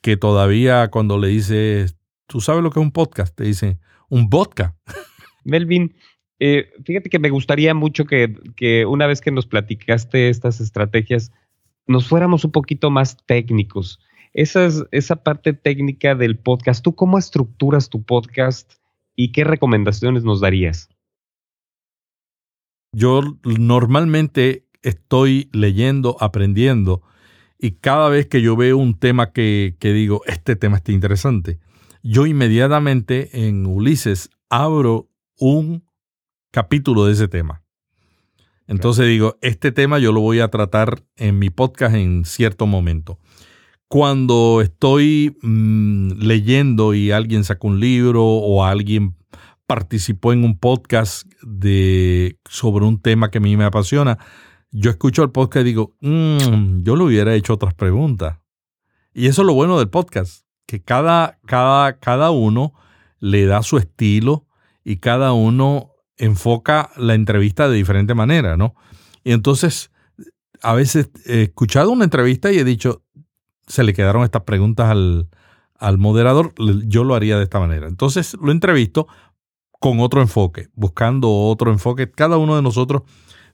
que 0.02 0.18
todavía 0.18 0.90
cuando 0.90 1.18
le 1.18 1.30
dices, 1.30 1.96
¿tú 2.28 2.42
sabes 2.42 2.64
lo 2.64 2.70
que 2.70 2.82
es 2.82 2.86
un 2.86 2.92
podcast? 2.92 3.34
Te 3.34 3.46
dicen, 3.46 3.80
un 4.10 4.30
vodka. 4.30 4.76
Melvin, 5.46 5.96
eh, 6.40 6.72
fíjate 6.86 7.10
que 7.10 7.20
me 7.20 7.30
gustaría 7.30 7.74
mucho 7.74 8.06
que, 8.06 8.86
una 8.88 9.08
vez 9.08 9.20
que 9.20 9.32
nos 9.32 9.46
platicaste 9.46 10.30
estas 10.30 10.62
estrategias, 10.62 11.32
nos 11.86 12.08
fuéramos 12.08 12.46
un 12.46 12.52
poquito 12.52 12.90
más 12.90 13.18
técnicos. 13.26 14.00
Esa, 14.34 14.66
es, 14.66 14.86
esa 14.92 15.18
parte 15.18 15.54
técnica 15.54 16.16
del 16.16 16.38
podcast, 16.38 16.84
¿tú 16.84 16.96
cómo 16.96 17.18
estructuras 17.18 17.90
tu 17.90 18.04
podcast 18.04 18.74
y 19.16 19.32
qué 19.32 19.44
recomendaciones 19.44 20.24
nos 20.24 20.40
darías? 20.40 20.90
Yo 22.94 23.22
normalmente 23.44 24.66
estoy 24.82 25.50
leyendo, 25.52 26.16
aprendiendo, 26.22 27.02
y 27.60 27.72
cada 27.72 28.08
vez 28.08 28.28
que 28.28 28.42
yo 28.42 28.56
veo 28.56 28.78
un 28.78 28.98
tema 28.98 29.34
que, 29.34 29.76
que 29.80 29.92
digo, 29.92 30.22
este 30.26 30.56
tema 30.56 30.78
está 30.78 30.94
interesante, 30.94 31.60
yo 32.02 32.26
inmediatamente 32.26 33.46
en 33.46 33.66
Ulises 33.66 34.30
abro 34.50 35.10
un 35.38 35.89
capítulo 36.52 37.06
de 37.06 37.14
ese 37.14 37.28
tema. 37.28 37.64
Entonces 38.68 39.08
digo, 39.08 39.38
este 39.42 39.72
tema 39.72 39.98
yo 39.98 40.12
lo 40.12 40.22
voy 40.22 40.42
a 40.42 40.50
tratar 40.50 41.04
en 41.16 41.40
mi 41.40 41.50
podcast 41.50 41.96
en 41.96 42.24
cierto 42.26 42.68
momento. 42.68 43.18
Cuando 43.88 44.62
estoy 44.62 45.36
mm, 45.42 46.20
leyendo 46.20 46.94
y 46.94 47.10
alguien 47.10 47.44
saca 47.44 47.68
un 47.68 47.80
libro 47.80 48.24
o 48.24 48.64
alguien 48.64 49.16
participó 49.66 50.34
en 50.34 50.44
un 50.44 50.60
podcast 50.60 51.28
de, 51.42 52.38
sobre 52.46 52.86
un 52.86 53.02
tema 53.02 53.32
que 53.32 53.40
a 53.40 53.42
mí 53.42 53.58
me 53.58 53.64
apasiona, 53.64 54.20
yo 54.72 54.92
escucho 54.92 55.24
el 55.24 55.32
podcast 55.32 55.64
y 55.64 55.70
digo, 55.70 55.96
mm, 56.02 56.84
yo 56.84 56.96
le 56.96 57.04
hubiera 57.04 57.34
hecho 57.34 57.54
otras 57.54 57.74
preguntas. 57.74 58.38
Y 59.14 59.26
eso 59.28 59.42
es 59.42 59.48
lo 59.48 59.56
bueno 59.56 59.80
del 59.80 59.90
podcast, 59.90 60.46
que 60.68 60.82
cada, 60.82 61.40
cada, 61.48 61.98
cada 61.98 62.30
uno 62.30 62.74
le 63.20 63.46
da 63.46 63.64
su 63.64 63.78
estilo 63.78 64.46
y 64.84 64.98
cada 64.98 65.34
uno 65.34 65.92
enfoca 66.20 66.92
la 66.98 67.16
entrevista 67.16 67.68
de 67.68 67.76
diferente 67.76 68.14
manera, 68.14 68.58
¿no? 68.58 68.76
Y 69.24 69.32
entonces, 69.32 69.92
a 70.62 70.74
veces 70.76 71.10
he 71.26 71.44
escuchado 71.44 71.92
una 71.92 72.04
entrevista 72.04 72.52
y 72.52 72.60
he 72.60 72.64
dicho, 72.64 73.04
se 73.66 73.84
le 73.84 73.94
quedaron 73.94 74.24
estas 74.24 74.44
preguntas 74.44 74.90
al, 74.90 75.30
al 75.80 75.98
moderador, 75.98 76.54
yo 76.86 77.04
lo 77.04 77.16
haría 77.16 77.38
de 77.38 77.44
esta 77.44 77.60
manera. 77.60 77.88
Entonces 77.88 78.36
lo 78.40 78.52
entrevisto 78.52 79.08
con 79.80 80.02
otro 80.02 80.22
enfoque, 80.22 80.68
buscando 80.74 81.32
otro 81.32 81.72
enfoque. 81.72 82.12
Cada 82.12 82.38
uno 82.38 82.56
de 82.56 82.62
nosotros 82.62 83.04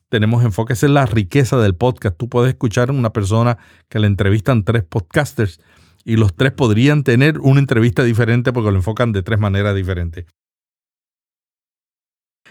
tenemos 0.09 0.43
enfoque. 0.43 0.74
Esa 0.74 0.88
es 0.88 0.91
la 0.91 1.05
riqueza 1.05 1.57
del 1.57 1.76
podcast. 1.76 2.18
Tú 2.18 2.30
puedes 2.30 2.49
escuchar 2.49 2.89
a 2.89 2.93
una 2.93 3.13
persona 3.13 3.57
que 3.89 3.99
le 3.99 4.07
entrevistan 4.07 4.63
tres 4.63 4.84
podcasters 4.84 5.59
y 6.03 6.18
los 6.18 6.36
tres 6.36 6.51
podrían 6.51 7.03
tener 7.03 7.39
una 7.39 7.59
entrevista 7.59 8.03
diferente 8.03 8.53
porque 8.53 8.72
lo 8.72 8.78
enfocan 8.78 9.11
de 9.11 9.24
tres 9.24 9.39
maneras 9.39 9.76
diferentes. 9.76 10.26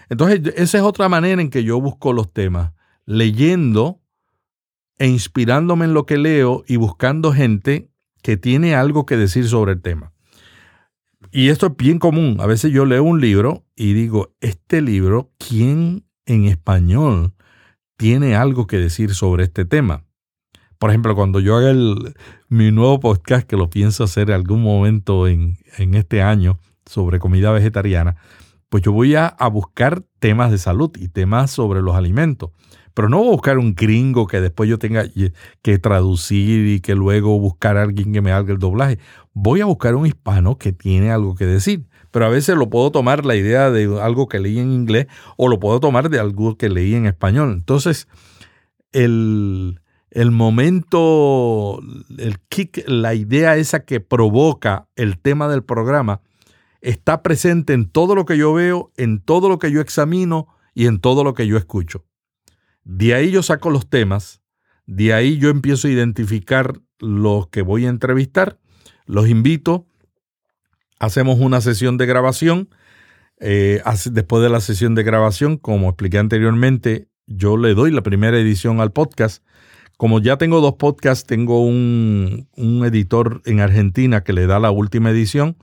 Entonces, 0.09 0.53
esa 0.55 0.77
es 0.77 0.83
otra 0.83 1.09
manera 1.09 1.41
en 1.41 1.49
que 1.49 1.63
yo 1.63 1.79
busco 1.81 2.13
los 2.13 2.31
temas, 2.31 2.73
leyendo 3.05 4.01
e 4.97 5.07
inspirándome 5.07 5.85
en 5.85 5.93
lo 5.93 6.05
que 6.05 6.17
leo 6.17 6.63
y 6.67 6.77
buscando 6.77 7.33
gente 7.33 7.89
que 8.21 8.37
tiene 8.37 8.75
algo 8.75 9.05
que 9.05 9.17
decir 9.17 9.47
sobre 9.47 9.73
el 9.73 9.81
tema. 9.81 10.13
Y 11.31 11.49
esto 11.49 11.67
es 11.67 11.77
bien 11.77 11.99
común. 11.99 12.37
A 12.39 12.45
veces 12.45 12.71
yo 12.71 12.85
leo 12.85 13.03
un 13.03 13.19
libro 13.19 13.65
y 13.75 13.93
digo, 13.93 14.33
este 14.41 14.81
libro, 14.81 15.31
¿quién 15.37 16.05
en 16.25 16.45
español 16.45 17.33
tiene 17.97 18.35
algo 18.35 18.67
que 18.67 18.77
decir 18.77 19.13
sobre 19.13 19.43
este 19.43 19.65
tema? 19.65 20.05
Por 20.77 20.89
ejemplo, 20.89 21.15
cuando 21.15 21.39
yo 21.39 21.55
haga 21.55 21.73
mi 22.47 22.71
nuevo 22.71 22.99
podcast, 22.99 23.47
que 23.47 23.57
lo 23.57 23.69
pienso 23.69 24.03
hacer 24.03 24.29
en 24.29 24.35
algún 24.35 24.61
momento 24.61 25.27
en, 25.27 25.57
en 25.77 25.95
este 25.95 26.21
año 26.21 26.59
sobre 26.85 27.19
comida 27.19 27.51
vegetariana, 27.51 28.17
pues 28.69 28.83
yo 28.83 28.91
voy 28.91 29.15
a, 29.15 29.35
buscar 29.51 30.03
temas 30.19 30.51
de 30.51 30.57
salud 30.57 30.91
y 30.97 31.07
temas 31.07 31.51
sobre 31.51 31.81
los 31.81 31.95
alimentos. 31.95 32.51
Pero 32.93 33.09
no 33.09 33.17
voy 33.17 33.27
a 33.27 33.31
buscar 33.31 33.57
un 33.57 33.75
gringo 33.75 34.25
que 34.25 34.39
después 34.39 34.69
yo 34.69 34.79
tenga 34.79 35.05
que 35.61 35.79
traducir 35.79 36.67
y 36.67 36.79
que 36.79 36.95
luego 36.95 37.37
buscar 37.39 37.77
a 37.77 37.83
alguien 37.83 38.13
que 38.13 38.21
me 38.21 38.31
haga 38.31 38.53
el 38.53 38.59
doblaje. 38.59 38.99
Voy 39.33 39.61
a 39.61 39.65
buscar 39.65 39.95
un 39.95 40.05
hispano 40.05 40.57
que 40.57 40.71
tiene 40.71 41.11
algo 41.11 41.35
que 41.35 41.45
decir. 41.45 41.85
Pero 42.11 42.25
a 42.25 42.29
veces 42.29 42.55
lo 42.55 42.69
puedo 42.69 42.91
tomar 42.91 43.25
la 43.25 43.35
idea 43.35 43.69
de 43.69 43.99
algo 44.01 44.29
que 44.29 44.39
leí 44.39 44.59
en 44.59 44.71
inglés 44.71 45.07
o 45.35 45.49
lo 45.49 45.59
puedo 45.59 45.81
tomar 45.81 46.09
de 46.09 46.19
algo 46.19 46.57
que 46.57 46.69
leí 46.69 46.95
en 46.95 47.05
español. 47.05 47.51
Entonces, 47.51 48.07
el, 48.93 49.81
el 50.11 50.31
momento, 50.31 51.81
el 52.17 52.39
kick, 52.47 52.87
la 52.87 53.13
idea 53.13 53.57
esa 53.57 53.81
que 53.81 53.99
provoca 53.99 54.87
el 54.95 55.19
tema 55.19 55.49
del 55.49 55.63
programa, 55.63 56.21
está 56.85 57.23
presente 57.23 57.73
en 57.73 57.89
todo 57.89 58.13
lo 58.13 58.25
que 58.25 58.37
yo 58.37 58.53
veo, 58.53 58.91
en 58.95 59.19
todo 59.19 59.49
lo 59.49 59.57
que 59.57 59.71
yo 59.71 59.81
examino 59.81 60.47
y 60.75 60.85
en 60.85 60.99
todo 60.99 61.23
lo 61.23 61.33
que 61.33 61.47
yo 61.47 61.57
escucho. 61.57 62.05
De 62.83 63.15
ahí 63.15 63.31
yo 63.31 63.41
saco 63.41 63.71
los 63.71 63.89
temas, 63.89 64.41
de 64.85 65.13
ahí 65.13 65.37
yo 65.39 65.49
empiezo 65.49 65.87
a 65.87 65.91
identificar 65.91 66.79
los 66.99 67.47
que 67.47 67.63
voy 67.63 67.87
a 67.87 67.89
entrevistar, 67.89 68.59
los 69.07 69.27
invito, 69.27 69.87
hacemos 70.99 71.39
una 71.39 71.59
sesión 71.59 71.97
de 71.97 72.05
grabación. 72.05 72.69
Eh, 73.39 73.81
después 74.11 74.43
de 74.43 74.49
la 74.49 74.61
sesión 74.61 74.93
de 74.93 75.03
grabación, 75.03 75.57
como 75.57 75.89
expliqué 75.89 76.19
anteriormente, 76.19 77.09
yo 77.25 77.57
le 77.57 77.73
doy 77.73 77.89
la 77.91 78.03
primera 78.03 78.39
edición 78.39 78.79
al 78.79 78.91
podcast. 78.91 79.43
Como 79.97 80.19
ya 80.19 80.37
tengo 80.37 80.61
dos 80.61 80.75
podcasts, 80.75 81.25
tengo 81.25 81.65
un, 81.65 82.47
editor 82.85 83.41
en 83.45 83.59
Argentina 83.59 84.23
que 84.23 84.33
le 84.33 84.45
da 84.45 84.59
la 84.59 84.69
última 84.69 85.09
edición 85.09 85.57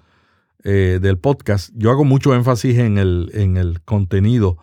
eh, 0.65 0.99
del 1.03 1.19
podcast. 1.19 1.71
Yo 1.75 1.91
hago 1.91 2.05
mucho 2.05 2.35
énfasis 2.35 2.79
en 2.79 2.99
el, 2.99 3.31
en 3.35 3.57
el 3.57 3.83
contenido 3.83 4.59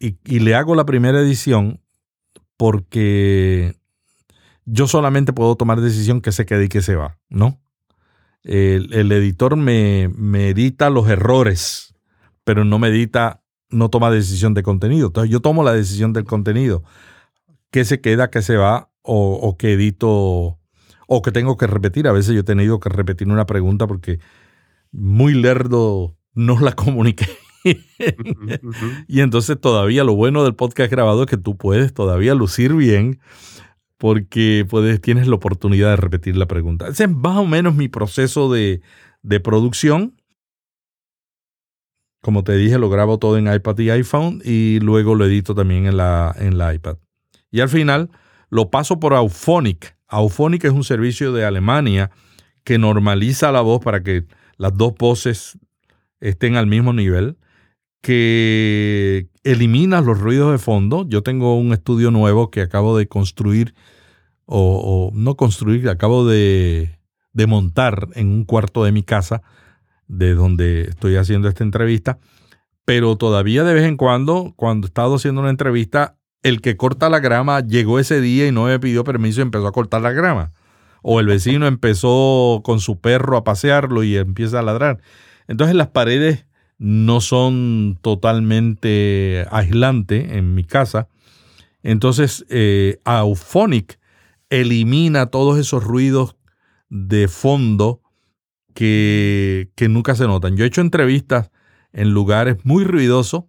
y, 0.00 0.16
le 0.40 0.54
hago 0.54 0.74
la 0.74 0.86
primera 0.86 1.20
edición 1.20 1.80
porque 2.56 3.76
yo 4.64 4.86
solamente 4.86 5.32
puedo 5.32 5.56
tomar 5.56 5.80
decisión 5.80 6.20
que 6.20 6.32
se 6.32 6.46
quede 6.46 6.64
y 6.64 6.68
que 6.68 6.82
se 6.82 6.94
va, 6.94 7.18
¿no? 7.28 7.60
El, 8.42 9.12
editor 9.12 9.56
me, 9.56 10.10
me 10.14 10.50
edita 10.50 10.90
los 10.90 11.08
errores, 11.08 11.94
pero 12.44 12.64
no 12.64 12.78
me 12.78 12.88
edita 12.88 13.42
no 13.70 13.90
toma 13.90 14.10
decisión 14.10 14.54
de 14.54 14.62
contenido. 14.62 15.08
Entonces 15.08 15.30
yo 15.30 15.40
tomo 15.40 15.62
la 15.62 15.72
decisión 15.72 16.12
del 16.12 16.24
contenido. 16.24 16.82
¿Qué 17.70 17.84
se 17.84 18.00
queda, 18.00 18.30
qué 18.30 18.40
se 18.40 18.56
va 18.56 18.90
o, 19.02 19.34
o 19.34 19.56
que 19.56 19.74
edito 19.74 20.58
o 21.06 21.22
que 21.22 21.32
tengo 21.32 21.56
que 21.56 21.66
repetir? 21.66 22.08
A 22.08 22.12
veces 22.12 22.34
yo 22.34 22.40
he 22.40 22.44
tenido 22.44 22.80
que 22.80 22.88
repetir 22.88 23.28
una 23.28 23.46
pregunta 23.46 23.86
porque 23.86 24.20
muy 24.98 25.34
lerdo 25.34 26.16
no 26.34 26.58
la 26.60 26.72
comuniqué. 26.72 27.26
y 29.08 29.20
entonces 29.20 29.60
todavía 29.60 30.04
lo 30.04 30.14
bueno 30.14 30.44
del 30.44 30.54
podcast 30.54 30.90
grabado 30.90 31.24
es 31.24 31.28
que 31.28 31.36
tú 31.36 31.56
puedes 31.56 31.92
todavía 31.92 32.34
lucir 32.34 32.74
bien 32.74 33.20
porque 33.98 34.64
puedes, 34.68 35.00
tienes 35.00 35.26
la 35.26 35.34
oportunidad 35.34 35.90
de 35.90 35.96
repetir 35.96 36.36
la 36.36 36.46
pregunta. 36.46 36.88
Ese 36.88 37.04
es 37.04 37.10
más 37.10 37.36
o 37.36 37.46
menos 37.46 37.74
mi 37.74 37.88
proceso 37.88 38.50
de, 38.50 38.80
de 39.22 39.40
producción. 39.40 40.14
Como 42.22 42.44
te 42.44 42.56
dije, 42.56 42.78
lo 42.78 42.90
grabo 42.90 43.18
todo 43.18 43.36
en 43.38 43.52
iPad 43.52 43.78
y 43.78 43.90
iPhone 43.90 44.40
y 44.44 44.78
luego 44.80 45.14
lo 45.14 45.24
edito 45.24 45.54
también 45.54 45.86
en 45.86 45.96
la, 45.96 46.34
en 46.38 46.58
la 46.58 46.74
iPad. 46.74 46.98
Y 47.50 47.60
al 47.60 47.68
final 47.68 48.10
lo 48.50 48.70
paso 48.70 49.00
por 49.00 49.14
Auphonic. 49.14 49.96
Auphonic 50.06 50.64
es 50.64 50.72
un 50.72 50.84
servicio 50.84 51.32
de 51.32 51.44
Alemania 51.44 52.10
que 52.64 52.78
normaliza 52.78 53.50
la 53.52 53.60
voz 53.60 53.82
para 53.82 54.02
que 54.02 54.26
las 54.58 54.76
dos 54.76 54.94
voces 54.98 55.58
estén 56.20 56.56
al 56.56 56.66
mismo 56.66 56.92
nivel, 56.92 57.38
que 58.02 59.28
elimina 59.44 60.00
los 60.00 60.18
ruidos 60.18 60.52
de 60.52 60.58
fondo. 60.58 61.06
Yo 61.08 61.22
tengo 61.22 61.56
un 61.58 61.72
estudio 61.72 62.10
nuevo 62.10 62.50
que 62.50 62.60
acabo 62.60 62.96
de 62.98 63.08
construir, 63.08 63.74
o, 64.44 65.10
no 65.14 65.36
construir, 65.36 65.88
acabo 65.88 66.26
de, 66.26 66.98
de 67.32 67.46
montar 67.46 68.08
en 68.14 68.28
un 68.28 68.44
cuarto 68.44 68.84
de 68.84 68.92
mi 68.92 69.02
casa 69.02 69.42
de 70.06 70.34
donde 70.34 70.82
estoy 70.82 71.16
haciendo 71.16 71.48
esta 71.48 71.64
entrevista, 71.64 72.18
pero 72.84 73.16
todavía 73.16 73.62
de 73.64 73.74
vez 73.74 73.84
en 73.84 73.96
cuando, 73.96 74.54
cuando 74.56 74.86
he 74.86 74.88
estado 74.88 75.16
haciendo 75.16 75.42
una 75.42 75.50
entrevista, 75.50 76.16
el 76.42 76.60
que 76.60 76.76
corta 76.76 77.10
la 77.10 77.20
grama 77.20 77.60
llegó 77.60 77.98
ese 77.98 78.20
día 78.20 78.46
y 78.46 78.52
no 78.52 78.64
me 78.64 78.80
pidió 78.80 79.04
permiso 79.04 79.40
y 79.40 79.42
empezó 79.42 79.66
a 79.66 79.72
cortar 79.72 80.00
la 80.00 80.12
grama. 80.12 80.52
O 81.02 81.20
el 81.20 81.26
vecino 81.26 81.66
empezó 81.66 82.62
con 82.64 82.80
su 82.80 83.00
perro 83.00 83.36
a 83.36 83.44
pasearlo 83.44 84.02
y 84.02 84.16
empieza 84.16 84.58
a 84.58 84.62
ladrar. 84.62 85.00
Entonces 85.46 85.74
las 85.76 85.88
paredes 85.88 86.46
no 86.78 87.20
son 87.20 87.98
totalmente 88.00 89.46
aislantes 89.50 90.30
en 90.32 90.54
mi 90.54 90.64
casa. 90.64 91.08
Entonces 91.82 92.44
eh, 92.48 92.98
Auphonic 93.04 93.98
elimina 94.50 95.26
todos 95.26 95.58
esos 95.58 95.84
ruidos 95.84 96.36
de 96.88 97.28
fondo 97.28 98.00
que, 98.74 99.70
nunca 99.88 100.14
se 100.14 100.26
notan. 100.26 100.56
Yo 100.56 100.64
he 100.64 100.68
hecho 100.68 100.80
entrevistas 100.80 101.50
en 101.92 102.10
lugares 102.12 102.58
muy 102.64 102.84
ruidosos 102.84 103.44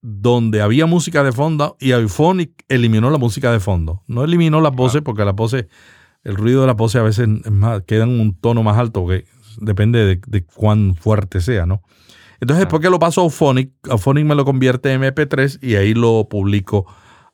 donde 0.00 0.60
había 0.60 0.86
música 0.86 1.24
de 1.24 1.32
fondo 1.32 1.76
y 1.80 1.92
iPhonic 1.92 2.64
eliminó 2.68 3.10
la 3.10 3.18
música 3.18 3.52
de 3.52 3.60
fondo. 3.60 4.02
No 4.06 4.24
eliminó 4.24 4.60
las 4.60 4.74
voces 4.74 5.02
porque 5.02 5.24
las 5.24 5.34
voces, 5.34 5.66
el 6.24 6.36
ruido 6.36 6.60
de 6.62 6.66
las 6.66 6.76
voces 6.76 7.00
a 7.00 7.04
veces 7.04 7.28
queda 7.86 8.04
en 8.04 8.20
un 8.20 8.34
tono 8.38 8.62
más 8.62 8.78
alto, 8.78 9.06
que 9.06 9.24
depende 9.60 10.20
de, 10.24 10.44
cuán 10.44 10.94
fuerte 10.94 11.40
sea, 11.40 11.66
¿no? 11.66 11.82
Entonces, 12.40 12.66
después 12.66 12.80
que 12.80 12.90
lo 12.90 13.00
paso 13.00 13.20
a 13.20 13.24
Auphonic, 13.24 13.72
Auphonic 13.90 14.24
me 14.24 14.36
lo 14.36 14.44
convierte 14.44 14.92
en 14.92 15.02
MP3 15.02 15.58
y 15.60 15.74
ahí 15.74 15.92
lo 15.92 16.28
publico 16.28 16.86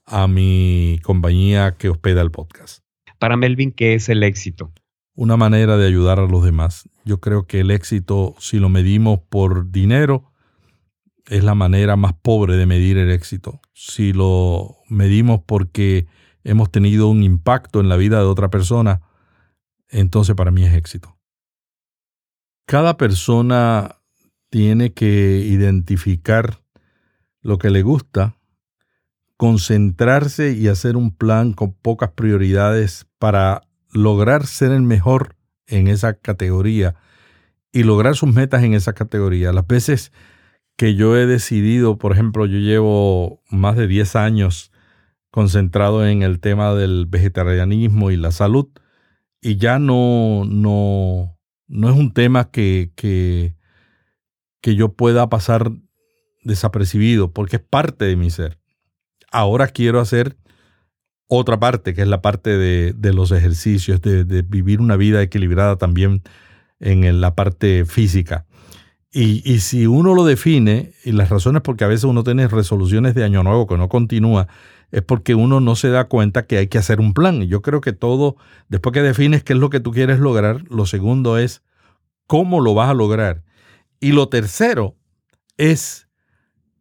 a 0.07 0.27
mi 0.27 0.99
compañía 1.03 1.77
que 1.77 1.91
hospeda 1.91 2.23
el 2.23 2.31
podcast. 2.31 2.83
Para 3.19 3.37
Melvin, 3.37 3.71
¿qué 3.71 3.95
es 3.95 4.09
el 4.09 4.23
éxito? 4.23 4.73
una 5.15 5.37
manera 5.37 5.77
de 5.77 5.87
ayudar 5.87 6.19
a 6.19 6.27
los 6.27 6.45
demás. 6.45 6.89
Yo 7.05 7.21
creo 7.21 7.47
que 7.47 7.61
el 7.61 7.71
éxito, 7.71 8.35
si 8.39 8.59
lo 8.59 8.69
medimos 8.69 9.21
por 9.29 9.71
dinero, 9.71 10.33
es 11.27 11.45
la 11.45 11.55
manera 11.55 11.97
más 11.97 12.12
pobre 12.14 12.57
de 12.57 12.66
medir 12.66 12.99
el 12.99 13.11
éxito. 13.11 13.61
Si 13.72 14.12
lo 14.12 14.79
medimos 14.89 15.41
porque 15.45 16.07
hemos 16.43 16.70
tenido 16.70 17.09
un 17.09 17.22
impacto 17.22 17.81
en 17.81 17.89
la 17.89 17.97
vida 17.97 18.18
de 18.18 18.27
otra 18.27 18.51
persona, 18.51 19.01
entonces 19.89 20.35
para 20.35 20.51
mí 20.51 20.64
es 20.64 20.75
éxito. 20.75 21.18
Cada 22.66 22.97
persona 22.97 23.97
tiene 24.51 24.93
que 24.93 25.43
identificar 25.47 26.62
lo 27.41 27.59
que 27.59 27.70
le 27.70 27.83
gusta, 27.83 28.37
concentrarse 29.37 30.53
y 30.53 30.68
hacer 30.68 30.97
un 30.97 31.14
plan 31.14 31.53
con 31.53 31.72
pocas 31.72 32.11
prioridades 32.12 33.07
para 33.18 33.62
lograr 33.93 34.47
ser 34.47 34.72
el 34.72 34.83
mejor 34.83 35.37
en 35.66 35.89
esa 35.89 36.14
categoría 36.14 36.95
y 37.72 37.83
lograr 37.83 38.16
sus 38.16 38.33
metas 38.33 38.62
en 38.62 38.75
esa 38.75 38.93
categoría. 38.93 39.53
Las 39.53 39.66
veces 39.66 40.12
que 40.77 40.95
yo 40.95 41.16
he 41.16 41.27
decidido, 41.27 41.99
por 41.99 42.12
ejemplo, 42.12 42.47
yo 42.47 42.59
llevo 42.59 43.43
más 43.51 43.77
de 43.77 43.87
10 43.87 44.16
años 44.16 44.72
concentrado 45.31 46.07
en 46.07 46.22
el 46.22 46.41
tema 46.41 46.75
del 46.75 47.07
vegetarianismo 47.07 48.11
y 48.11 48.16
la 48.16 48.31
salud 48.31 48.68
y 49.41 49.57
ya 49.57 49.79
no, 49.79 50.45
no, 50.47 51.37
no 51.66 51.91
es 51.91 51.97
un 51.97 52.12
tema 52.12 52.51
que, 52.51 52.93
que, 52.97 53.57
que 54.61 54.75
yo 54.75 54.95
pueda 54.95 55.29
pasar 55.29 55.70
desapercibido 56.45 57.33
porque 57.33 57.57
es 57.57 57.62
parte 57.62 58.05
de 58.07 58.16
mi 58.16 58.31
ser. 58.31 58.59
Ahora 59.31 59.68
quiero 59.68 60.01
hacer 60.01 60.37
otra 61.27 61.59
parte, 61.59 61.95
que 61.95 62.03
es 62.03 62.09
la 62.09 62.22
parte 62.22 62.57
de, 62.57 63.12
los 63.12 63.33
ejercicios, 63.33 64.01
de, 64.01 64.43
vivir 64.43 64.81
una 64.81 64.97
vida 64.97 65.20
equilibrada 65.22 65.77
también 65.77 66.22
en 66.81 67.20
la 67.20 67.35
parte 67.35 67.85
física. 67.85 68.47
Y, 69.17 69.61
si 69.61 69.87
uno 69.87 70.12
lo 70.12 70.25
define, 70.25 70.93
y 71.05 71.12
las 71.12 71.31
razones 71.31 71.62
porque 71.62 71.85
a 71.85 71.87
veces 71.87 72.03
uno 72.03 72.25
tiene 72.25 72.49
resoluciones 72.49 73.15
de 73.15 73.23
año 73.23 73.45
nuevo 73.45 73.69
que 73.69 73.79
no 73.79 73.89
continúa, 73.89 74.49
es 74.91 75.03
porque 75.03 75.37
uno 75.37 75.61
no 75.61 75.77
se 75.77 75.89
da 75.89 76.07
cuenta 76.07 76.47
que 76.47 76.59
hay 76.59 76.67
que 76.67 76.79
hacer 76.79 76.99
un 76.99 77.15
plan. 77.15 77.43
Y 77.43 77.47
yo 77.47 77.62
creo 77.62 77.81
que 77.81 77.93
todo, 77.93 78.37
después 78.69 78.93
que 78.93 79.03
defines 79.03 79.45
qué 79.45 79.53
es 79.53 79.61
lo 79.61 79.71
que 79.71 79.79
tú 79.79 79.93
quieres 79.93 80.19
lograr, 80.19 80.65
lo 80.69 80.85
segundo 80.85 81.39
es 81.39 81.62
cómo 82.27 82.61
lo 82.61 82.75
vas 82.75 82.91
a 82.91 82.95
lograr. 82.95 83.45
Y 84.01 84.11
lo 84.11 84.29
tercero 84.29 84.97
es 85.59 86.09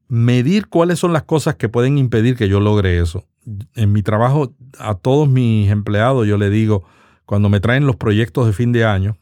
medir 0.08 0.70
cuáles 0.70 0.98
son 0.98 1.14
las 1.14 1.24
cosas 1.24 1.56
que 1.56 1.70
pueden 1.70 2.00
impedir 2.00 2.36
que 2.36 2.50
yo 2.50 2.60
logre 2.60 3.00
eso 3.00 3.28
en 3.76 3.92
mi 3.92 4.02
trabajo, 4.04 4.54
a 4.80 4.96
todos 4.96 5.30
mis 5.30 5.70
empleados, 5.70 6.28
yo 6.28 6.38
le 6.38 6.50
digo, 6.50 6.84
cuando 7.26 7.50
me 7.50 7.60
traen 7.60 7.86
los 7.86 7.96
proyectos 7.96 8.48
de 8.48 8.54
fin 8.54 8.72
de 8.72 8.86
año, 8.86 9.18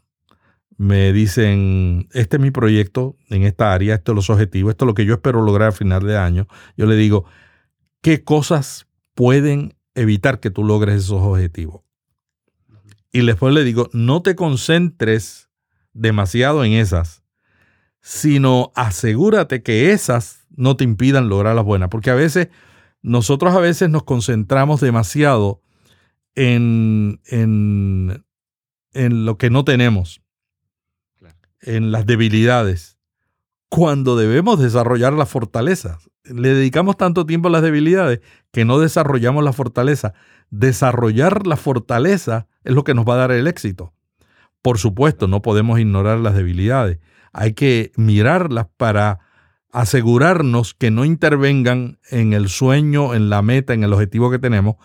me 0.82 1.13
dicen, 1.13 2.09
este 2.11 2.38
es 2.38 2.41
mi 2.41 2.49
proyecto 2.49 3.15
en 3.29 3.43
esta 3.43 3.71
área, 3.71 3.93
estos 3.93 4.13
son 4.13 4.15
los 4.15 4.29
objetivos, 4.32 4.71
esto 4.71 4.86
es 4.86 4.88
lo 4.88 4.93
que 4.95 5.05
yo 5.05 5.13
espero 5.13 5.43
lograr 5.43 5.69
a 5.69 5.71
final 5.71 6.01
de 6.01 6.17
año. 6.17 6.47
Yo 6.75 6.88
le 6.88 6.95
digo, 6.95 7.25
¿qué 8.01 8.23
cosas 8.23 8.88
pueden 9.13 9.75
evitar 9.93 10.39
que 10.39 10.49
tú 10.49 10.63
logres 10.63 11.03
esos 11.03 11.21
objetivos? 11.21 11.84
Y 13.11 13.23
después 13.23 13.53
le 13.53 13.63
digo, 13.63 13.91
no 13.93 14.23
te 14.23 14.36
concentres 14.36 15.51
demasiado 15.93 16.63
en 16.63 16.71
esas, 16.71 17.21
sino 18.01 18.71
asegúrate 18.73 19.61
que 19.61 19.91
esas 19.91 20.47
no 20.49 20.77
te 20.77 20.84
impidan 20.84 21.29
lograr 21.29 21.55
las 21.55 21.63
buenas, 21.63 21.89
porque 21.89 22.09
a 22.09 22.15
veces 22.15 22.49
nosotros 23.03 23.53
a 23.53 23.59
veces 23.59 23.91
nos 23.91 24.01
concentramos 24.01 24.82
demasiado 24.82 25.61
en, 26.34 27.21
en, 27.25 28.25
lo 29.25 29.38
que 29.38 29.51
no 29.51 29.63
tenemos, 29.63 30.20
en 31.62 31.91
las 31.91 32.05
debilidades, 32.05 32.97
cuando 33.70 34.16
debemos 34.16 34.59
desarrollar 34.59 35.14
las 35.14 35.30
fortalezas. 35.30 36.09
Le 36.24 36.53
dedicamos 36.53 36.97
tanto 36.97 37.26
tiempo 37.26 37.47
a 37.47 37.51
las 37.51 37.62
debilidades 37.62 38.22
que 38.51 38.66
no 38.66 38.80
desarrollamos 38.80 39.43
la 39.43 39.53
fortaleza. 39.53 40.14
Desarrollar 40.49 41.47
la 41.47 41.55
fortaleza 41.55 42.47
es 42.64 42.74
lo 42.74 42.84
que 42.84 42.93
nos 42.93 43.07
va 43.07 43.16
a 43.16 43.18
dar 43.18 43.32
el 43.32 43.47
éxito. 43.47 43.93
Por 44.62 44.78
supuesto, 44.78 45.28
no 45.28 45.41
podemos 45.41 45.80
ignorar 45.80 46.20
las 46.20 46.36
debilidades. 46.36 46.99
hay 47.34 47.53
que 47.53 47.93
mirarlas 47.95 48.68
para 48.76 49.20
asegurarnos 49.72 50.74
que 50.74 50.91
no 50.91 51.05
intervengan 51.05 51.97
en 52.09 52.34
el 52.34 52.49
sueño, 52.49 53.14
en 53.14 53.30
la 53.30 53.41
meta, 53.41 53.74
en 53.74 53.84
el 53.84 53.93
objetivo 53.93 54.30
que 54.30 54.39
tenemos 54.39 54.76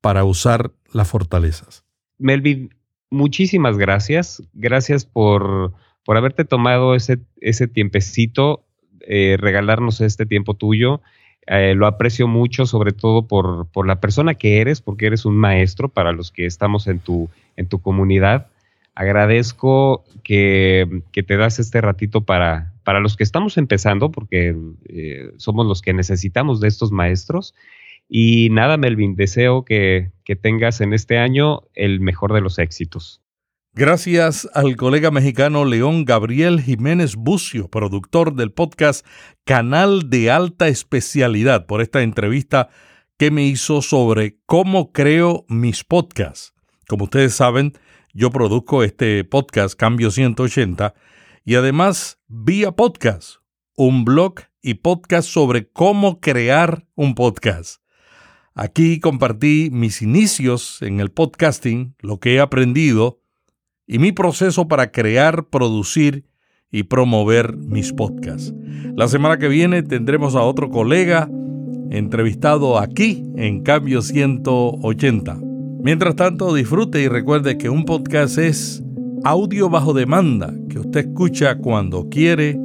para 0.00 0.24
usar 0.24 0.72
las 0.92 1.08
fortalezas. 1.08 1.84
Melvin, 2.18 2.74
muchísimas 3.10 3.76
gracias. 3.76 4.42
Gracias 4.52 5.04
por, 5.04 5.74
por 6.06 6.16
haberte 6.16 6.44
tomado 6.44 6.94
ese, 6.94 7.18
ese 7.40 7.66
tiempecito, 7.66 8.64
eh, 9.00 9.36
regalarnos 9.38 10.00
este 10.00 10.24
tiempo 10.24 10.54
tuyo. 10.54 11.02
Eh, 11.48 11.74
lo 11.74 11.86
aprecio 11.88 12.28
mucho, 12.28 12.64
sobre 12.64 12.92
todo 12.92 13.26
por, 13.26 13.66
por, 13.72 13.88
la 13.88 14.00
persona 14.00 14.34
que 14.34 14.60
eres, 14.60 14.80
porque 14.80 15.06
eres 15.06 15.24
un 15.24 15.36
maestro 15.36 15.88
para 15.88 16.12
los 16.12 16.30
que 16.30 16.46
estamos 16.46 16.86
en 16.86 17.00
tu, 17.00 17.28
en 17.56 17.66
tu 17.66 17.80
comunidad. 17.80 18.46
Agradezco 18.94 20.04
que, 20.22 21.02
que 21.10 21.24
te 21.24 21.36
das 21.36 21.58
este 21.58 21.80
ratito 21.80 22.20
para, 22.20 22.72
para 22.84 23.00
los 23.00 23.16
que 23.16 23.24
estamos 23.24 23.58
empezando, 23.58 24.12
porque 24.12 24.56
eh, 24.88 25.32
somos 25.38 25.66
los 25.66 25.82
que 25.82 25.92
necesitamos 25.92 26.60
de 26.60 26.68
estos 26.68 26.92
maestros. 26.92 27.52
Y 28.08 28.48
nada, 28.50 28.76
Melvin, 28.76 29.16
deseo 29.16 29.64
que, 29.64 30.12
que 30.24 30.36
tengas 30.36 30.80
en 30.80 30.92
este 30.92 31.18
año 31.18 31.62
el 31.74 31.98
mejor 31.98 32.32
de 32.32 32.42
los 32.42 32.60
éxitos. 32.60 33.25
Gracias 33.78 34.48
al 34.54 34.74
colega 34.74 35.10
mexicano 35.10 35.66
León 35.66 36.06
Gabriel 36.06 36.62
Jiménez 36.62 37.14
Bucio, 37.14 37.68
productor 37.68 38.34
del 38.34 38.50
podcast 38.50 39.06
Canal 39.44 40.08
de 40.08 40.30
Alta 40.30 40.68
Especialidad, 40.68 41.66
por 41.66 41.82
esta 41.82 42.00
entrevista 42.00 42.70
que 43.18 43.30
me 43.30 43.44
hizo 43.44 43.82
sobre 43.82 44.38
cómo 44.46 44.92
creo 44.92 45.44
mis 45.50 45.84
podcasts. 45.84 46.54
Como 46.88 47.04
ustedes 47.04 47.34
saben, 47.34 47.74
yo 48.14 48.30
produzco 48.30 48.82
este 48.82 49.24
podcast 49.24 49.78
Cambio 49.78 50.10
180 50.10 50.94
y 51.44 51.56
además 51.56 52.18
vía 52.28 52.72
podcast, 52.72 53.40
un 53.76 54.06
blog 54.06 54.36
y 54.62 54.72
podcast 54.72 55.28
sobre 55.28 55.68
cómo 55.70 56.22
crear 56.22 56.86
un 56.94 57.14
podcast. 57.14 57.82
Aquí 58.54 59.00
compartí 59.00 59.68
mis 59.70 60.00
inicios 60.00 60.80
en 60.80 60.98
el 60.98 61.10
podcasting, 61.10 61.94
lo 62.00 62.20
que 62.20 62.36
he 62.36 62.40
aprendido 62.40 63.20
y 63.86 63.98
mi 63.98 64.12
proceso 64.12 64.68
para 64.68 64.90
crear, 64.90 65.48
producir 65.48 66.24
y 66.70 66.84
promover 66.84 67.56
mis 67.56 67.92
podcasts. 67.92 68.52
La 68.96 69.08
semana 69.08 69.38
que 69.38 69.48
viene 69.48 69.82
tendremos 69.82 70.34
a 70.34 70.42
otro 70.42 70.70
colega 70.70 71.28
entrevistado 71.90 72.78
aquí 72.78 73.24
en 73.36 73.62
Cambio 73.62 74.02
180. 74.02 75.38
Mientras 75.82 76.16
tanto, 76.16 76.52
disfrute 76.54 77.00
y 77.00 77.08
recuerde 77.08 77.58
que 77.58 77.68
un 77.68 77.84
podcast 77.84 78.38
es 78.38 78.82
audio 79.24 79.70
bajo 79.70 79.92
demanda 79.92 80.52
que 80.68 80.80
usted 80.80 81.06
escucha 81.06 81.58
cuando 81.58 82.08
quiere, 82.08 82.58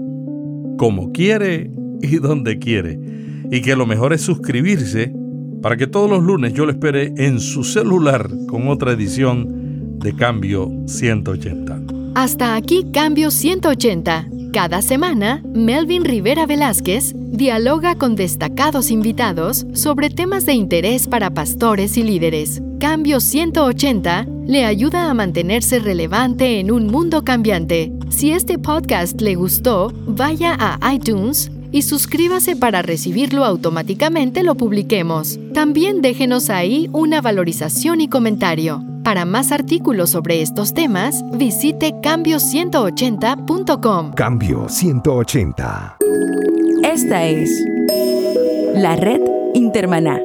como 0.78 1.12
quiere 1.12 1.72
y 2.02 2.16
donde 2.18 2.58
quiere. 2.58 3.00
Y 3.52 3.62
que 3.62 3.76
lo 3.76 3.86
mejor 3.86 4.14
es 4.14 4.22
suscribirse 4.22 5.14
para 5.62 5.78
que 5.78 5.86
todos 5.86 6.10
los 6.10 6.24
lunes 6.24 6.54
yo 6.54 6.66
lo 6.66 6.72
espere 6.72 7.14
en 7.18 7.40
su 7.40 7.64
celular 7.64 8.30
con 8.48 8.68
otra 8.68 8.94
edición 8.94 9.61
de 10.02 10.16
Cambio 10.16 10.72
180. 10.86 11.82
Hasta 12.16 12.56
aquí 12.56 12.86
Cambio 12.92 13.32
180. 13.32 14.28
Cada 14.52 14.82
semana, 14.82 15.42
Melvin 15.54 16.04
Rivera 16.04 16.46
Velázquez 16.46 17.14
dialoga 17.16 17.96
con 17.96 18.16
destacados 18.16 18.92
invitados 18.92 19.66
sobre 19.74 20.10
temas 20.10 20.46
de 20.46 20.54
interés 20.54 21.08
para 21.08 21.30
pastores 21.30 21.96
y 21.98 22.04
líderes. 22.04 22.62
Cambio 22.80 23.20
180 23.20 24.28
le 24.46 24.66
ayuda 24.66 25.10
a 25.10 25.14
mantenerse 25.14 25.80
relevante 25.80 26.60
en 26.60 26.72
un 26.72 26.88
mundo 26.88 27.24
cambiante. 27.24 27.94
Si 28.10 28.32
este 28.32 28.60
podcast 28.60 29.22
le 29.22 29.36
gustó, 29.36 29.94
vaya 30.06 30.58
a 30.60 30.94
iTunes 30.94 31.50
y 31.72 31.84
suscríbase 31.84 32.56
para 32.56 32.82
recibirlo 32.82 33.46
automáticamente 33.46 34.42
lo 34.44 34.56
publiquemos. 34.56 35.38
También 35.54 36.02
déjenos 36.02 36.50
ahí 36.50 36.90
una 36.92 37.22
valorización 37.22 38.02
y 38.02 38.08
comentario. 38.08 38.84
Para 39.04 39.26
más 39.26 39.52
artículos 39.52 40.10
sobre 40.12 40.42
estos 40.42 40.74
temas, 40.74 41.22
visite 41.34 41.94
cambio180.com. 42.02 44.14
Cambio 44.14 44.70
180. 44.70 45.98
Esta 46.84 47.26
es 47.26 47.52
la 48.76 48.96
red 48.96 49.20
Intermaná. 49.54 50.22